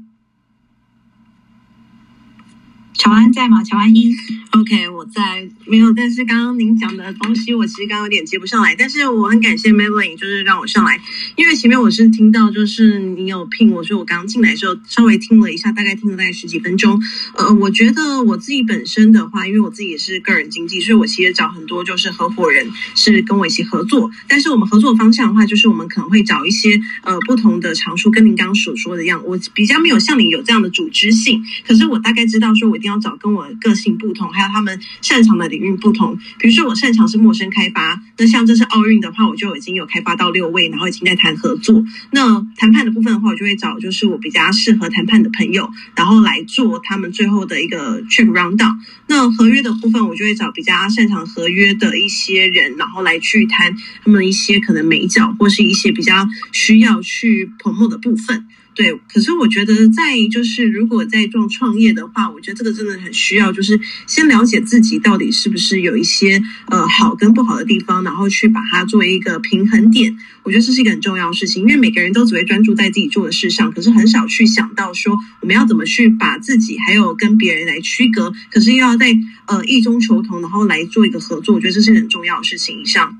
[2.98, 3.64] 乔安在吗？
[3.64, 4.12] 乔安一
[4.52, 5.94] ，OK，我在，没有。
[5.94, 8.76] 但是刚刚您讲的东西，我其实刚刚有点接不上来。
[8.76, 11.00] 但是我很感谢 Melvin，就是让我上来，
[11.36, 17.00] 因为前面我是听到，就是你有聘我，所以我刚进来的时候稍微听了一下，大概听了大概十几分钟。
[17.36, 24.10] 呃，我觉得我自己本身的话，因为我自己也是个人经济，所以我其实找很多就是合伙人是跟我一起合作。
[24.28, 32.87] 但是我们合作方向的话，就是我们可能会找一些呃不同的长处，跟您刚刚所说的一样，我比较没有像你有这样的组织性，可是我大概知道说我一定。
[32.88, 36.18] 要找跟我个性不同，还有他们擅长的领域不同。
[36.40, 41.84] 比如说，我擅长是陌生开发，那像这次奥运的话，我就已经有开发到六位，然后已经在谈合作。
[42.12, 48.78] 那谈判的部分的话，我就会找就是我比较适合谈判的朋友，然后来做他们最后的一个 check rundown。
[49.08, 58.46] 那合约的部分，我就会找比较擅长合约的一些人，然后来去谈他们一些可能美角或是一些比较需要去 promote 的部分。
[58.78, 70.16] 对，可是我觉得在就是如果在做创业的话，我觉得这个真的很需要，就是先了解自己到底是不是有一些呃好跟不好的地方，然后去把它作为一个平衡点。
[70.44, 79.08] 我觉得这是一个很重要的事情，因为每个人都只会专注在自己做的事上，可是很少去想到说我们要怎么去把自己还有跟别人来区隔，可是又要在
[79.48, 81.56] 呃异中求同，然后来做一个合作。
[81.56, 82.80] 我觉得这是很重要的事情。
[82.80, 83.18] 以上。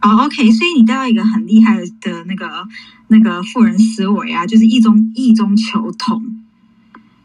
[0.00, 2.68] 哦，OK，所以你带到一个很厉害的那个
[3.08, 6.40] 那个富人思维啊，就是异中异中求同。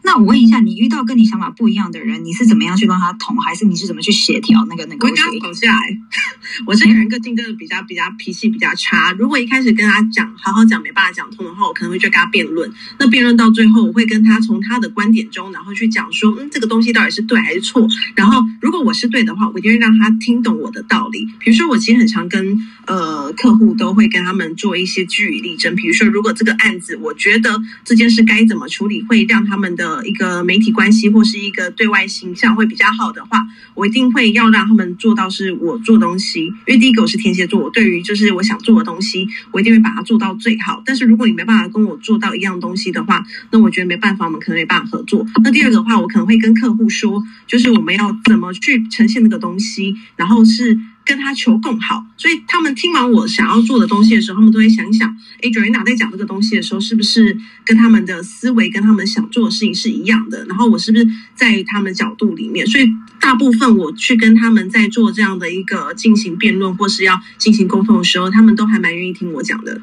[0.02, 5.08] 那我问一下，你遇到跟你想法不一样的人，你是怎么样去让他同，还是你是怎么去协调那个那个？
[5.08, 5.78] 我跟他吵架。
[6.66, 9.12] 我这个人个性真的比较比较脾气比较差。
[9.12, 12.72] 如果一开始跟他讲好好讲没办法讲通的话，我可能会去跟他辩论。
[12.98, 17.88] 那辩论到最后，我会跟他从他的观点中，然后去讲说，嗯，这个东西到底是对还是错。
[18.16, 21.26] 然后如果我是对的话，我一定会让他听懂我的道理。
[21.40, 25.76] 比如说，我其实很常跟呃客户都会跟他们做一些据理力争。
[25.76, 36.46] 比如说，如果这个案子，我觉得这件事该怎么处理，会让他们的一个媒体关系或是一个对外形象会比较好的话，我一定会要让他们做到是我做东西。
[36.66, 40.82] 因为第一个我是天蝎座，我对于就是我想做的东西，我一定会把它做到最好。
[40.86, 45.26] 但是如果你没办法跟我做到一样东西的话，那我觉得没办法，我们可能没办法合作。
[45.44, 50.78] 那第二个的话，我可能会跟客户说，就是我们要怎么去呈现那个东西，然后是。
[51.06, 55.10] 跟他求共好，所以他们听完我想要做的东西的时候，他们都会想一想，
[55.42, 57.36] 哎，Joanna 在讲这个东西的时候，是不是
[57.66, 60.46] 跟他们的思维跟他们想做的事情是一样的？
[60.46, 62.68] 然后我是不是在他们角度里面？
[62.68, 62.88] 所以
[63.20, 69.82] 大部分我去跟他们在做这样的一个进行辩论或是要进行沟通的时候，他们都还蛮愿意听我讲的。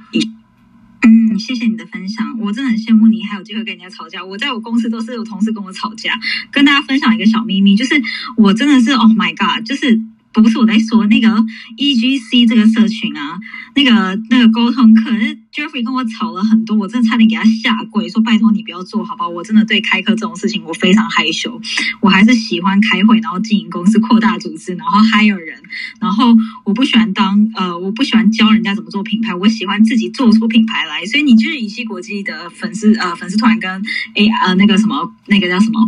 [1.07, 4.25] 嗯，谢谢你的分享，我真的很羡慕你还有机会跟人家吵架。
[4.25, 6.13] 我在我公司都是有同事跟我吵架，
[6.51, 7.95] 跟大家分享一个小秘密，就是
[8.37, 10.01] 我真的是 Oh my God，就是
[10.33, 11.29] 不是我在说那个
[11.77, 13.39] EGC 这个社群啊，
[13.77, 15.39] 那个那个沟通课是。
[15.57, 19.27] Jeffrey 跟我吵了很多，我真的差点给他下跪，说拜托你不要做好吧？
[19.27, 21.59] 我真的对开课这种事情我非常害羞，
[22.01, 25.59] 我还是喜欢开会，然后经营公司、扩大组织，然后 hire 人，
[25.99, 31.07] 然后我不喜欢当呃，我不喜欢教人家怎么做品牌，我喜欢自己做出品牌来。
[31.07, 35.81] 所以你就是以西国际的粉丝呃粉丝团跟 A 呃那个什么那个叫什么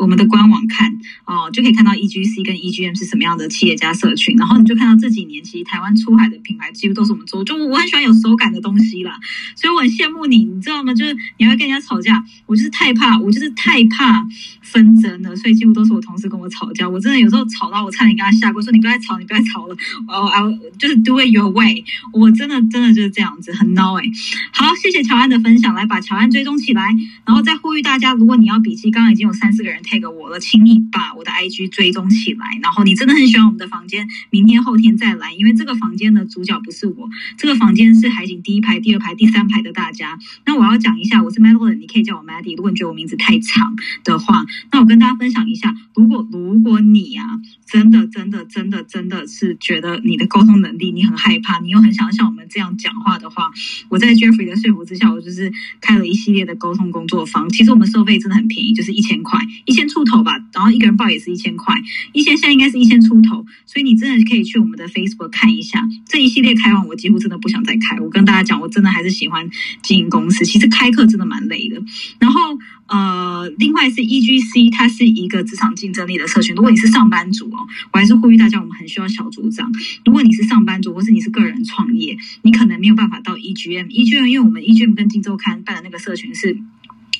[0.00, 0.92] 我们的官网看
[1.26, 9.11] 哦，就可以看到 EGC 跟 EGM 是什么样的企业家社群，然后你就看到这几年其实台湾出海的品牌几乎都是我们做，就我很喜欢有手感的东西啦。
[9.54, 10.92] 所以我很羡慕你，你知道吗？
[10.94, 14.26] 就是你会跟人家吵架，我就是太怕，我就是太怕
[14.60, 16.88] 纷争了，所以几乎都是我同事跟我吵架。
[16.88, 19.76] 我真的有时候吵到我差点跟他下跪，说你不要再吵，你不要再吵了。
[20.08, 20.40] 哦啊，
[20.78, 21.84] 就是 do it your way。
[22.12, 24.04] 我真的真的就是这样子，很孬哎。
[24.52, 26.94] 好，谢谢乔安的分享，来把乔安追踪起来，
[27.24, 32.46] 然后再呼吁大家，如果你要笔记，刚刚已经有三四个人 take 我了，请你把我的 IG 追踪起来。
[32.62, 39.42] 然后你真的很喜欢我们的房间，明天后天再来，因为这个房间的主角不是我，这个房间是海景第一排、第二、排第三。
[39.52, 42.56] 排的大家，那我要讲一下，我是 Madeline，你可以叫我 Maddie。
[42.56, 43.74] 如果你觉得我名字太长
[44.04, 47.26] 的话，那我跟大家分享一下，如果如果你啊，
[47.66, 53.50] 真的真的真的真的是觉得你的沟通能力你很害怕，你又很想像我们这样讲话的话，
[53.90, 57.48] 我在 Jeffrey 的说服之下，我就是开了一系列的沟通工作坊。
[57.50, 60.32] 其实我们收费真的很便宜，就是一千块，一千出头吧。
[60.54, 61.74] 然后一个人报也是一千块，
[62.12, 67.98] 一千现在应该是一千出头，所以你真的可以去我们的 Facebook 看一下这一系列开完，我几乎真的不想再开。
[68.00, 69.48] 我跟大家讲，我真的还是喜欢。
[69.82, 71.82] 经营公司其实开课真的蛮累的，
[72.18, 72.40] 然后
[72.86, 76.54] 呃，另外是 EGC，它是一个职场竞争力的社群。
[76.54, 79.72] 如果你是上班族哦，我还是呼吁大家，我们很需要小组长。
[80.04, 86.56] 如果你是上班族，或是你是个人创业，你可能没有办法到 EGM，EGM 因为我们 EGM 跟金周刊办的那个社群是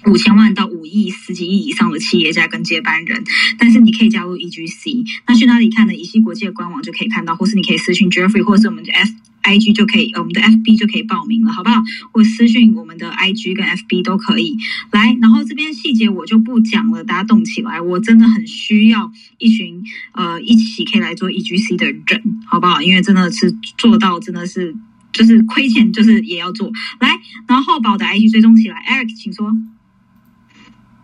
[0.07, 3.23] 五千万到五亿、十几亿以上的企业家跟接班人，
[3.59, 5.95] 但是你可以加入 EGC，那去哪里看呢？
[5.95, 9.11] 乙烯国际的官网就可以看到，或是你可以私信 Jeffrey，或是我们的 F。
[9.45, 11.83] I G 就可以，我们的 F B 就可以报名了，好不好？
[12.13, 14.57] 或私讯我们的 I G 跟 F B 都可以
[14.93, 15.19] 来。
[15.21, 17.81] 然后这边细节我就不讲了，大家动起来。
[17.81, 22.81] 我真的很需要一群呃一起可以来做 E G C 的人，好不好？
[22.81, 24.77] 因为真的是做到真的是
[25.13, 26.71] 就是亏钱就是也要做
[27.01, 27.19] 来。
[27.49, 29.53] 然后把我的 I G 追踪起来，Eric，请说。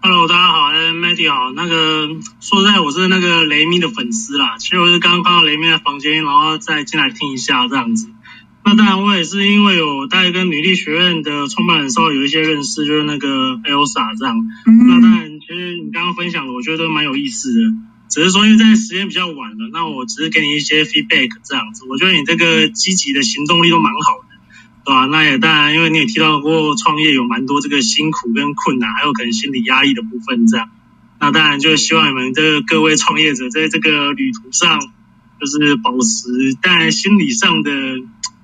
[0.00, 1.50] Hello，大家好，哎，Matty 好。
[1.50, 2.08] 那个
[2.40, 4.56] 说实在，我是那个雷米的粉丝啦。
[4.56, 8.08] 其实我是刚刚看到雷米的房间，然后再进来听一下这样子。
[8.64, 14.36] 那当然，我也是因为有大概跟女力学院的创办人稍微有一些认识，就是那个 Elsa 这样。
[14.86, 17.60] 那当然，其实你刚刚分享的，我觉得都蛮有意思的。
[18.08, 21.84] 只是说，因为在时间比较晚了，那我只是给你一些 feedback 这样子。
[21.90, 24.27] 我觉得你这个积极的行动力都蛮好的，
[24.88, 25.04] 对吧？
[25.04, 30.70] 那也当然，因为你也提到过创业有蛮多这个辛苦跟困难，还有可能心理压抑的部分这样。
[31.20, 34.80] 那当然，就希望你们这各位创业者在这个旅途上，
[35.38, 37.70] 就是保持但心理上的。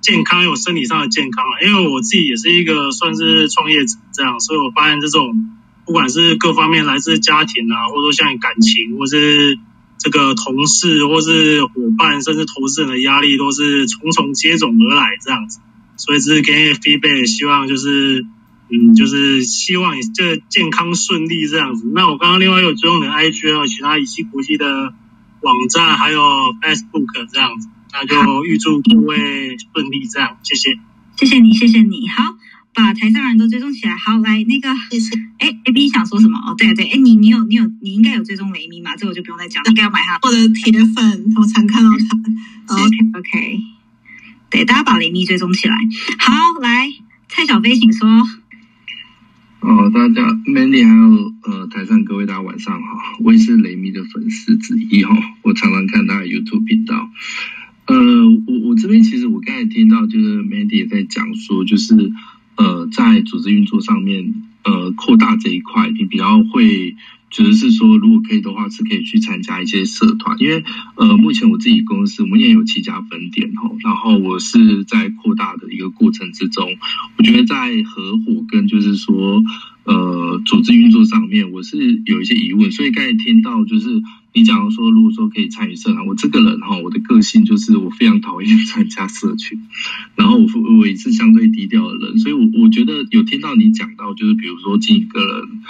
[0.05, 5.49] 健康有生理上的健康啊，因为我自己也是一个算是创业者这样，所以我发现这种
[5.87, 9.59] 不管是各方面来自家庭啊，或者说像感情，或是
[9.97, 15.59] 这个同事，或是伙伴，甚至投资人的压力，都是重重接踵而来这样子。
[15.97, 18.25] 所以这是给 feedback，希望就是
[18.71, 21.91] 嗯，就是希望你这健康顺利这样子。
[21.95, 24.93] 那我刚刚另外有追踪你的 IG 有其他一些国际的
[25.43, 26.21] 网站，还有
[26.62, 27.69] Facebook 这样子。
[27.93, 30.77] 那就预祝各位顺利，这样谢谢，
[31.16, 32.09] 谢谢你，谢谢你。
[32.09, 32.35] 好，
[32.75, 33.95] 把台上人都追踪起来。
[33.97, 34.69] 好，来那个，
[35.39, 36.37] 哎，A B 想说什么？
[36.41, 38.97] 哦，对啊对，哎，你你有你有你应该有追踪雷米嘛？
[38.97, 40.19] 这我就不用再讲，应该要买他。
[40.23, 42.75] 我的铁粉，我常看到他。
[42.75, 43.61] OK OK，
[44.55, 45.74] 对，大家把雷米追踪起来。
[46.20, 46.32] 好，
[46.62, 46.89] 来
[47.26, 48.09] 蔡小飞，请说。
[49.59, 55.12] 哦，大家 Mandy 还有呃台上各位大家晚上好，我也是雷米的粉丝之一哈，
[55.43, 57.10] 我常常看他的 YouTube 频道。
[57.86, 57.97] 呃，
[58.47, 62.12] 我我这边其实我刚才听到，就是 Mandy 也在讲说，就是
[62.55, 66.94] 呃，在组织运作上面，呃，扩大这一块，你比较会
[67.35, 67.98] 觉得是说。
[67.98, 70.62] 如果可以的话，是可以去参加一些社团，因为
[70.97, 76.69] 呃，目前我自己公司我们也有七家分店哦，然后我是在扩大的一个过程之中，
[77.19, 79.43] 我觉得在合伙跟就是说
[79.85, 84.02] 呃组织运作上面，我是有一些疑问，所以刚才听到就是
[84.32, 89.61] 你讲说，如果说可以参与社团，我这个人哈，我的个性就是我非常讨厌参加社群，
[90.16, 90.47] 然后我
[90.78, 95.61] 我也是相对低调的人，所以我我觉得有听到你讲到，就是比如说进一个人。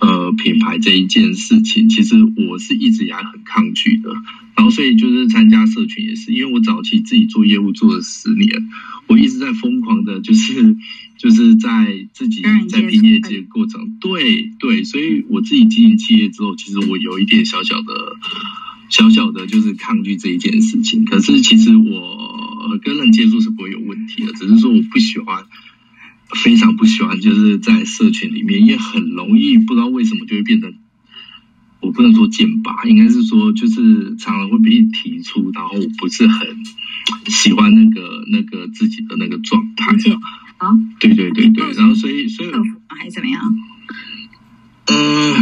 [0.00, 2.16] 呃，品牌这一件事情，其实
[2.48, 4.12] 我是一直以来很抗拒的。
[4.54, 8.68] 然后，所以就是参加社群也是，因为我早期自己做业务做了十年，
[9.06, 10.76] 我一直在疯狂的，就是
[11.24, 13.96] 就是在自己在拼业绩的过程。
[13.98, 18.16] 对对，所以我自己经营企业之后，其实我有一点小小的、
[18.90, 21.06] 小小的，就是抗拒这一件事情。
[21.06, 25.46] 可是，其实我跟人接触是不会有问题的，只是说我不喜欢。
[26.42, 30.74] 非常不喜欢，就是在社群里面，也很容易不知道为什么就会变成，
[31.80, 36.48] 我不能说剑拔，应该是说就是常常会被提出，然后我不是很
[37.26, 39.92] 喜欢那个那个自己的那个状态。
[39.92, 39.96] 啊，
[41.00, 42.50] 对对对对，然后所以所以
[42.88, 43.40] 还是怎么样？
[44.86, 45.34] 嗯，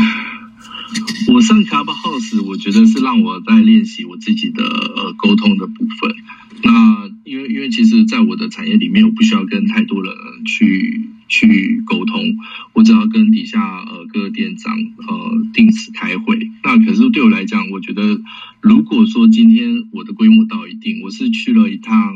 [1.34, 6.14] 我上 Clubhouse，我觉得是让我在练习我自己的呃沟通的部分。
[6.62, 10.14] 那因为因为其实，在我的产业里面，我不需要跟太多人
[10.46, 12.36] 去去沟通，
[12.72, 16.50] 我只要跟底下呃各个店长呃定时开会。
[16.62, 18.20] 那可是对我来讲，我觉得
[18.60, 22.14] 如果说今天我的规模到一定，我是去了一趟。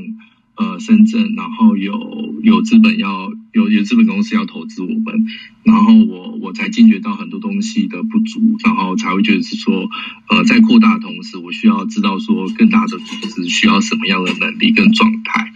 [0.57, 5.27] 呃，深圳，然后有有资本要有有资本公司要投资我们，
[5.65, 9.89] 然后我我才惊觉到很多东西的不足，然后才会觉得是说，
[10.29, 15.53] 呃，在扩大的同时，我需要知道说更大的组织需要什么样的能力跟状态，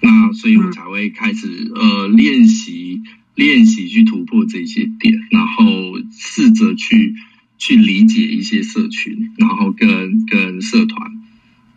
[0.00, 3.02] 那所以我才会开始呃练习
[3.34, 5.64] 练习去突破这些点，然后
[6.12, 7.16] 试着去
[7.58, 11.19] 去理解一些社群，然后跟跟社团。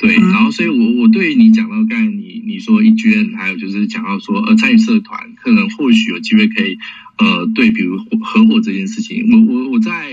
[0.04, 6.78] 对，然后所以，我我对于你讲到刚才你你说一卷，还有就是讲到说呃参与社团，可能或许有机会可以
[7.18, 10.12] 呃对，比如合伙这件事情，我我我在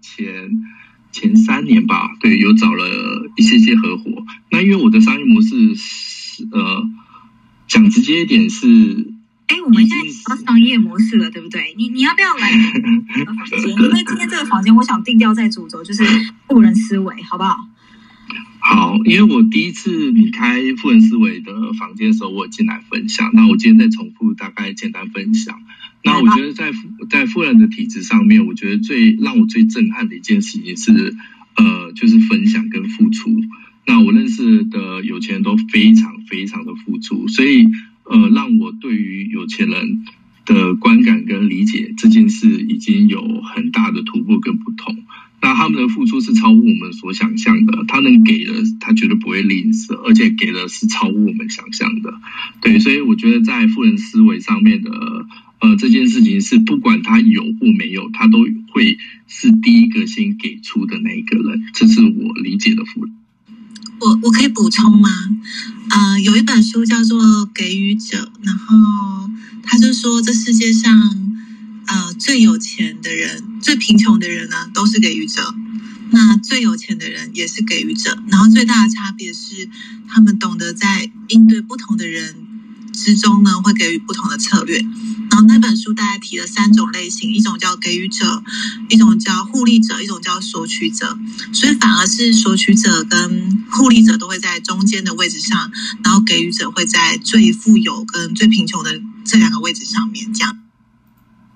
[0.00, 0.50] 前
[1.12, 4.24] 前三年吧，对，有找了一些些合伙。
[4.50, 6.82] 那因为我的商业模式是呃
[7.68, 8.66] 讲直接一点是，
[9.46, 11.74] 哎，我们现在到商业模式了，对不对？
[11.76, 12.50] 你你要不要来
[13.24, 13.70] 房间？
[13.70, 16.02] 因为今天这个房间，我想定调在主轴就是
[16.48, 17.56] 富人思维，好不好？
[18.70, 23.30] 好，因为我第一次离开富人思维的房间的时候，我进来分享。
[23.32, 25.58] 那我今天再重复，大概简单分享。
[26.04, 26.70] 那我觉得在
[27.08, 31.16] 在富人的体质上面，我觉得最让我最震撼的一件事情是，
[31.56, 33.30] 呃，就是分享跟付出。
[33.86, 37.66] 那我认识的有钱人都非常非常的付出，所以
[38.04, 40.04] 呃，让我对于有钱人
[40.44, 45.04] 的观感跟理解这件事，已经有很大的突破跟不同。
[45.40, 52.12] 那他们的付出是超乎我们所想象的，他能给的，他绝对不会吝啬，而且给的是超乎我们想象的。
[52.60, 54.90] 对，所以我觉得在富人思维上面的，
[55.60, 58.38] 呃，这件事情是不管他有或没有，他都
[58.72, 58.98] 会
[59.28, 61.62] 是第一个先给出的那一个人。
[61.72, 63.14] 这是我理解的富人。
[64.00, 65.08] 我我可以补充吗？
[65.90, 67.22] 呃，有一本书叫做
[67.54, 69.30] 《给予者》，然后
[69.62, 71.37] 他就说这世界上。
[71.88, 75.54] 呃，最有钱的人，最贫穷的人呢，都是给予者。
[76.10, 78.22] 那最有钱的人也是给予者。
[78.28, 79.68] 然后最大的差别是，
[80.06, 82.46] 他们懂得在应对不同的人
[82.92, 84.78] 之中呢，会给予不同的策略。
[85.30, 88.42] 然后那本书大概提了三种类型，一种叫给予者，
[88.88, 91.18] 一种叫互利者，一种叫索取者。
[91.52, 95.70] 所以反而是索取者跟互利者都会在中间的位置上，
[96.02, 100.58] 然后给予者会在最富有跟最贫穷的这两个位置上面，这样。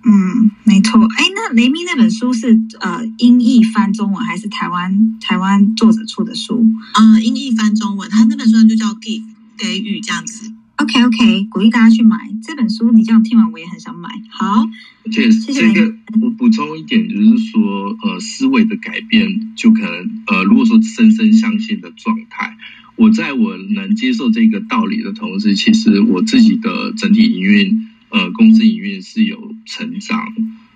[0.04, 1.00] 嗯，没错。
[1.04, 6.66] 哎，那雷米那本书是呃英译翻中文，还是台湾台湾作者出的书？
[6.98, 9.20] 嗯，英译翻中文，他那本书就叫《Give》
[9.56, 10.50] 给予这样子。
[10.74, 12.90] OK OK，鼓励大家去买这本书。
[12.90, 14.08] 你这样听完，我也很想买。
[14.28, 14.66] 好，
[15.08, 22.56] 谢谢这个我补充一点，就是说呃思维的改变，就可能呃如果说深深相信的状态，
[22.96, 27.86] 我在我能接受这个道理的同时，其实我自己的整体营运。
[28.12, 30.20] 呃，公司营运是有成长，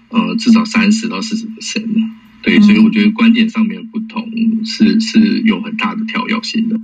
[0.09, 2.01] 呃，至少三十到四十 percent 的，
[2.41, 4.33] 对，所以我觉得观点上面不同
[4.65, 6.81] 是是有很大的跳跃性的。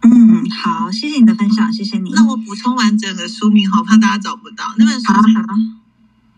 [0.00, 2.10] 嗯，好，谢谢你的分享，谢谢你。
[2.14, 5.12] 那我补充完整的书名，好怕大家找不到那本书。
[5.12, 5.20] 好，好。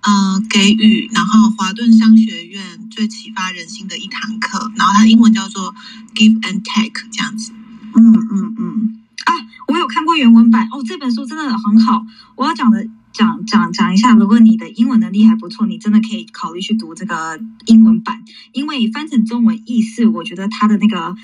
[0.02, 5.72] 呃，给予，然后华顿商学院最启发人心的一堂课，然后它英文叫做
[6.12, 7.52] Give and Take 这样子。
[7.94, 9.00] 嗯嗯嗯。
[9.24, 9.32] 啊，
[9.68, 12.04] 我有看过原文版哦，这本书真的很好。
[12.34, 12.88] 我要讲的。
[13.14, 21.14] 讲讲讲一下，如果你的英文能力还不错，你真的可以考虑去读这个英文版，因为翻成中文意思，我觉得它的那个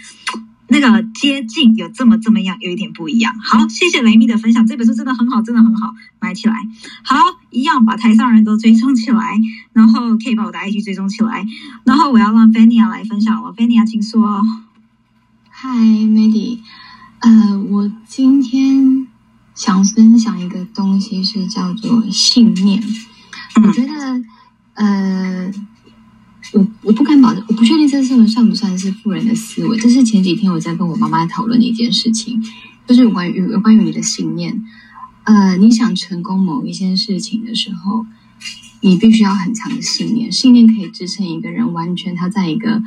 [0.69, 3.35] 那个接近有这么这么样，有一点不一样。
[3.43, 6.55] 好，谢谢雷米的分享，这本书真的很好，真的很好，买起来。
[7.03, 7.17] 好，
[7.51, 9.41] 一样把台上人都追踪起来，
[9.73, 11.45] 然后可以把我的 IG 追踪起来，
[11.83, 14.41] 然后我要让 Fania 来分享了，Fania 请说。
[15.49, 16.61] 嗨，Mady，
[17.19, 19.10] 呃，我今天。
[19.61, 22.82] 想分享一个东西是叫做信念。
[23.62, 24.23] 我觉得，
[24.73, 25.53] 呃，
[26.55, 29.77] 我我不敢保证，我不确定这是算不算是富人的思维。
[29.77, 32.43] 这是前几天我在跟我妈妈讨论的一件事情，
[32.87, 34.65] 就是有关于有关于你的信念。
[35.24, 38.07] 呃，你想成功某一件事情的时候，
[38.81, 40.32] 你必须要很强的信念。
[40.32, 42.82] 信念可以支撑一个人完全他在一个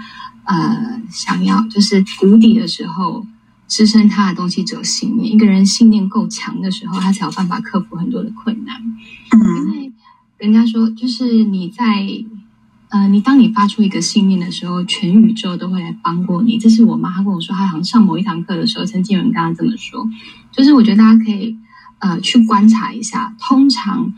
[0.45, 3.27] 呃想要就是谷底的时候。
[3.67, 5.33] 支撑他的东西只有信念。
[5.33, 8.81] 一个人信念够强的时候，他才有办法克服很多的困难。
[9.31, 9.91] 嗯，因为
[10.37, 11.83] 人家说，就是你在
[12.89, 16.59] 呃，你当你发出一个信念的时候，全宇宙都会来帮过你。
[16.59, 20.07] 这是我妈她跟我说，她好像上某一堂课的时候，曾经有人跟她这么说。
[20.51, 21.57] 就是我觉得大家可以
[21.97, 24.13] 呃去观察一下，通常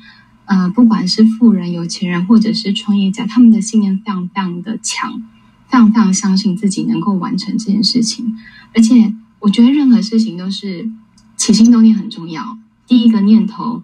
[0.45, 5.23] 呃不管是富人、有钱人，或者是创业家，他们的信念非常非常的强，
[5.69, 8.35] 非常非常相信自己能够完成这件事情，
[8.73, 9.13] 而且。
[9.45, 10.89] 我觉得任何事情都是
[11.37, 12.57] 起心动念很重要，
[12.87, 13.83] 第一个念头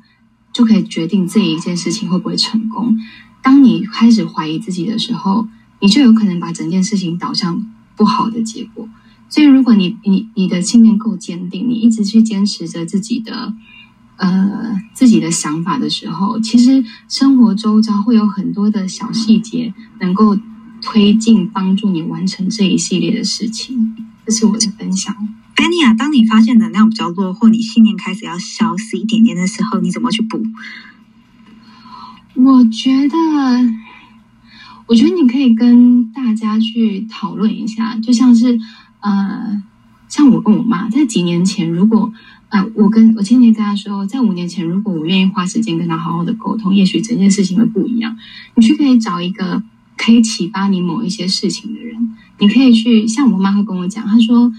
[0.51, 2.97] 就可以决定这一件事情会不会成功。
[3.43, 5.47] 当你开始怀疑自己的时候，
[5.79, 7.63] 你就有可能把整件事情导向
[7.95, 8.89] 不好的结果。
[9.29, 13.53] 所以，如果你你你的信念够坚定，你一直去坚持着自己的
[14.17, 20.35] 呃自己的想法的时候，其实生活周遭会有很多的小细节能够
[20.81, 23.95] 推进帮助你完成这一系列的事情。
[24.25, 25.15] 这是我的分享。
[25.61, 30.41] 安妮亚，当你发现能量比较弱，或你信念开始要消失一点点的时候，你怎么去补？
[32.33, 33.15] 我觉得，
[34.87, 38.59] 我觉得你可以跟大家去讨论一下，就像是
[39.01, 39.61] 呃，
[40.09, 42.11] 像我跟我妈在几年前，如果
[42.49, 48.17] 呃，我跟我今年跟她说，在五年前，如果我愿意花时间跟她好好的沟通，也许整件事情会不一样。
[48.55, 49.61] 你去可以找一个
[49.95, 54.51] 可以启发你某一些事情的人，你可以去像我妈会跟我讲，她说。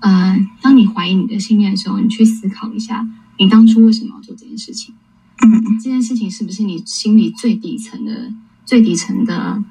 [0.00, 3.06] 呃，当你怀疑你的信念的时候，你去思考一下，
[3.38, 4.94] 你当初为什么要做这件事情？
[5.42, 8.32] 嗯，这件事情是不是你心里最底层的、
[8.66, 9.62] 最底层的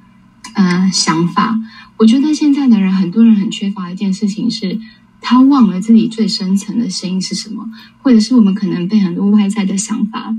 [0.54, 1.60] 呃想法？
[1.96, 4.80] 我觉得现在的人，很多人很缺乏一件事情，是
[5.20, 7.68] 他忘了自己最深层的声音是什么，
[8.02, 10.34] 或者是我们可能被很多外在的想法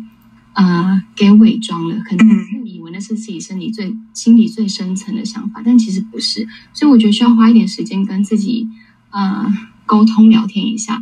[0.54, 2.28] 呃给伪装了，可能
[2.62, 6.48] 误以为那是自己身体最心里最深层的想法，但其实不是。
[6.74, 8.70] 所以我觉得需要花一点时间跟自己
[9.12, 9.52] 呃。
[9.92, 11.02] 沟通聊天一下，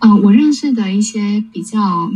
[0.00, 2.10] 嗯，我认识的一些比较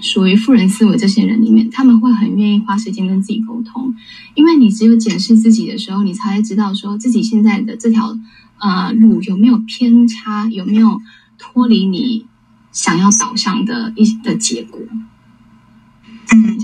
[0.00, 3.94] 属于富人思维这些人里面，他们会很愿意花时间跟自己沟通，
[4.34, 8.18] 因为你只有检视自己的时候，你才会知道说自己现在的这条
[8.58, 11.02] 呃路有没有偏差，有没有
[11.36, 12.24] 脱离你
[12.72, 14.80] 想要导向的一的结果。
[16.34, 16.58] 嗯。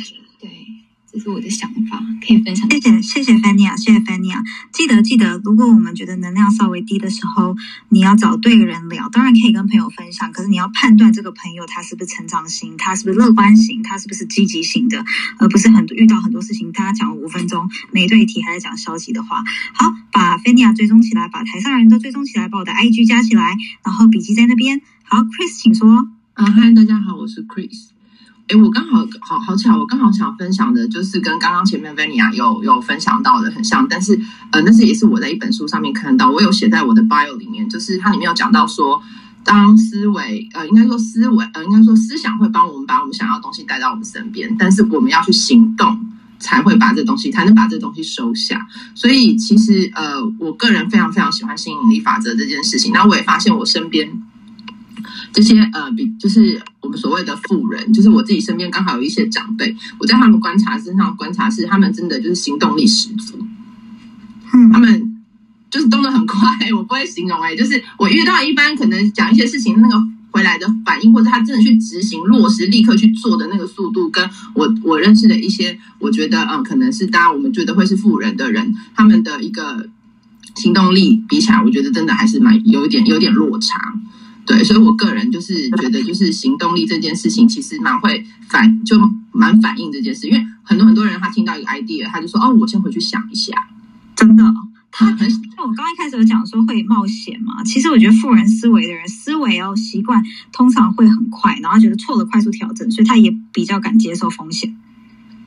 [1.10, 2.68] 这是我的想法，可以分享。
[2.70, 4.42] 谢谢谢谢 Fanny 啊，谢谢 Fanny 啊。
[4.72, 7.56] 记得记得，如果我们觉得能量稍微低的时候，
[7.88, 9.08] 你要找对人聊。
[9.08, 15.02] 当然可以跟朋友分享，可是你要判断这个朋友他是不是成长型，他是不是乐观型，他是不是积极型的，
[15.38, 19.42] 而不是很多遇到很多事情，大家讲五分钟没对题，还在讲消极的话。
[19.72, 24.82] 好，把 Fanny 啊追踪起来，把台上人都追踪起来，把我的 IG 加起来，然后笔记在那边。
[25.04, 26.10] 好，Chris，请说。
[26.34, 27.88] 啊，嗨，大家好，我是 Chris。
[28.48, 34.18] 哎，我刚好好好巧，我刚好想分享的就是跟刚刚前面 Vania 有有分享到的很像，但是
[34.52, 39.02] 呃，那是也是我在一本书上面看到，我有写在我的 bio 里面，就是它里面有讲到说，
[39.44, 46.00] 当思维呃，应该说思维呃，应该说思想会帮我们把我们想要的东西带到我们身边，但是我们要去行动
[46.38, 48.66] 才会把这东西才能把这东西收下。
[48.94, 54.22] 所以其实呃，我个人非常非常喜欢吸引力法则这件事情，那我也发现我身边。
[55.32, 63.38] 这些呃，比就是我们所谓的富人，就是我自己身边刚好有一些长辈，我在他们观察身上观察是，他们真的就是行动力十足，
[64.72, 65.22] 他们
[65.70, 66.38] 就是动得很快，
[66.76, 79.88] 我不会形容哎，就是我遇到一般可能讲一些事情，那个回来的反应，或者他真的去执行落实，立刻去做的那个速度，跟我我认识的一些，我觉得嗯，可能是大家我们觉得会是富人的人，他们的一个
[80.54, 83.78] 行动力比起来，我觉得真的还是蛮有一点有点落差。
[84.48, 88.98] 对，所以我个人就是觉得，就是行动力这件事情，其实蛮会反，就
[89.30, 90.26] 蛮反映这件事。
[90.26, 93.52] 因为很多很多人他听到一个 idea，他就说：“哦，我先回去想一下。”
[94.16, 94.42] 真的，
[94.90, 104.74] 他很，我刚刚一开始有讲说会冒险嘛，其实我觉得富人思维的人思维哦习惯通常会很快，然后觉得错了快速调整，所以他也比较敢接受风险。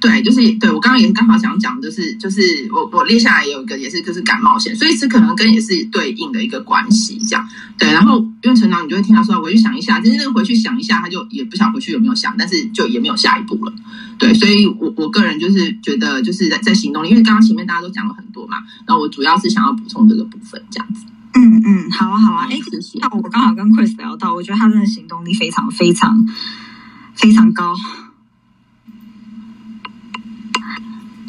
[0.02, 2.42] 对，就是对我刚刚也刚好想讲，就是就是
[2.74, 7.48] 我我列下来有一个也是就是感冒险，所以是可能跟也是对应的一个关系这样。
[7.78, 13.72] 对，然后因为成长，你就会听他说，回去想一下，真正回去想一下，他就也不想回去有没有想，但是就也没有下一步了。
[14.18, 18.58] 对，所以我我个人就是觉得就是在在行动力，因为刚刚前面大家都讲了很多嘛，
[18.88, 21.06] 然后我主要是想要补充这个部分这样子。
[21.34, 22.60] 嗯嗯，好啊好啊，哎，
[23.00, 26.28] 那我刚好跟 Chris 聊到，我觉得他真的行动力非常非常
[27.14, 27.76] 非常高。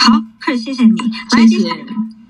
[0.02, 0.96] 好，克谢谢你，
[1.30, 1.68] 谢谢。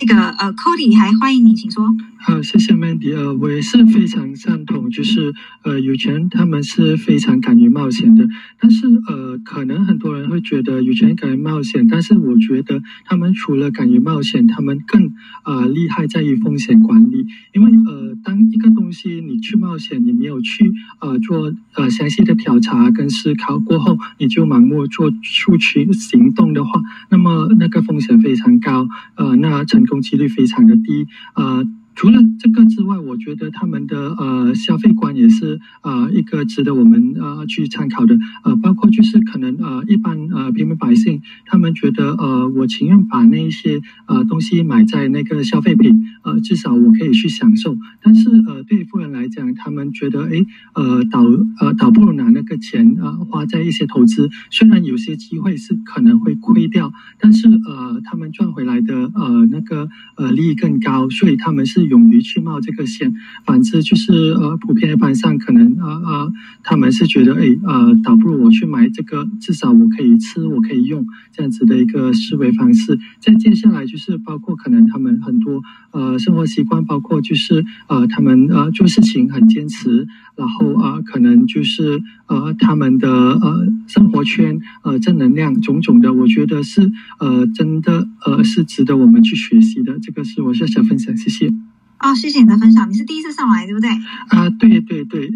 [0.00, 1.86] 那个呃，Cody 还欢迎你，请说。
[2.24, 3.16] 好，谢谢 Mandy。
[3.16, 5.34] 呃，我也是非常赞同，就是
[5.64, 8.28] 呃，有钱人他们是非常敢于冒险的。
[8.60, 15.12] 但是呃，可能很多人会觉得有钱人敢于冒险，但是我觉得他们除了敢于冒险，他们更
[15.44, 17.26] 呃厉害在于风险管理。
[17.54, 26.80] 因为呃，当一个东西你去冒险，你没有去呃做呃详细的调查跟思考过后，你就盲目做出去行动的话，
[27.10, 28.86] 那么那个风险非常高，
[29.16, 31.66] 呃，那成功几率非常的低，呃。
[31.94, 50.44] 除了这个之外，我觉得他们的呃消费观也是呃一个值得我们呃去参考的呃，包括就是可能呃一般呃平民百姓，他们觉得呃我情愿把那一些呃东西买在那个消费品呃至少我可以去享受，但是呃对富人来讲，他们觉得哎
[50.74, 51.22] 呃倒
[51.60, 56.90] 呃倒不如拿那个钱呃花在一些投资，虽然有些机会是可能会亏掉，
[57.20, 61.81] 但是呃他们赚回来的呃那个呃利益更高，所以他们是。
[61.86, 63.12] 勇于去冒这个险，
[63.44, 66.32] 反之就是呃，普遍一般上可能呃呃，
[66.62, 72.98] 他们是觉得哎呃，倒不如我去买这个，至少我可以吃，我可以用这样子的一个思维方式。
[73.20, 80.06] 再接下来就是包括可能他们很多呃生活习惯，包括就是呃他们呃做事情很坚持，
[80.36, 89.98] 然后啊可能就是呃他们的呃生活圈呃正能量种种的，我觉得是呃真的呃是值得我们去学习的。
[90.00, 91.71] 这个是我小小分享，谢谢。
[92.02, 92.90] 哦，谢谢你的分享。
[92.90, 93.88] 你是第一次上来，对不对？
[94.28, 95.28] 啊，对对对。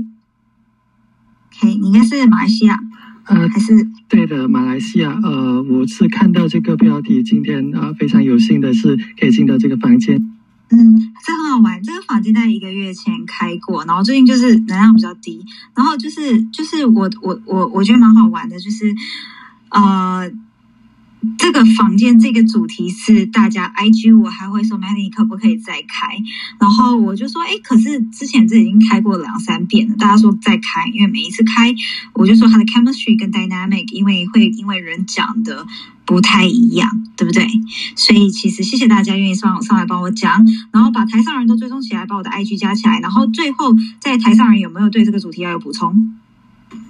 [1.62, 2.78] OK，你应该是马来西亚，
[3.24, 5.18] 呃，还是对的，马来西亚。
[5.22, 10.16] 呃，我是看到这个标题，今天啊非常有幸的是可以进到这个房间。
[10.70, 11.80] 嗯，这很好玩。
[11.82, 18.92] 这个房间在一个月前开过，然后最近就是能量比较低，然后就是就是我我我我觉得蛮好玩的，就是
[19.70, 20.28] 呃。
[21.38, 26.16] 这个房间这个主题是大家 IG，我还会说，Mandy 可不可以再开？
[26.60, 29.96] 然后我就说，哎，可是之前这已经开过两三遍了。
[29.96, 31.74] 大家说再开，因为每一次开，
[32.12, 35.66] 我就说它的 chemistry 跟 dynamic，因为会因为人讲的
[36.04, 37.48] 不太一样，对不对？
[37.96, 46.14] 所以其实谢谢大家愿意上上来帮我讲，然后把台上人都追踪起来，把我的 IG 加起来，然后最后在台上人有没有对这个主题要有补充？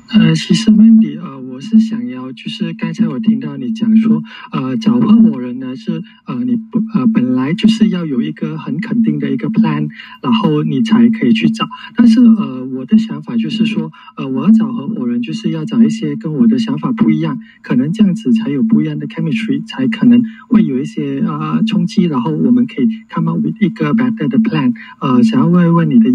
[0.08, 4.22] 呃，其实 Mandy 呃，我是想要，就是刚才我听到你讲说，
[4.52, 9.88] 呃，找合伙人呢是呃，你不呃，本来就是要有一个很肯定的一个 plan，
[10.20, 11.66] 然后你才可以去找。
[11.96, 24.74] 但是呃，我的想法就是说，呃，我要找合伙人，就是要找一些跟我的想法不一样，可能这样子才有不一样的 chemistry，才可能会有一些啊冲击，然后我们可以 come up with 一个 better 的 plan。
[25.00, 26.10] 呃，想要问问你的。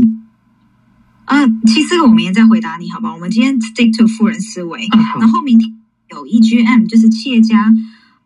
[1.34, 3.14] 嗯，其实我明天再回答你，好吧？
[3.14, 4.86] 我们今天 stick to 富人思维，
[5.18, 5.80] 然后明天
[6.10, 7.72] 有 EGM，就是企业家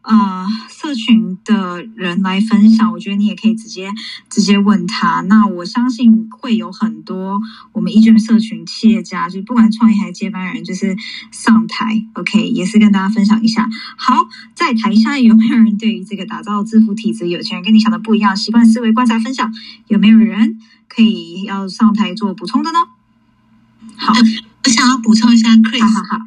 [0.02, 2.92] 呃社群的人来分享。
[2.92, 3.92] 我觉得你也可以直接
[4.28, 5.22] 直接问他。
[5.22, 7.40] 那我相信会有很多
[7.74, 10.96] 我们 EGM 社群企业家，就不管创业还是接班人，就是
[11.32, 13.70] 上台，OK，也是跟大家分享一下。
[13.98, 19.54] 好，在台下有没有人对于这个打造致富体质、有钱人跟你想的不一样、习惯思维观察分享？
[19.90, 20.58] 有没有人
[20.90, 22.80] 可以要上台做补充的呢？
[23.98, 24.14] 好，
[24.64, 26.20] 我想要补充一下 Chris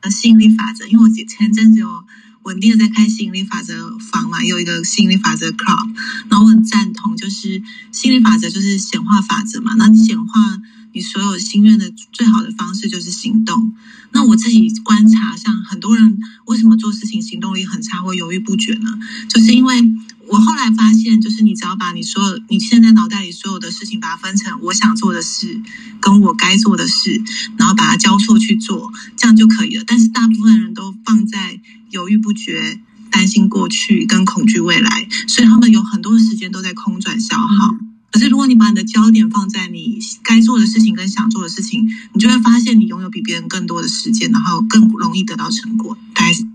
[0.00, 2.04] 的吸引力法则，因为我前阵子有
[2.42, 5.94] 稳定的在开吸引力法则房嘛，有一个吸引力法则 club，
[6.28, 7.62] 然后我很赞同，就是
[7.92, 10.60] 吸引力法则就是显化法则嘛，那你显化
[10.92, 13.72] 你所有心愿的最好的方式就是行动。
[14.12, 18.98] 那我自己观察，像很多人为什么做事情行动力很差，会犹豫不决呢？
[19.28, 19.82] 就是因为。
[20.28, 25.60] 我后来发现，就是你只要把你所有你现在脑袋里所有的事情，把它分成我想做的事
[26.00, 27.22] 跟我该做的事，
[27.56, 29.84] 然后把它交错去做，这样就可以了。
[29.86, 31.60] 但是大部分人都放在
[31.90, 32.80] 犹豫不决、
[33.10, 37.76] 担心过去跟恐惧未来，所以他们有很多时间都在空转消耗。
[38.10, 45.98] 可是如果你把你的焦点放在你该做的事情跟想做的事情，你就会发现你拥有比别人更多的时间，然后更容易得到成果。
[46.14, 46.46] 大概是。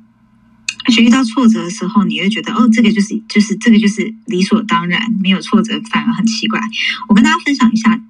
[1.02, 6.60] 遇到挫折的时候，你会觉得哦，这个就是就是这个就是理所当然，没有挫折反而很奇怪。
[7.08, 8.02] 我跟大家分享一下。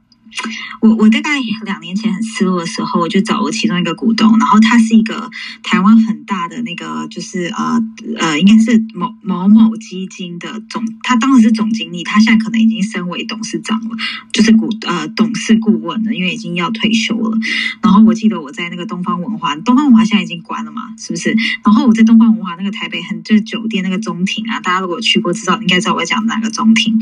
[0.82, 5.30] 我我大概两年前很失落的时候，我就找了其中一个股东，然后他是一个
[5.64, 7.82] 台湾很大的那个，就是呃
[8.18, 13.98] 呃，应该是某某某基金的总，他当时是总经理，他现在可能已经升为董事长了，
[14.32, 17.38] 就是股呃董事顾问了，因为已经要退休了。
[17.82, 21.36] 然后我记得我在那个东方文化，东方文化现在已经关了嘛，是不是？
[21.64, 26.98] 然后我在东方文化那个台北很就是酒店那个中庭啊，大家如果去过，知道应该知道我讲哪个中庭。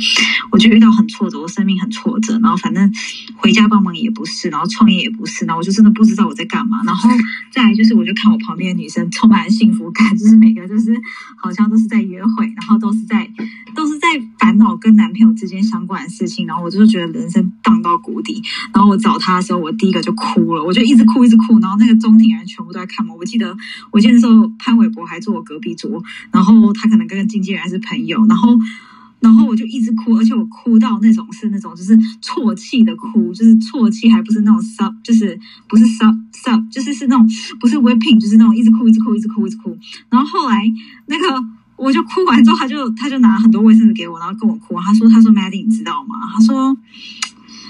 [0.51, 2.91] 我就遇到很挫折，我生命很挫折，然后反正。
[3.35, 6.81] 回家帮忙也不是，然后创业也不是，然后我就真的不知道我在干嘛。
[6.85, 7.09] 然后
[7.51, 10.95] 再来就是，我就看我旁边的女生充满幸福感，就是每个就是
[11.35, 13.29] 好像都是在约会，然后都是在
[13.75, 14.07] 都是在
[14.39, 16.47] 烦恼跟男朋友之间相关的事情。
[16.47, 18.41] 然后我就是觉得人生荡到谷底。
[18.73, 21.59] 然后我找他的时候，我第一个就哭了，我就一直哭一直哭。
[21.59, 23.15] 然后那个中庭人全部都在看我。
[23.17, 23.55] 我记得
[23.91, 28.57] 我记得那时候潘玮柏还坐我隔壁桌，然后他可能跟经纪人还是朋友，然后。
[29.19, 35.37] 然后我就一直哭，而且我哭到那种是那种就是啜泣的哭，就是啜泣，还不是那种 sub，就是
[35.67, 37.27] 不是 sub sub，就是是那种
[37.59, 39.75] 不是 weeping，就是那种一直哭一直哭一直哭一直哭。
[40.09, 40.71] 然后后来
[41.07, 41.43] 那个
[41.75, 44.79] 我就哭完之后，他就他就拿很多卫生纸给我，然后跟我哭。
[44.79, 46.15] 他说他说 Maddie 你知道吗？
[46.31, 46.77] 他说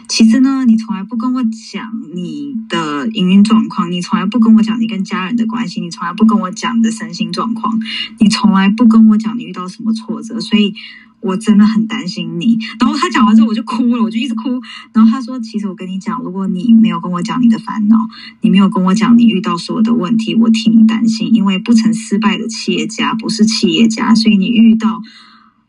[0.10, 1.42] 其实呢，你从来不跟我
[1.72, 7.80] 讲你的营运状况，你从来不跟我讲你跟家人的关系，你从来不跟我讲你的身心状况，
[8.20, 10.74] 你从来不跟我讲你遇到什么挫折，所以。
[11.20, 12.58] 我真的很担心你。
[12.80, 14.62] 然后他讲完之后，我就哭了，我就一直哭。
[14.94, 17.96] 然后他说：“其实我跟你讲，如果你没有跟我讲你的烦恼，
[18.42, 21.34] 你没有跟我讲你遇到所有的问题，我替你担心。
[21.34, 25.02] 因为不曾失败的企业家不是企业家，所以你遇到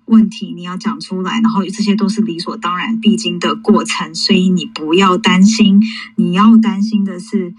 [0.04, 5.80] 问题你要讲出来，然后这些都是理所当然必经的过程，所以你不要担心。
[6.16, 7.54] 你要担心的是。”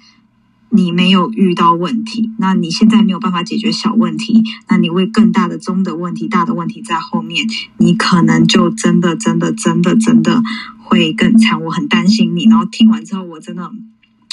[0.72, 7.48] 你没有遇到问题，那你现在没有办法解决小问题，那你为更大的中的问题、大的问题在后面，
[7.78, 10.42] 你可能就真的、真的、真的、真的
[10.78, 11.62] 会更惨。
[11.62, 12.46] 我很担心你。
[12.46, 13.72] 然后听完之后，我真的。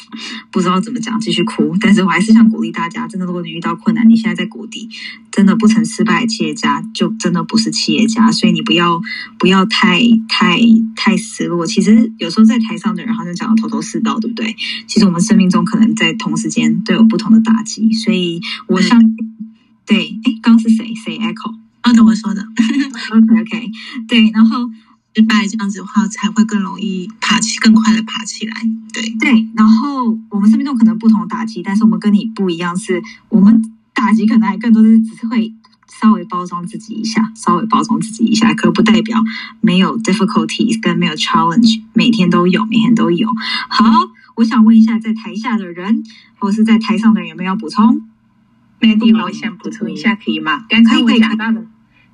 [0.52, 1.76] 不知道怎么讲，继续哭。
[1.80, 4.88] 但是我还是想鼓励大家，真的，如果你遇到困难，你现在在谷底，
[5.36, 8.32] 真的不曾失败的企业家，就真的不是企业家。
[8.32, 9.02] 所以你不要
[9.38, 10.00] 不要太
[10.30, 10.58] 太
[10.96, 11.66] 太失落。
[11.66, 14.56] 其实有时候在台上的人好像讲的头头是道，对不对？
[14.86, 17.92] 其实我们生命中可能在同时间都有不同的打击。
[17.92, 18.98] 所以我想，
[19.84, 20.94] 对，哎，刚是谁？
[20.94, 21.54] 谁 echo？
[21.82, 22.40] 啊，对，我说的。
[23.12, 23.70] OK OK，
[24.08, 24.70] 对，然后。
[25.14, 28.54] 失败这样子的话，才会更容易爬起，更快的爬起来。
[28.92, 33.62] 对对，然后我们生命中可能不同的打击，但是我们跟你不一样，是我们
[33.97, 35.52] 打击可能还更多是只是会
[35.89, 39.18] 稍微包装自己一下，稍微包装自己一下，可不代表
[39.60, 43.28] 没有 difficulties 跟没有 challenge，每天都有，每天都有。
[43.68, 43.85] 好，
[44.36, 46.02] 我想问一下，在台下的人
[46.39, 48.02] 或是在台上的人有没有要补充
[48.81, 50.66] ？Mandy，我想补充一下，可以吗？
[50.68, 51.66] 刚才我讲到的。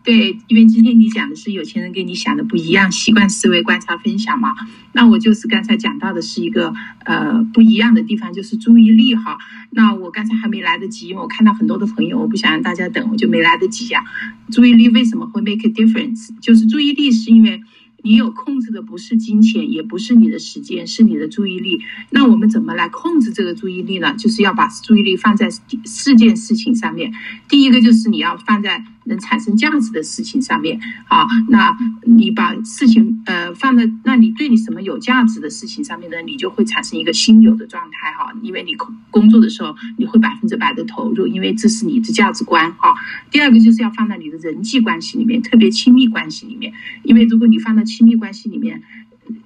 [0.05, 4.55] 对，因为今天你讲的是有钱人跟你想的不一样，习惯思维观察分享嘛。
[4.93, 6.75] 那我就是刚才讲到的是一个
[7.05, 9.39] 呃不一样的地方，就是注意力哈。
[9.71, 14.03] 那我刚才还没来得及，因为我看到很多的朋友，我不想让大家等，我就没来得及呀。
[14.51, 16.31] 注意力为什么会 make a difference？
[16.41, 17.61] 就是注意力是因为。
[18.05, 21.81] 你有控制的不是金钱，也不是你的时间，是你的注意力。
[22.11, 24.13] 那我们怎么来控制这个注意力呢？
[24.19, 25.49] 就是要把注意力放在
[25.85, 27.13] 四件事情上面。
[27.49, 31.27] 第一个就是你要放在能产生价值的事情上面啊。
[31.49, 36.17] 那你把事情呃放在那你对你什么有价值的事情上面呢？
[36.23, 38.33] 你就会产生一个心流的状态哈。
[38.43, 38.75] 因为你
[39.11, 42.95] 工作的时候你会百分之百的投入，因为这是你的价值观哈。
[43.31, 46.73] 第二个就是要放在你的人际关系里面，特别亲密关系里面，
[47.03, 48.83] 因为如果你放在亲密关系里面，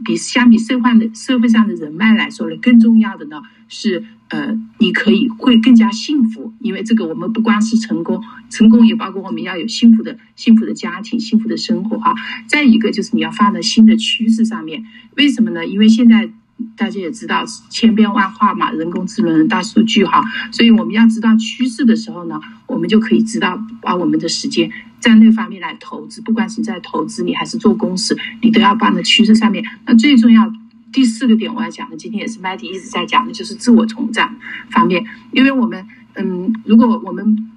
[0.04, 12.14] 比相比社会的社会上的人脉来说呢，更重要的呢是，呃，你可以会更加幸福，因为这个我们不光是成功，成功也包括我们要有幸福的幸福的家庭、幸福的生活哈。
[12.46, 14.84] 再一个就是你要放在新的趋势上面，
[15.16, 15.66] 为什么呢？
[15.66, 16.30] 因为现在。
[16.74, 26.22] 大家也知道千变万化嘛，人工智能、大数据哈，所以我们要知道趋势的时候呢，我们就可以知道把我们的时间在那方面来投资。
[26.22, 29.62] 不管是在投资你还是做公司，你都要放在趋势上面。
[29.84, 30.50] 那最重要
[30.96, 34.34] 第四个点我要讲的，今天也是 Matty 一直在讲的，就是自我成长
[34.70, 35.04] 方面。
[35.30, 37.50] 因为我们嗯，如果我们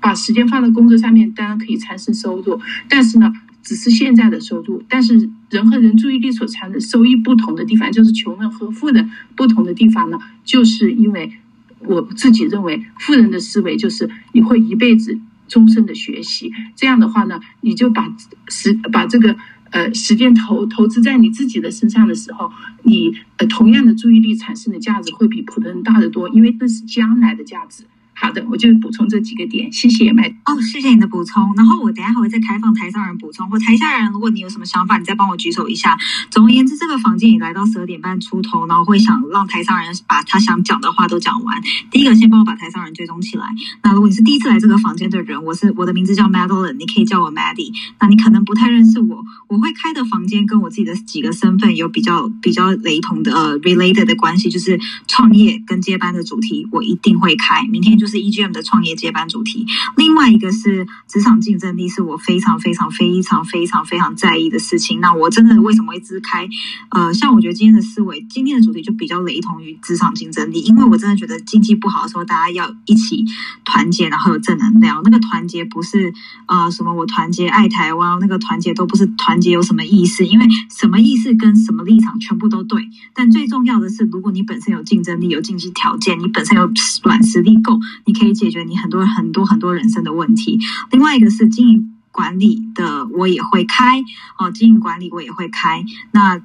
[0.00, 2.58] 把时间放在工作上面，当然可以产生收入，
[2.88, 3.30] 但是呢。
[3.64, 11.30] 只是现在的收入，但是人和人注意力所产生收益不同的地方，就是穷人和富人不同的地方呢，就是因为
[11.78, 15.16] 我自己认为，富人的思维就是你会一辈子
[15.46, 18.12] 终身的学习，这样的话呢，你就把
[18.48, 19.36] 时把这个
[19.72, 22.50] 呃时间投投资在你自己的身上的时候，
[22.84, 27.84] 你呃同样的注意力产生的价值会比普通人大得多，因为那是将来的价值。
[28.14, 30.28] 好的，我就补充这几个点，谢谢麦。
[30.44, 31.54] 哦，谢谢你的补充。
[31.56, 35.98] 然后我等下还会再开放台上人补充，或台下人，如果你有什么想法，你再帮我举手一下。
[36.30, 41.60] 总而言之，这个房间也来到十二点半出头，然后会想让台上人把他想讲的话都讲完。
[41.90, 43.44] 第一个，先帮我把台上人追踪起来。
[43.82, 47.72] 那如果你是第一次来这个房间的人，我是我的名字叫 Madeline，你可以叫我 Maddie。
[47.98, 54.78] 那你可能不太认识我，我会开的房间跟我自己的几个身份有比较比较雷同的呃 related 的关系，就是
[55.08, 57.64] 创业跟接班的主题，我一定会开。
[57.64, 59.66] 明天就是是 EGM 的创业接班主题。
[59.96, 65.00] 另外一个是职场竞争力，是我非常非常非常非常非常在意的事情。
[65.00, 66.48] 那我真的为什么会支开？
[66.90, 73.24] 呃，像我觉得今天的思维，今天的主题就比较雷同于职场竞争力，因为我真的觉得经济不好的时候，大家要一起
[73.64, 75.00] 团结，然后有正能量。
[75.02, 76.12] 那个团结不是
[76.46, 80.26] 呃什么我团结爱台湾，那个团结都不是团结有什么意思？
[80.26, 82.82] 因为什么意思跟什么立场全部都对，
[83.14, 86.70] 但最重要的是，如果你本身有竞争力、有经济条件，你本身有
[87.04, 90.58] 软实力够，你可以解决你很多很多很多人生的问题。
[90.90, 94.02] 另外一个是经营管理的，我也会开
[94.38, 95.84] 哦，经营管理我也会开。
[96.12, 96.40] 那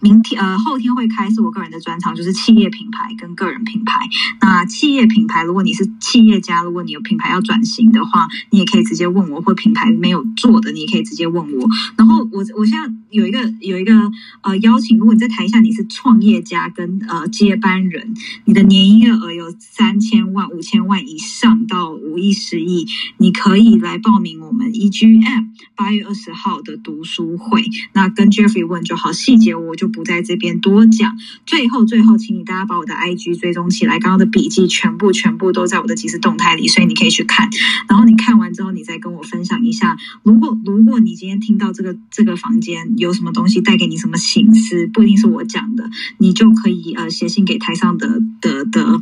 [0.00, 4.00] 明天呃后天会开是我个人的专场，就是企业品牌跟个人品牌。
[4.40, 11.68] 那企业品牌，如果你是企业家，如果你有品牌要转型的话，你也可以直接问我；或品牌没有做的，你也可以直接问我。
[11.96, 13.94] 然后我我现在有一个有一个
[14.40, 18.12] 呃邀请，如果你在台下你是创业家跟呃接班人，
[18.44, 20.21] 你的年营业额有三千、
[20.62, 27.62] 千万以上到五亿、十亿，你可以来报名我们 EGM 八月二十号的读书会。
[27.92, 29.92] 那跟 Jeffrey 问就好，细节我就。
[29.92, 31.18] 不在这边多讲。
[31.44, 33.98] 最后，最后，请你大家把我的 IG 追踪起来。
[33.98, 37.50] 刚刚的笔记全部全部都在我的即时动态里，所以你可以去看。
[37.90, 39.98] 然后你看完之后，你再跟我分享一下。
[40.22, 48.64] 如果如果你今天听到这个这个房间有什么东西带给你什么心思，不一定是我讲的，你就可以呃写信给台上的的。
[48.64, 48.98] 的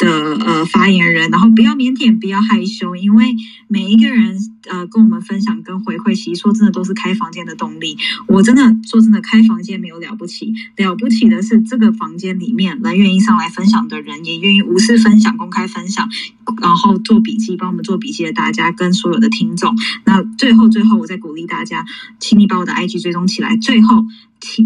[0.00, 3.36] 的呃发言人，然后不要腼腆，不要害羞，因为
[3.68, 4.36] 每一个人
[4.68, 7.96] 呃跟我们分享跟回馈，其实说真的都是开房间的动力。
[8.26, 16.08] 我真的说真的，开房间没有了不起，了不起的是这个房间里面来愿意上来分享的人，也愿意无私分享、公开分享，
[16.60, 19.74] 然后做笔记，帮我们做笔记的大家跟所有的听众。
[20.04, 21.84] 那最后最后，我再鼓励大家，
[22.18, 23.56] 请你把我的 IG 追踪起来。
[23.56, 24.04] 最后。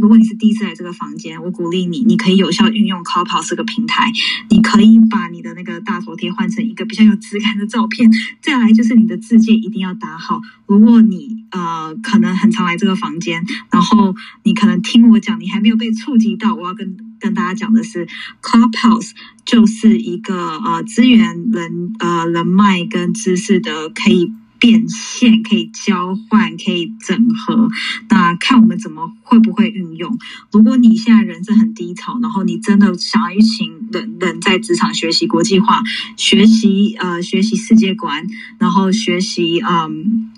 [0.00, 4.12] 如果你是第一次来这个房间，我鼓励你，你可以有效运用 Clubhouse 这个平台，
[4.48, 8.08] 你可以把你的那个大头贴换成一个比较有质感的照片。
[8.40, 10.40] 再来就是你的字界一定要要打好。
[10.66, 18.06] 如果你呃可能很常来这个房间，然后你可能听我讲，你还没有被触及到，我要跟跟大家讲的是
[18.42, 19.12] ，Clubhouse
[19.44, 24.32] 就是一个呃资源人呃人脉跟知识的可以。
[24.64, 27.68] 变现可以交换，可以整合，
[28.08, 30.18] 那看我们怎么会不会运用。
[30.50, 35.82] 如果你现在人生很低潮，然后你真的想要一群人人在职场学习国际化，
[36.16, 38.26] 学习呃学习世界观，
[38.58, 40.32] 然后学习嗯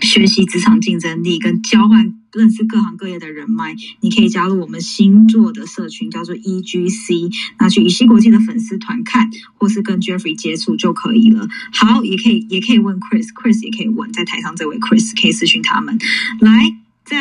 [0.00, 2.14] 学习职场竞争力跟交换。
[2.32, 7.32] 认识各行各业的人脉，你可以加入我们星座的社群，叫做 EGC。
[7.58, 11.48] 那去以西国际的粉丝团看，或是跟 Jeffrey 接触就可以了。
[11.72, 15.98] 好，也可以也可以问 Chris，Chris 也可以问，在台上这位 Chris 可以私讯他们。
[16.40, 17.16] 来，在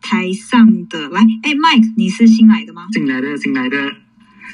[0.00, 2.86] 台上的来，哎，Mike，你是新来的吗？
[2.92, 3.76] 新来的，新来的。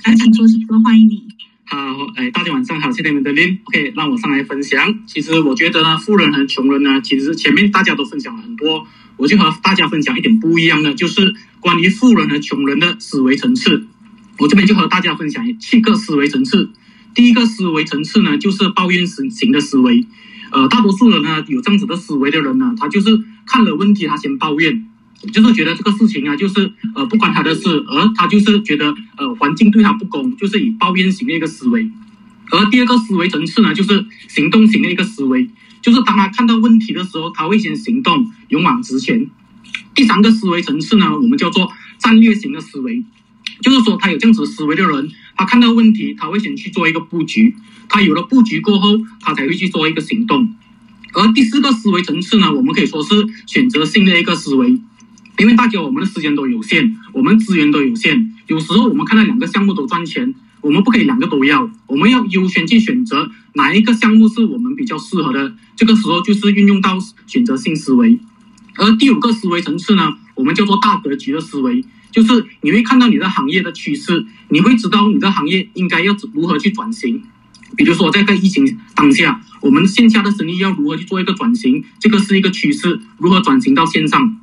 [0.04, 1.24] 来，请说，请说，欢迎你。
[1.64, 1.76] 好，
[2.14, 3.58] 哎，大家晚上好，谢谢你们的 link。
[3.64, 5.00] OK，让我上来分享。
[5.06, 8.86] 其实我觉得呢，富人和穷人呢，其实前面大家都分享了很多。
[9.16, 13.86] 我就和大家分享一点不一样的，就是关于富人和穷人的思维层次。
[14.38, 16.70] 我这边就和大家分享七个思维层次。
[17.14, 20.06] 第一个思维层次呢，就是抱怨型型的思维。
[20.52, 24.86] 呃，大多数人呢，有这样子的思维的人呢，他就是看了问题，他先抱怨，
[25.32, 31.90] 就是觉得这个事情啊，就是呃不关他的事，而他就是觉得呃环境对他不公，就是以抱怨型的一个思维。
[32.50, 35.48] 而第二个思维层次呢，就是行动型的一个思维。
[35.86, 39.24] 就是当他看到问题的时候，他会先行动，勇往直前。
[39.94, 43.04] 第三个思维层次呢，我们叫做战略型的思维，
[43.60, 47.54] 就是说他有这样子思维的人，他看到问题，他会先去做一个布局，
[47.88, 50.52] 他有了布局过后，他才会去做一个行动。
[51.12, 54.80] 而第四个思维层次呢，我们可以说是选择性的一个思维，
[55.38, 60.34] 因为大家我们的时间都有限，我们资源都有限，有时候我们看到两个项目都赚钱。
[60.66, 65.54] 我们不可以两个都要，我们要优先去选择哪一个项目是我们比较适合的。
[65.76, 66.98] 这个时候就是运用到
[67.28, 68.18] 选择性思维。
[68.74, 77.22] 而第五个思维层次呢，我们叫做大格局的思维，就是你会看到你的行业的趋势，你会知道你的行业应该要如何去转型。
[77.76, 84.36] 比如说在个疫情当下，我们线下的生意要如何去做一个转型，这个是一个趋势，如何转型到线上。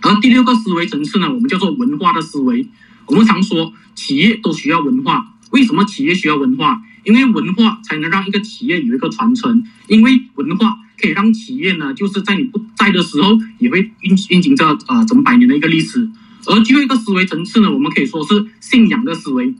[0.00, 2.66] 而第六个思维层次呢，我们叫做文化的思维。
[3.08, 5.34] 我们常说企业都需要文化。
[5.50, 6.80] 为什么企业需要文化？
[7.04, 16.10] 因为文化才能让一个企业有一个传承，因为文化可以让企业呢，就是在你不在的时候，也会运运行着呃整百年的一个历史。
[16.46, 19.54] 而最后一个思维层次呢，我们可以说是信仰的思维，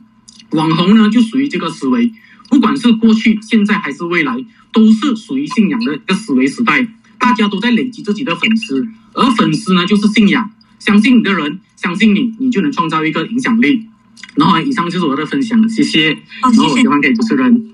[0.51, 2.11] 网红呢就属于这个思维，
[2.49, 6.87] 不管是过去、现在还是未来，都是属于信仰的一个思维时代。
[7.19, 13.87] 大家都在累积自己的粉丝，而粉丝呢就是信仰，相信你的人，相信你，你就能创造一个影响力。
[14.35, 16.13] 然后以上就是我的分享，谢谢。
[16.43, 16.81] 哦，谢谢。
[16.81, 17.73] 喜欢给主持人。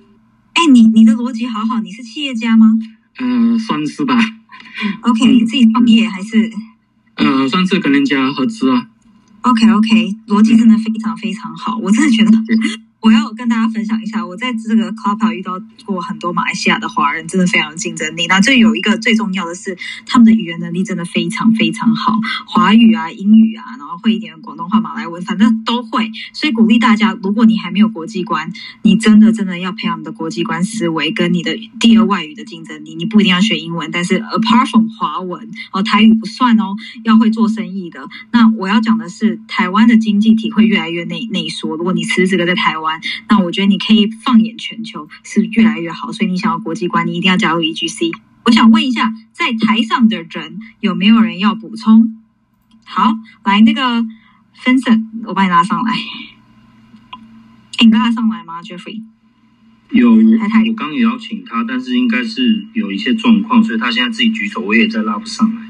[0.53, 2.78] 哎，你你的逻辑好好，你是企业家吗？
[3.18, 4.18] 呃，算是吧。
[5.02, 6.52] OK，你自己创业还是？
[7.15, 8.88] 呃，算是跟人家合资啊。
[9.41, 12.32] OK OK，逻辑真的非常非常好，我真的觉得。
[13.03, 18.27] 我要跟大家分享一下，我在这个 Club 遇到过很多马来西亚的华人，真的非常有竞争力。
[18.27, 22.17] 那这有一个最重要的是，他们的语言能力真的非常非常好，
[22.47, 26.09] 华语啊、英语啊，然后会一点广东话、马来文，反正都会。
[26.31, 28.49] 所以鼓励大家，如果你还没有国际观，
[28.84, 32.95] 你真的真的要培养你的国际观思维跟你的第二外语的竞争力。
[32.95, 38.07] 你不一定要学英文，但是 apart from 华文哦，台语不算哦，要会做生意的。
[38.31, 41.75] 那我要讲的是，台湾的经济体会越来越内内缩。
[41.75, 42.93] 如果你辞职了在台湾，
[43.30, 46.11] 那我觉得你可以放眼全球，是越来越好。
[46.11, 48.11] 所以你想要国际观，你一定要加入 EGC。
[48.45, 52.22] 我想问一下，在台上的人有没有人要补充？
[52.86, 53.14] 好，
[53.45, 54.06] 来那个
[54.64, 55.95] Vincent，我把你拉上来。
[57.80, 59.02] 你拉上来吗，Jeffrey？
[59.91, 65.62] 有，我刚也邀请他，但是应该是有一些状况，所以他现在自己举手，我也在拉不上来。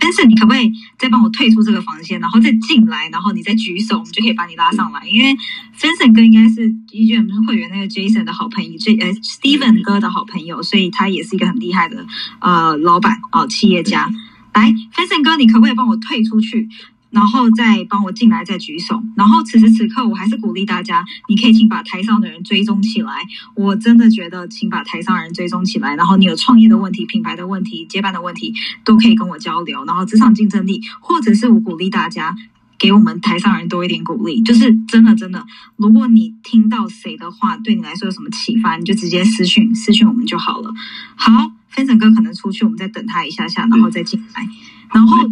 [0.00, 5.06] 但是你可不可以再帮我退出这个房间，然后再进来，然后你再举手，我们就可以把你拉上来。
[5.08, 5.34] 因为
[5.78, 12.06] Vincent 哥应该是 EGM 会员那个 Jason 的好朋友，这呃 Steven 哥的好朋友，所以他也是一个很厉害的
[12.40, 14.08] 呃老板哦，企业家。
[14.52, 16.68] 来，Vincent 哥，你可不可以帮我退出去？
[17.14, 19.00] 然后再帮我进来，再举手。
[19.14, 23.12] 然后此时此刻，我还是鼓励大家，你可以请把台上的人追踪起来。
[23.54, 25.94] 我真的觉得，请把台上人追踪起来。
[25.94, 28.52] 然后你有创业的问题、品牌的问题、接班的问题，
[28.84, 29.84] 都可以跟我交流。
[29.84, 32.34] 然后职场竞争力，或者是我鼓励大家，
[32.80, 34.42] 给我们台上人多一点鼓励。
[34.42, 35.46] 就是真的真的，
[35.76, 40.74] 如果你听到谁的话对你来说有什么启发，你就直接私讯私讯我们就好了。
[41.14, 44.48] 好，分成哥可能出去，我们再等他一下下，然后再进来。
[44.92, 45.30] 然后。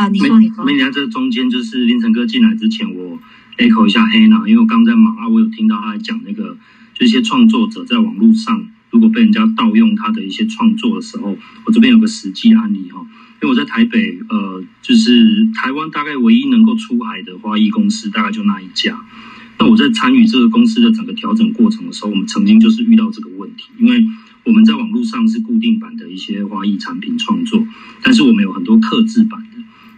[0.00, 3.18] 啊，你说你说，没，你看这中间就是凌晨哥进来之前，我
[3.58, 6.56] echo 一下黑娜，因为我刚在忙啊，我有听到他在讲那个，
[6.94, 11.36] 就一些创作者在网络上如果被人家盗用他的一些创作的时候，
[11.66, 13.06] 我这边有个实际案例哈，
[13.42, 18.98] 因为我在台北，呃，就是台湾大概唯一能够出海的花艺公司，大概就那一家。
[19.58, 24.02] 那我在参与这个公司的整个调整过程的时候，我们曾经就是遇到这个问题，因为
[24.44, 27.66] 我们在网络上是固定版的一些花艺产品创作，
[28.00, 29.49] 但是我们有很多刻制版的。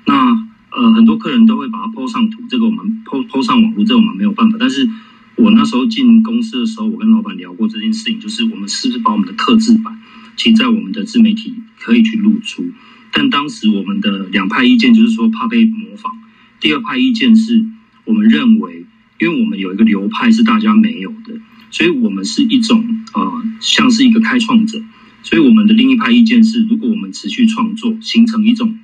[0.05, 4.57] 那呃，很多客人都会把它抛上图，这个我们抛抛上网络，这个我们没有办法。
[4.59, 4.89] 但是
[5.37, 10.01] 我那时候进公司的时候，我跟老板聊过这件事情，就是我们是不是把我们的刻字版，
[10.35, 12.65] 其实在我们的自媒体可以去露出。
[13.12, 16.15] 但当时我们的两派意见就是说怕被模仿，
[16.59, 17.66] 第二派意见是
[18.07, 18.87] 我们认为，
[19.20, 21.39] 因为我们有一个流派是大家没有的，
[21.70, 24.83] 所以我们是一种呃，像是一个开创者。
[25.23, 28.79] 所以我们的另一派意见是，如果我们持续创作，形成一种。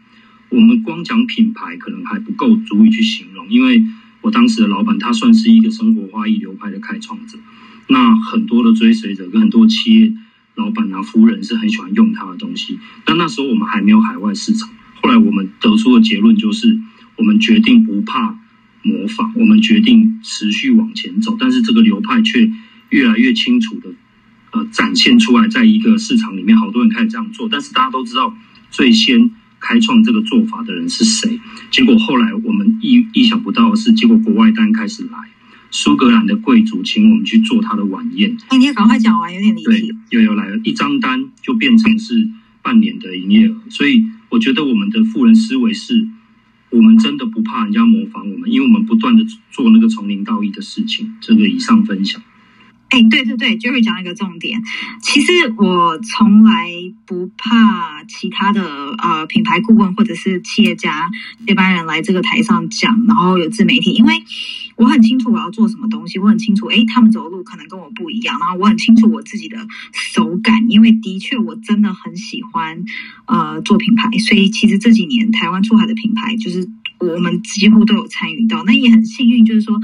[0.50, 3.84] 我们光讲品牌可能还不够足以去形容，因为
[4.22, 7.38] 我当时的老板他算是一个生活花艺流派的开创者，
[7.88, 10.12] 那很多的追随者跟很多企业
[10.54, 12.78] 老板啊夫人是很喜欢用他的东西。
[13.04, 14.68] 但那时候我们还没有海外市场，
[15.02, 16.78] 后来我们得出的结论就是，
[17.16, 18.38] 我们决定不怕
[18.82, 22.50] 模仿，我们决定持续往前走，但是这个流派却
[22.88, 23.90] 越来越清楚的
[24.52, 28.34] 呃展现出来，在一个市场里面，好多人开始这样做，但是大家都知道
[28.70, 29.30] 最先。
[29.60, 31.40] 开创这个做法的人是谁？
[31.70, 35.18] 结果后来我们意意想不到的是，结果国外单开始来，
[35.70, 38.36] 苏格兰的贵族请我们去做他的晚宴。
[38.48, 39.94] 哎，你要赶快讲完，有点离题。
[40.10, 42.28] 又又来了一张单，就变成是
[42.62, 43.56] 半年的营业额。
[43.68, 46.08] 所以我觉得我们的富人思维是，
[46.70, 51.14] 我们真的不怕人家模仿我们，因为我们不断的做那个从零到一的事情。
[51.20, 52.22] 这个以上分享。
[52.90, 54.62] 哎，对对对，Jerry 讲一个重点。
[55.02, 56.70] 其实我从来
[57.04, 61.10] 不怕其他的呃品牌顾问或者是企业家
[61.46, 64.14] 接班人来这个台上讲，然后有自媒体，因为
[64.76, 69.58] 我很清楚我要做什么东西，我很清楚，哎，他们走的路可能跟我不一样，然后我很清楚我自己的
[69.92, 72.82] 手感，因为的确我真的很喜欢
[73.26, 76.66] 呃做品牌，所以其实这几年台湾出海的品牌，就是
[76.98, 79.78] 我们几乎都有参与到，那也很幸运，就是说。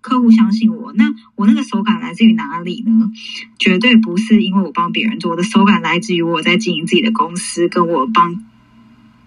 [0.00, 3.10] 客户相信我，那我那个手感来自于哪里呢？
[3.58, 8.44] 绝对不是因为我帮别人做，我的手感来自于我在经营自己的公司，跟我帮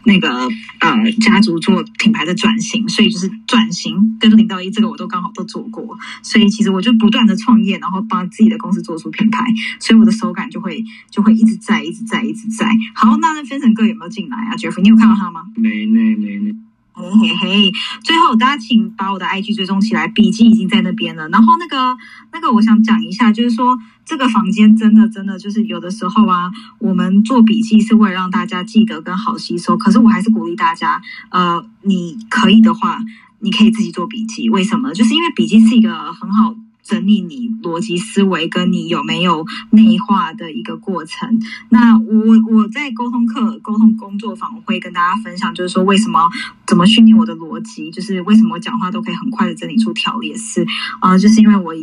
[0.04, 0.50] 那个
[0.80, 9.46] 呃家族做品牌的转型，所以就是转型跟零到一这个我都刚好都做过，所以其实我就不断的创业，然后帮自己的公司做出品牌，
[9.80, 12.66] 所以我的手感就会就会一直在一直在一直在。
[12.96, 15.44] 好，那那分成哥有没有进来啊？Jeff，你有看到他吗？
[15.56, 16.52] 没呢，没呢。
[16.94, 17.72] 嘿嘿嘿，
[18.04, 21.28] 最后大家请把我的 IG 追踪起来，笔记已经在那边了。
[21.30, 21.98] 然后那个
[22.34, 29.78] 那个，我想讲一下，就是说这个房间真的真的就是有的时候啊，我们做笔记是为了让大家记得跟好吸收。
[29.78, 33.00] 可是我还是鼓励大家，呃，你可以的话，
[33.40, 34.50] 你可以自己做笔记。
[34.50, 34.94] 为什么？
[34.94, 36.54] 就是因为笔记是一个很好。
[36.84, 41.40] 整理你逻辑思维跟你有没有内化的一个过程。
[41.70, 46.30] 那我我在沟通课、沟通工作坊会跟大家分享，就是说为什么
[46.66, 50.66] 怎么训练我的逻辑，就是为什么我讲话都可以很快的整理出条列式
[51.00, 51.74] 啊，就是因为我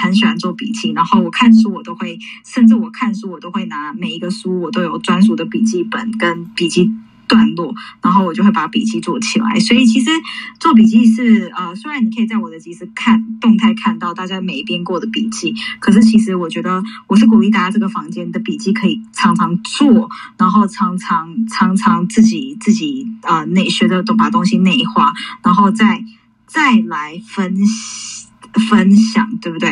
[0.00, 6.90] 很喜欢做笔记，然后我看书我都会，甚至我看书我都会拿每一个书我都有专属的笔记本跟笔记。
[7.28, 9.58] 段落，然后我就会把笔记做起来。
[9.60, 10.10] 所以其实
[10.58, 20.08] 做笔记是呃，虽然你可以在我的即时看动态看到大家每一遍过的笔记，可是其实我觉得我是鼓励大家这个房间的笔记可以常常做，
[20.38, 25.12] 然后常常常常自己自己啊内学的都把东西内化，
[25.42, 26.04] 然后再
[26.46, 27.56] 再来分
[28.68, 29.70] 分享，对不对？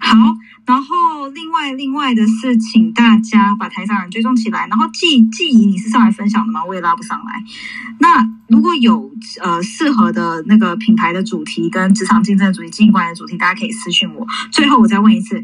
[0.00, 0.16] 好。
[0.66, 4.66] 然后，另外另外的是，请大家把台上人追踪起来。
[4.68, 6.64] 然后，记记忆你是上来分享的吗？
[6.64, 7.44] 我也拉不上来。
[7.98, 9.12] 那如果有
[9.42, 14.26] 呃适合的那个品牌的主题跟职场竞争的主题、经营管理的主题，大家可以私信我。
[14.50, 15.42] 最后，我再问一次，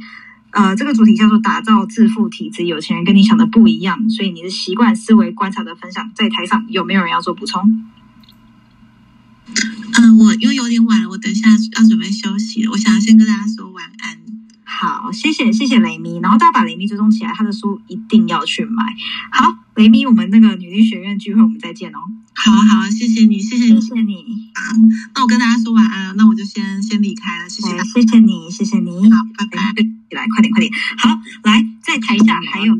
[0.52, 4.08] 呃，这个主题叫做打造致富体质，有钱人跟你想的不一样。
[4.08, 7.84] 所以，你的习惯、思维、观察的分享，在台上有没有人要做补充？
[10.00, 12.66] 嗯，我因为有点晚了，我等一下要准备休息。
[12.68, 14.19] 我想要先跟大家说晚安。
[14.80, 18.82] 好，谢谢谢谢雷米，然后大家把雷米追踪起来，他的书一定要去买。
[19.30, 21.98] 好，雷米，我们那个女力学院聚会，我们再见哦。
[22.32, 24.14] 好啊好啊，谢谢你，谢谢你谢谢你。
[24.54, 24.60] 啊，
[25.14, 28.90] 那我跟大家说晚安，那我就先先离开了，谢谢，谢谢你，谢谢你。
[29.12, 29.58] 好，拜拜。
[30.16, 30.72] 来，快点快点。
[30.96, 31.10] 好，
[31.42, 32.74] 来，在台下还有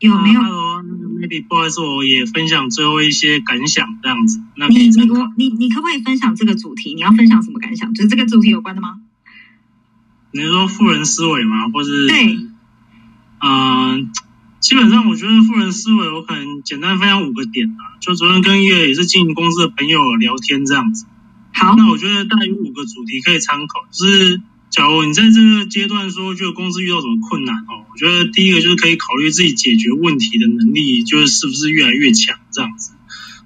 [0.00, 4.42] 有没有？Hello，maybe 不好意思，我也分享最后一些感想这样子。
[4.56, 6.92] 那你你我你你可不可以分享这个主题？
[6.94, 7.94] 你要分享什么感想？
[7.94, 9.00] 就是这个主题有关的吗？
[10.30, 11.68] 你是说富人思维吗？
[11.70, 12.38] 或是对，
[13.40, 14.10] 嗯，
[14.60, 17.96] 基本上我觉得富人思维，我可能简单分享五个点啊。
[18.00, 21.06] 就昨天跟一个也是经营公司的朋友聊天这样子。
[21.52, 23.86] 好，那我觉得大概有五个主题可以参考。
[23.90, 24.40] 就是
[24.70, 32.92] 假如你在这个阶段说，觉得公司遇到什么困难哦，我觉得第一个就是可以考虑自己解决问题的能力，就是是不是越来越强这样子。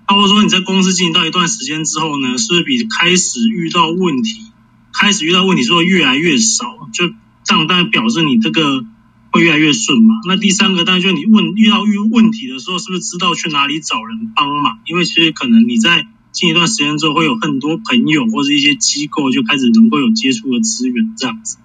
[0.07, 4.52] 包括说你在公司经营到一段时间之后呢，是不是比开始遇到问题？
[4.93, 7.09] 开始遇到问题之后越来越少，就
[7.45, 8.85] 这样当然表示你这个
[9.31, 10.15] 会越来越顺嘛。
[10.29, 14.79] 那第三个当然就是你问遇到遇问题的时候，是不是知道去哪里找人帮忙？
[14.87, 21.59] 因为其实可能你在近一段时间之后，会有很多朋友或者一些机构就开始能够有接触的资源这样子。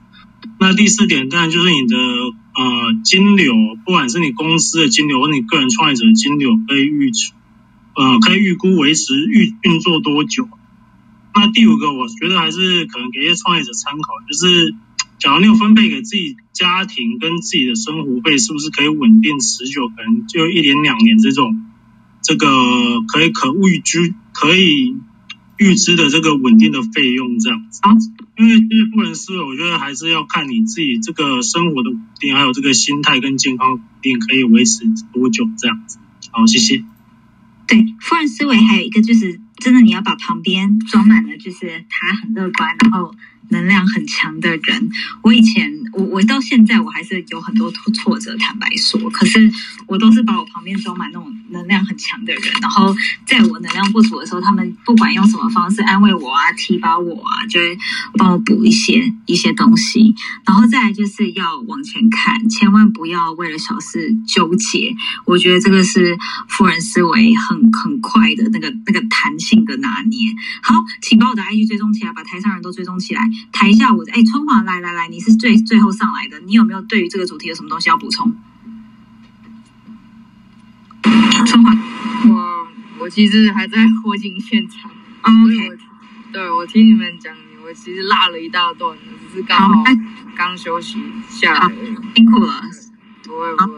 [0.60, 3.54] 那第四点当然就是你的呃金流，
[3.86, 7.12] 不管是你公司的金流或你个人创业者的金流，可以预
[7.96, 10.48] 呃可以预估维持运运作多久。
[11.40, 14.74] 那第五个，我觉得还是可能给一些创业者参考，就是
[15.20, 19.88] 假如你有分配给自己家庭跟自己的生活费，是不是可以稳定持久？
[19.88, 21.64] 可能就一年两年这种，
[22.24, 22.48] 这个
[23.08, 24.96] 可以可预知、可以
[25.58, 27.82] 预知的这个稳定的费用这样子。
[27.84, 27.94] 啊，
[28.38, 36.00] 因为其实富人思维，我觉得还是要看你自己这个生活的稳定，还有这个心态跟健康稳定可以维持多久这样子。
[36.32, 36.84] 好，谢谢。
[37.68, 39.40] 对，富人思维还有一个就是。
[39.58, 43.14] 真的，你要把旁边装满了，就是他很乐观，然后。
[43.50, 44.90] 能量很强的人，
[45.22, 49.52] 我以前我我到现在我还是有很多挫挫折，坦白说，可是
[49.88, 52.96] 我都是把我旁边装满那种能量很强的人，然后
[53.26, 57.78] 在我能量不足的时候，他们不管用什么方式安慰我啊、提拔我啊，就会
[58.14, 60.14] 帮我补一些一些东西。
[60.46, 64.94] 然后再来就是要往前看，千万不要为了小事纠结。
[65.26, 66.16] 我觉得这个是
[66.48, 70.30] 富人思维很很快的那个那个弹性的拿捏。
[70.62, 73.22] 好，请把我的 IG 追踪起来，把台上人都追踪起来。
[73.52, 78.36] 台下我哎，春华来来来，你是最最后上来的，你有没有对于这个主题有什么东西要补充？
[81.46, 81.72] 春华，
[82.30, 82.68] 我
[83.00, 84.92] 我其实还在 火警现场
[85.22, 85.78] ，OK，
[86.34, 87.36] 对我听你们讲，
[87.66, 88.98] 我其实落了一大段，
[89.32, 89.84] 只是刚好
[90.36, 91.76] 刚休息下来，
[92.16, 92.62] 辛苦了。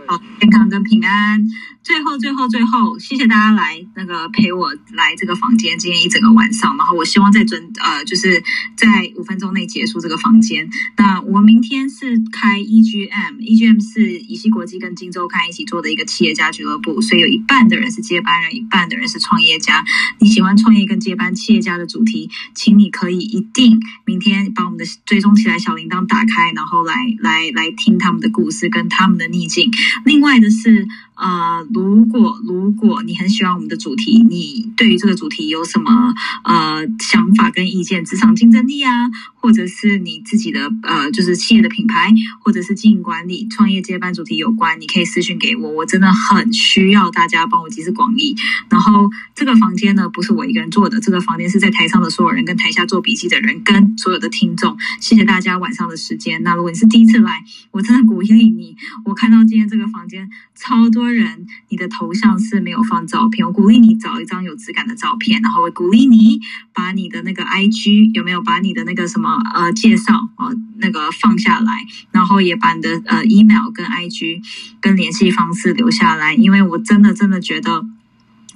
[0.07, 1.43] 好，健康跟平安。
[1.81, 6.77] 最后，最后，最后，谢谢大家来那个陪我来这个房间，今天一整个晚上。
[6.77, 8.43] 然后我希望在准呃，就是
[8.75, 10.69] 在五分钟内结束这个房间。
[10.97, 19.83] 那我明天是开 EGM，EGM 是乙烯国际跟金周刊一起做的一个企业家俱乐部，所以有一半的人是接班人，一半的人是创业家。
[20.19, 29.71] 你喜欢创业跟接班企业家的主题，请你可以一定明天把我们的追踪起来小铃铛打开，然后来来来听他们的故事跟他们的逆境。
[30.03, 30.85] 另外的是。
[31.19, 36.13] 呃，如果如果你很喜欢我们的主题，你对于这个主题有什么
[36.43, 38.05] 呃想法跟意见？
[38.05, 48.33] 职场竞争力啊，或者是你自己的呃，就是企业的品牌，或者是经营管理、创业接班主题有关，你可以私信给我，我真的很需要大家帮我集思广益。
[48.69, 56.41] 然后这个房间呢，不是我一个人做的，这个房间是在台上的所有人跟台下做笔记的人跟所有的听众，谢谢大家晚上的时间。
[56.43, 61.08] 那如果你是第一次来，我真的鼓励你，我看到今天这个房间超多。
[61.11, 66.39] 人，你的头像是没有放照片，我鼓励你找一张有质感的照片，然后我鼓励你
[66.73, 71.71] 把你的那个 I G 有没有把你的那个什么呃介绍呃那个放下来，
[72.11, 74.41] 然后也把你的呃 email 跟 I G
[74.81, 77.85] 跟联系方式留下来，因为我真的真的觉得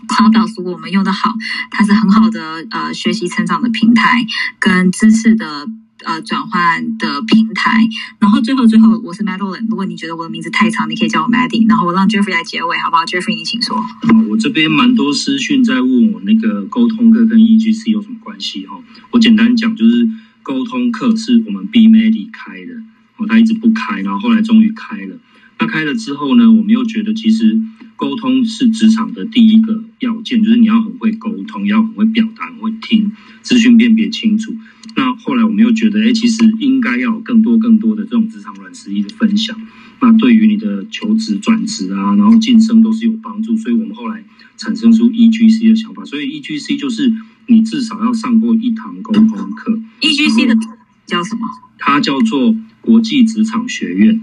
[0.07, 1.34] Clubhouse 如果我们用的好，
[1.71, 4.25] 它是很好的呃学习成长的平台
[4.59, 5.67] 跟知识的。
[6.03, 7.88] 呃，转换的平台，
[8.19, 9.65] 然后最后最后，我是 Madeline。
[9.69, 11.67] 如果你觉得我的名字太长，你可以叫我 Maddie。
[11.67, 13.77] 然后我让 Jeffrey 来结尾，好不好？Jeffrey，你请说。
[13.77, 13.91] 好，
[14.30, 18.77] 我这边蛮多私讯在问我那个沟通课跟 EGC 有什么关系哈。
[19.11, 20.07] 我简单讲，就是
[20.41, 22.73] 沟通课是我们 B Maddie 开的，
[23.17, 25.17] 哦，他一直不开，然后后来终于开了。
[25.59, 27.57] 那开了之后呢，我们又觉得其实
[27.95, 33.11] 沟通是职场的第一个要件，就是你要很会沟通，要很会表达，很会听，
[33.41, 34.55] 资讯辨别清楚。
[34.95, 39.59] 那后来我们又觉得，哎，其实应该要有更多更多的这种职场软实力的分享。
[40.01, 43.55] 那对于你的求职、转职啊，然后晋升都是有帮助。
[43.55, 44.23] 所以我们后来
[44.57, 46.03] 产生出 EGC 的想法。
[46.03, 47.13] 所以 EGC 就是
[47.47, 49.79] 你至少要上过一堂沟通课。
[50.01, 50.55] EGC 的
[51.05, 51.41] 叫什么？
[51.79, 54.21] 它叫做国际职场学院。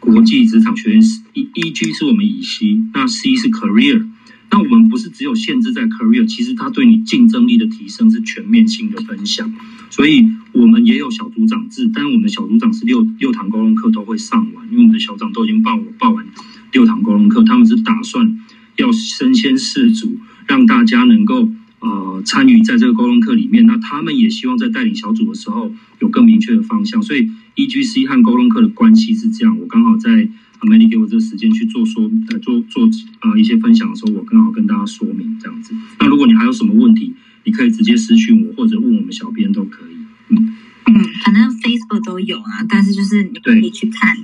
[0.00, 4.06] 国际职场学院是 E E G 是我们乙烯，那 C 是 Career。
[4.50, 9.52] 那我们不是只有限制在 career，其实它对你竞争力的提升是全面性的分享，
[9.90, 16.24] 所以我们也有小组长制，但是我们的小组长是六六堂沟通课都会上完，因为我们的小组长都已经报我报完
[16.70, 18.38] 六堂沟通课，他们是打算
[18.76, 21.50] 要身先士卒，让大家能够
[21.80, 30.28] 呃参与在这个沟通课里面，那他们也希望在带领小组的时候有更明确的方向，所以 E G C 和沟通课的关系是这样，我刚好在。
[30.66, 32.88] 美丽给我这个时间去做说呃做做
[33.20, 35.74] 啊一些分享的时候，我刚好跟大家说明这样子。
[36.00, 37.14] 那如果你还有什么问题，
[37.44, 39.94] 你可以直接私讯我，或者问我们小编都可以。
[40.30, 40.56] 嗯。
[40.86, 40.92] 嗯，
[41.24, 44.16] 反正 Facebook 都有啊，但是就是你可以去看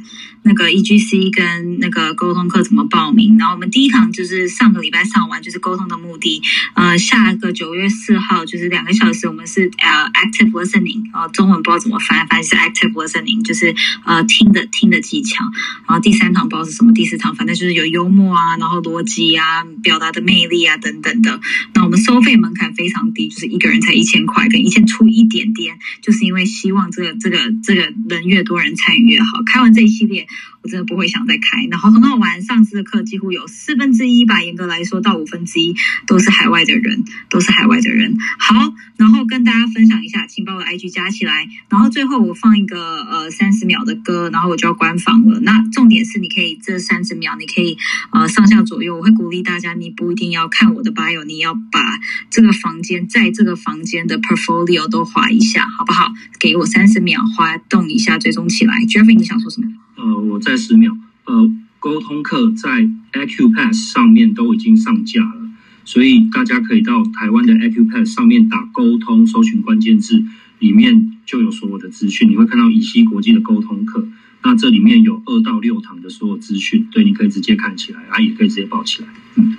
[0.42, 3.38] 那个 EGC 跟那个沟通课怎么报名。
[3.38, 6.42] 然后我们第一堂就是上个礼拜上完，就是沟通的目的。
[6.74, 13.74] 呃，下个九月四号就是两个小时，我们是呃 active listening，呃，中文不知道怎么翻，反正是 active listening，就是
[14.04, 15.42] 呃听的听的技巧。
[15.88, 21.40] 然后第三堂不知道是什么，第四堂反正就是有幽默啊，然后逻辑啊，表达的魅力啊等等的。
[21.74, 26.44] 那我们收费门槛非常低，就是一个人才一千块，跟一千出一点点，就是因为。
[26.50, 29.26] 希望这个这个这个人越多人参与越好。
[29.46, 30.26] 开完这一系列。
[30.62, 32.42] 我真的不会想再开，然后很好玩。
[32.42, 35.74] 上次的课几乎有四分之一吧，严格来说到五分之一
[36.06, 38.16] 都是海外的人，都是海外的人。
[38.38, 41.48] 好，然后跟大家分享一下，请把我 IG 加起来。
[41.68, 45.40] 然后最后我放一个呃三十秒的歌，然后我就要关房了。
[45.40, 47.78] 那重点是你可以这三十秒，你可以
[48.12, 48.96] 呃上下左右。
[48.96, 51.80] 我会鼓励大家，你不一定要看我的 bio，你要把
[52.28, 56.12] 这个房间在这个房间的 portfolio 都划一下，好不好？
[56.38, 58.74] 给我三十秒，滑动一下，追踪起来。
[58.82, 59.68] Jeffrey，你想说什么？
[60.00, 60.96] 呃，我在十秒。
[61.26, 65.50] 呃，沟通课在 Acupass 上面都已经上架了，
[65.84, 70.24] 所以大家可以到台湾的 Acupass 上面打“沟通”，搜寻关键字，
[70.58, 72.28] 里面就有所有的资讯。
[72.30, 74.08] 你会看到乙烯国际的沟通课，
[74.42, 79.08] 那这里面有二到六堂的所有资讯，对，你可以直接看起来，啊，也可以直接报起来。
[79.36, 79.56] 嗯，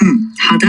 [0.00, 0.68] 嗯，好的。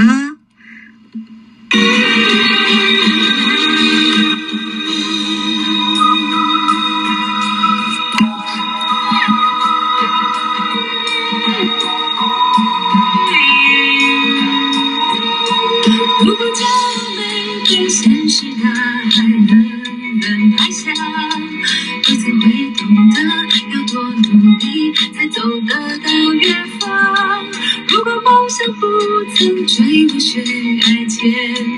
[29.65, 30.39] 追不去
[30.83, 31.19] 爱千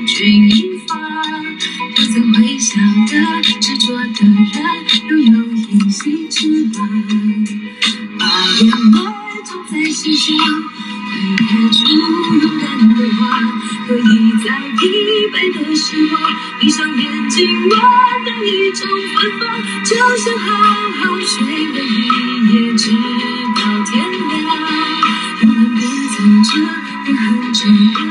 [0.06, 0.96] 钧一发。
[1.96, 2.76] 不曾微笑
[3.08, 3.14] 的
[3.62, 4.56] 执着的人，
[5.08, 6.78] 拥有隐形翅膀，
[8.20, 8.22] 把
[8.60, 8.98] 眼泪
[9.46, 11.78] 种在心上，会开出
[12.34, 12.64] 勇敢
[12.96, 13.20] 的花。
[13.88, 14.02] 可以
[14.44, 14.48] 在
[14.80, 14.82] 疲
[15.32, 16.12] 惫的时候，
[16.60, 17.76] 闭上眼睛，我
[18.26, 18.82] 等一种
[19.16, 19.42] 芬芳，
[19.86, 20.48] 就像好
[21.00, 21.32] 好睡
[21.68, 22.13] 了一觉。
[27.64, 28.03] Thank you.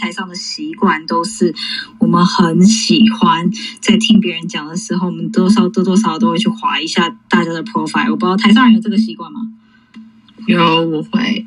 [0.00, 1.54] 台上的习惯都是，
[1.98, 3.50] 我们很喜欢
[3.80, 8.10] 在听别人讲的时候，我们多少多多少少都会去划一下大家的 profile。
[8.10, 9.40] 我不知道台上人有这个习惯吗？
[10.46, 10.58] 有
[10.88, 11.46] 我会，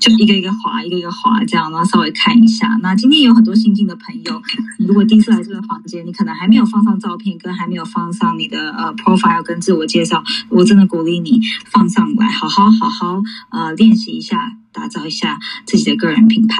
[0.00, 2.76] 就一个一个划，一个一个划，这样，然后稍微看一下。
[2.82, 4.42] 那今天有很多新进的朋友，
[4.78, 16.56] 你如果第一次来这个房间，你可能还没有放上照片，跟还没有放上你的呃 profile 跟自我介绍，我真的鼓励你放上来，好好好好呃练习一下，打造一下自己的个人品牌。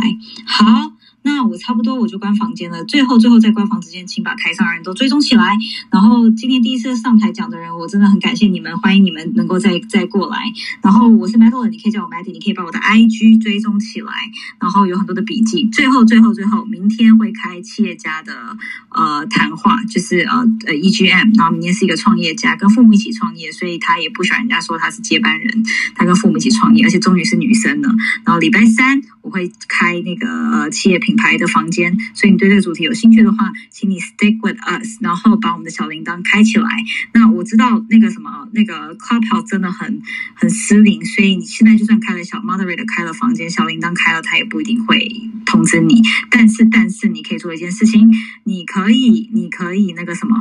[0.46, 0.92] 好。
[1.22, 2.84] 那我差不多我就关房间了。
[2.84, 5.56] 最后，最后在关房之间，请把台上的人都追踪起来。
[5.90, 10.38] 然后今天第一次上台讲的人，我真的很感谢你们，欢迎你们能够再再过来。
[10.82, 14.12] 然后我是 Metal，你可以叫我 Matty，你可以把我的 IG 追踪起来。
[14.58, 15.68] 然后有很多的笔记。
[15.72, 18.56] 最后，最后，最后，明天会开企业家的
[18.90, 21.36] 呃谈话，就是呃呃 EGM。
[21.36, 25.62] 然后明天是一个创业家，跟父母一起创业，所以他也不喜欢人家说他是接班人，
[25.94, 27.88] 他跟父母一起创业，而且终于是女生了。
[28.24, 36.68] 然后礼拜三我会开那个呃企业品牌的房间，所以你对这个主题有兴趣的话，请你 stick with us，然后把我们的小铃铛开起来。
[37.12, 40.00] 那我知道那个什么那个 Clubhouse 真的很
[40.34, 45.10] 很失灵，所以你现在就算开了小 moderator 开了房间，小铃铛开了，他也不一定会
[45.44, 46.00] 通知你。
[46.30, 48.08] 但是但是你可以做一件事情，
[48.44, 50.36] 你可以你可以那个什么。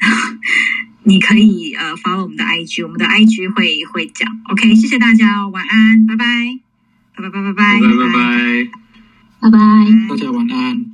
[1.04, 4.28] 你可以呃 follow 我们的 IG，我们的 IG 会会讲。
[4.50, 6.24] OK，谢谢大家，晚安，拜拜
[7.16, 8.81] 拜拜拜拜拜拜拜。
[9.42, 9.58] 拜拜，
[10.08, 10.91] 大家晚安。